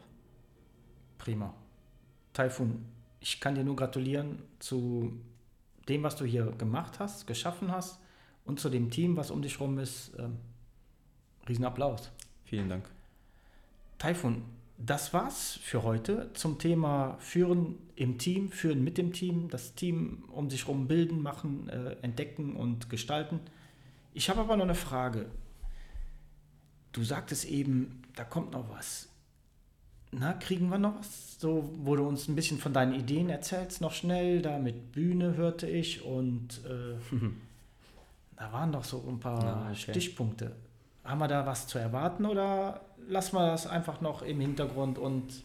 Prima. 1.18 1.53
Taifun, 2.33 2.85
ich 3.21 3.40
kann 3.40 3.55
dir 3.55 3.64
nur 3.64 3.77
gratulieren 3.77 4.43
zu 4.59 5.12
dem, 5.88 6.03
was 6.03 6.16
du 6.16 6.25
hier 6.25 6.47
gemacht 6.53 6.99
hast, 7.01 7.27
geschaffen 7.27 7.71
hast 7.71 8.01
und 8.45 8.61
zu 8.61 8.69
dem 8.71 8.90
Team, 8.90 9.16
was 9.16 9.31
um 9.31 9.43
dich 9.43 9.59
herum 9.59 9.79
ist. 9.79 10.12
Ähm, 10.19 10.38
Riesenapplaus. 11.49 12.11
Vielen 12.45 12.69
Dank. 12.69 12.88
Taifun, 13.99 14.43
das 14.79 15.12
war's 15.12 15.59
für 15.62 15.83
heute 15.83 16.33
zum 16.33 16.59
Thema 16.59 17.16
Führen 17.19 17.79
im 17.97 18.16
Team, 18.16 18.51
Führen 18.51 18.83
mit 18.83 18.97
dem 18.97 19.12
Team, 19.12 19.51
das 19.51 19.75
Team 19.75 20.25
um 20.29 20.49
sich 20.49 20.66
herum 20.66 20.88
bilden, 20.88 21.23
machen, 21.23 21.69
äh, 21.69 21.97
entdecken 22.01 22.57
und 22.57 22.88
gestalten. 22.88 23.40
Ich 24.14 24.31
habe 24.31 24.40
aber 24.40 24.57
noch 24.57 24.64
eine 24.64 24.75
Frage. 24.75 25.27
Du 26.93 27.05
sagtest 27.05 27.45
eben, 27.45 28.03
da 28.16 28.25
kommt 28.25 28.53
noch 28.53 28.71
was. 28.71 29.10
Na, 30.12 30.33
kriegen 30.33 30.68
wir 30.68 30.79
noch 30.79 30.99
was? 30.99 31.38
So, 31.38 31.70
wo 31.83 31.96
du 31.96 32.07
uns 32.07 32.29
ein 32.29 32.35
bisschen 32.35 32.59
von 32.59 32.73
deinen 32.73 32.94
Ideen 32.94 33.31
erzählst, 33.31 33.81
noch 33.81 33.92
schnell, 33.92 34.42
da 34.42 34.59
mit 34.59 34.92
Bühne 34.92 35.37
hörte 35.37 35.68
ich 35.68 36.05
und 36.05 36.61
äh, 36.64 37.18
da 38.37 38.53
waren 38.53 38.73
doch 38.73 38.85
so 38.85 39.05
ein 39.09 39.20
paar 39.20 39.42
ja, 39.42 39.66
okay. 39.70 39.92
Stichpunkte. 39.92 40.53
Haben 41.05 41.18
wir 41.20 41.29
da 41.29 41.46
was 41.46 41.66
zu 41.66 41.79
erwarten 41.79 42.27
oder 42.27 42.81
lassen 43.09 43.37
wir 43.37 43.46
das 43.46 43.66
einfach 43.66 44.01
noch 44.01 44.23
im 44.23 44.40
Hintergrund 44.40 44.99
und 44.99 45.44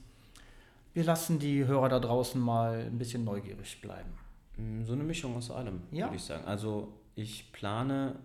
wir 0.93 1.03
lassen 1.03 1.39
die 1.39 1.65
Hörer 1.65 1.89
da 1.89 1.99
draußen 1.99 2.39
mal 2.39 2.85
ein 2.85 2.97
bisschen 2.97 3.23
neugierig 3.23 3.81
bleiben? 3.81 4.11
Mm, 4.57 4.83
so 4.85 4.93
eine 4.93 5.03
Mischung 5.03 5.35
aus 5.35 5.51
allem, 5.51 5.81
ja. 5.91 6.05
würde 6.05 6.15
ich 6.15 6.23
sagen. 6.23 6.45
Also 6.45 6.91
ich 7.15 7.51
plane, 7.51 8.15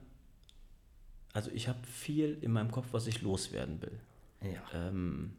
also 1.33 1.51
ich 1.53 1.69
habe 1.69 1.79
viel 1.85 2.39
in 2.41 2.53
meinem 2.53 2.71
Kopf, 2.71 2.87
was 2.93 3.07
ich 3.07 3.23
loswerden 3.23 3.83
will. 3.83 4.01
Ja. 4.43 4.89
Ähm, 4.89 5.33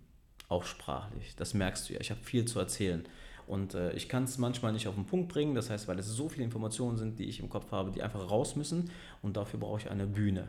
auch 0.51 0.63
sprachlich, 0.65 1.35
das 1.35 1.53
merkst 1.53 1.89
du 1.89 1.93
ja. 1.93 2.01
Ich 2.01 2.11
habe 2.11 2.21
viel 2.21 2.45
zu 2.45 2.59
erzählen. 2.59 3.05
Und 3.47 3.73
äh, 3.73 3.91
ich 3.93 4.07
kann 4.07 4.23
es 4.23 4.37
manchmal 4.37 4.71
nicht 4.71 4.87
auf 4.87 4.95
den 4.95 5.05
Punkt 5.05 5.29
bringen, 5.29 5.55
das 5.55 5.69
heißt, 5.69 5.87
weil 5.87 5.99
es 5.99 6.07
so 6.07 6.29
viele 6.29 6.43
Informationen 6.43 6.97
sind, 6.97 7.19
die 7.19 7.25
ich 7.25 7.39
im 7.39 7.49
Kopf 7.49 7.71
habe, 7.71 7.91
die 7.91 8.03
einfach 8.03 8.29
raus 8.29 8.55
müssen. 8.55 8.91
Und 9.21 9.35
dafür 9.37 9.59
brauche 9.59 9.79
ich 9.79 9.89
eine 9.89 10.05
Bühne. 10.05 10.47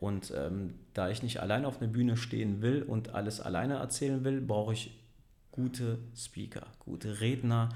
Und 0.00 0.32
ähm, 0.36 0.74
da 0.94 1.10
ich 1.10 1.22
nicht 1.22 1.40
alleine 1.40 1.66
auf 1.66 1.80
einer 1.80 1.90
Bühne 1.90 2.16
stehen 2.16 2.62
will 2.62 2.82
und 2.82 3.14
alles 3.14 3.40
alleine 3.40 3.74
erzählen 3.74 4.22
will, 4.24 4.40
brauche 4.40 4.72
ich 4.72 4.92
gute 5.50 5.98
Speaker, 6.14 6.66
gute 6.78 7.20
Redner, 7.20 7.70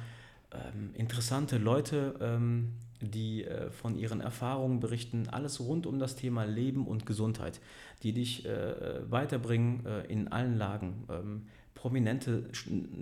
ähm, 0.52 0.90
interessante 0.94 1.58
Leute, 1.58 2.14
ähm, 2.20 2.74
die 3.02 3.44
äh, 3.44 3.70
von 3.70 3.96
ihren 3.96 4.20
Erfahrungen 4.20 4.80
berichten, 4.80 5.28
alles 5.30 5.60
rund 5.60 5.86
um 5.86 5.98
das 5.98 6.16
Thema 6.16 6.44
Leben 6.44 6.86
und 6.86 7.06
Gesundheit, 7.06 7.60
die 8.02 8.12
dich 8.12 8.46
äh, 8.46 9.10
weiterbringen 9.10 9.84
äh, 9.86 10.06
in 10.06 10.28
allen 10.28 10.56
Lagen. 10.56 11.04
Ähm, 11.10 11.46
Prominente 11.74 12.44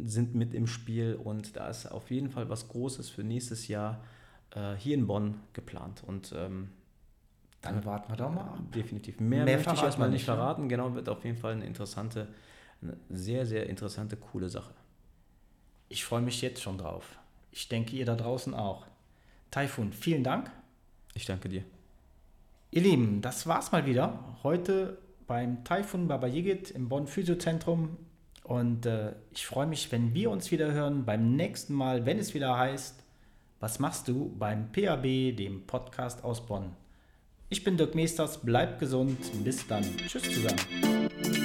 sind 0.04 0.34
mit 0.34 0.54
im 0.54 0.66
Spiel 0.66 1.14
und 1.22 1.56
da 1.56 1.68
ist 1.68 1.86
auf 1.86 2.10
jeden 2.10 2.30
Fall 2.30 2.48
was 2.48 2.68
Großes 2.68 3.10
für 3.10 3.22
nächstes 3.22 3.68
Jahr 3.68 4.02
äh, 4.54 4.74
hier 4.74 4.94
in 4.94 5.06
Bonn 5.06 5.34
geplant. 5.52 6.02
Und 6.06 6.32
ähm, 6.34 6.70
dann 7.60 7.84
warten 7.84 8.10
wir 8.10 8.16
doch 8.16 8.30
mal 8.30 8.40
ab. 8.40 8.58
Definitiv. 8.74 9.20
Mehr, 9.20 9.44
Mehr 9.44 9.56
möchte 9.56 9.74
ich 9.74 9.82
erstmal 9.82 10.08
nicht 10.08 10.26
ne? 10.26 10.34
verraten. 10.34 10.68
Genau, 10.68 10.94
wird 10.94 11.08
auf 11.08 11.24
jeden 11.24 11.36
Fall 11.36 11.52
eine 11.52 11.66
interessante, 11.66 12.28
eine 12.80 12.96
sehr, 13.10 13.44
sehr 13.44 13.68
interessante, 13.68 14.16
coole 14.16 14.48
Sache. 14.48 14.72
Ich 15.90 16.04
freue 16.04 16.22
mich 16.22 16.40
jetzt 16.40 16.62
schon 16.62 16.78
drauf. 16.78 17.18
Ich 17.50 17.68
denke, 17.68 17.96
ihr 17.96 18.06
da 18.06 18.14
draußen 18.14 18.54
auch. 18.54 18.86
Taifun, 19.50 19.92
vielen 19.92 20.24
Dank. 20.24 20.50
Ich 21.14 21.26
danke 21.26 21.48
dir. 21.48 21.64
Ihr 22.70 22.82
Lieben, 22.82 23.20
das 23.20 23.46
war's 23.46 23.72
mal 23.72 23.86
wieder. 23.86 24.36
Heute 24.42 24.98
beim 25.26 25.64
Taifun 25.64 26.08
Baba 26.08 26.28
Yigit 26.28 26.70
im 26.70 26.88
Bonn 26.88 27.06
Physiozentrum. 27.06 27.96
Und 28.44 28.86
äh, 28.86 29.12
ich 29.32 29.46
freue 29.46 29.66
mich, 29.66 29.90
wenn 29.92 30.14
wir 30.14 30.30
uns 30.30 30.50
wieder 30.50 30.72
hören 30.72 31.04
beim 31.04 31.36
nächsten 31.36 31.74
Mal, 31.74 32.06
wenn 32.06 32.18
es 32.18 32.34
wieder 32.34 32.56
heißt, 32.56 33.02
was 33.60 33.78
machst 33.78 34.08
du 34.08 34.34
beim 34.38 34.72
PAB, 34.72 35.36
dem 35.36 35.66
Podcast 35.66 36.24
aus 36.24 36.46
Bonn. 36.46 36.72
Ich 37.48 37.64
bin 37.64 37.76
Dirk 37.76 37.94
Meesters, 37.94 38.38
bleibt 38.38 38.78
gesund, 38.78 39.18
bis 39.44 39.66
dann. 39.66 39.84
Tschüss 40.06 40.22
zusammen. 40.22 41.39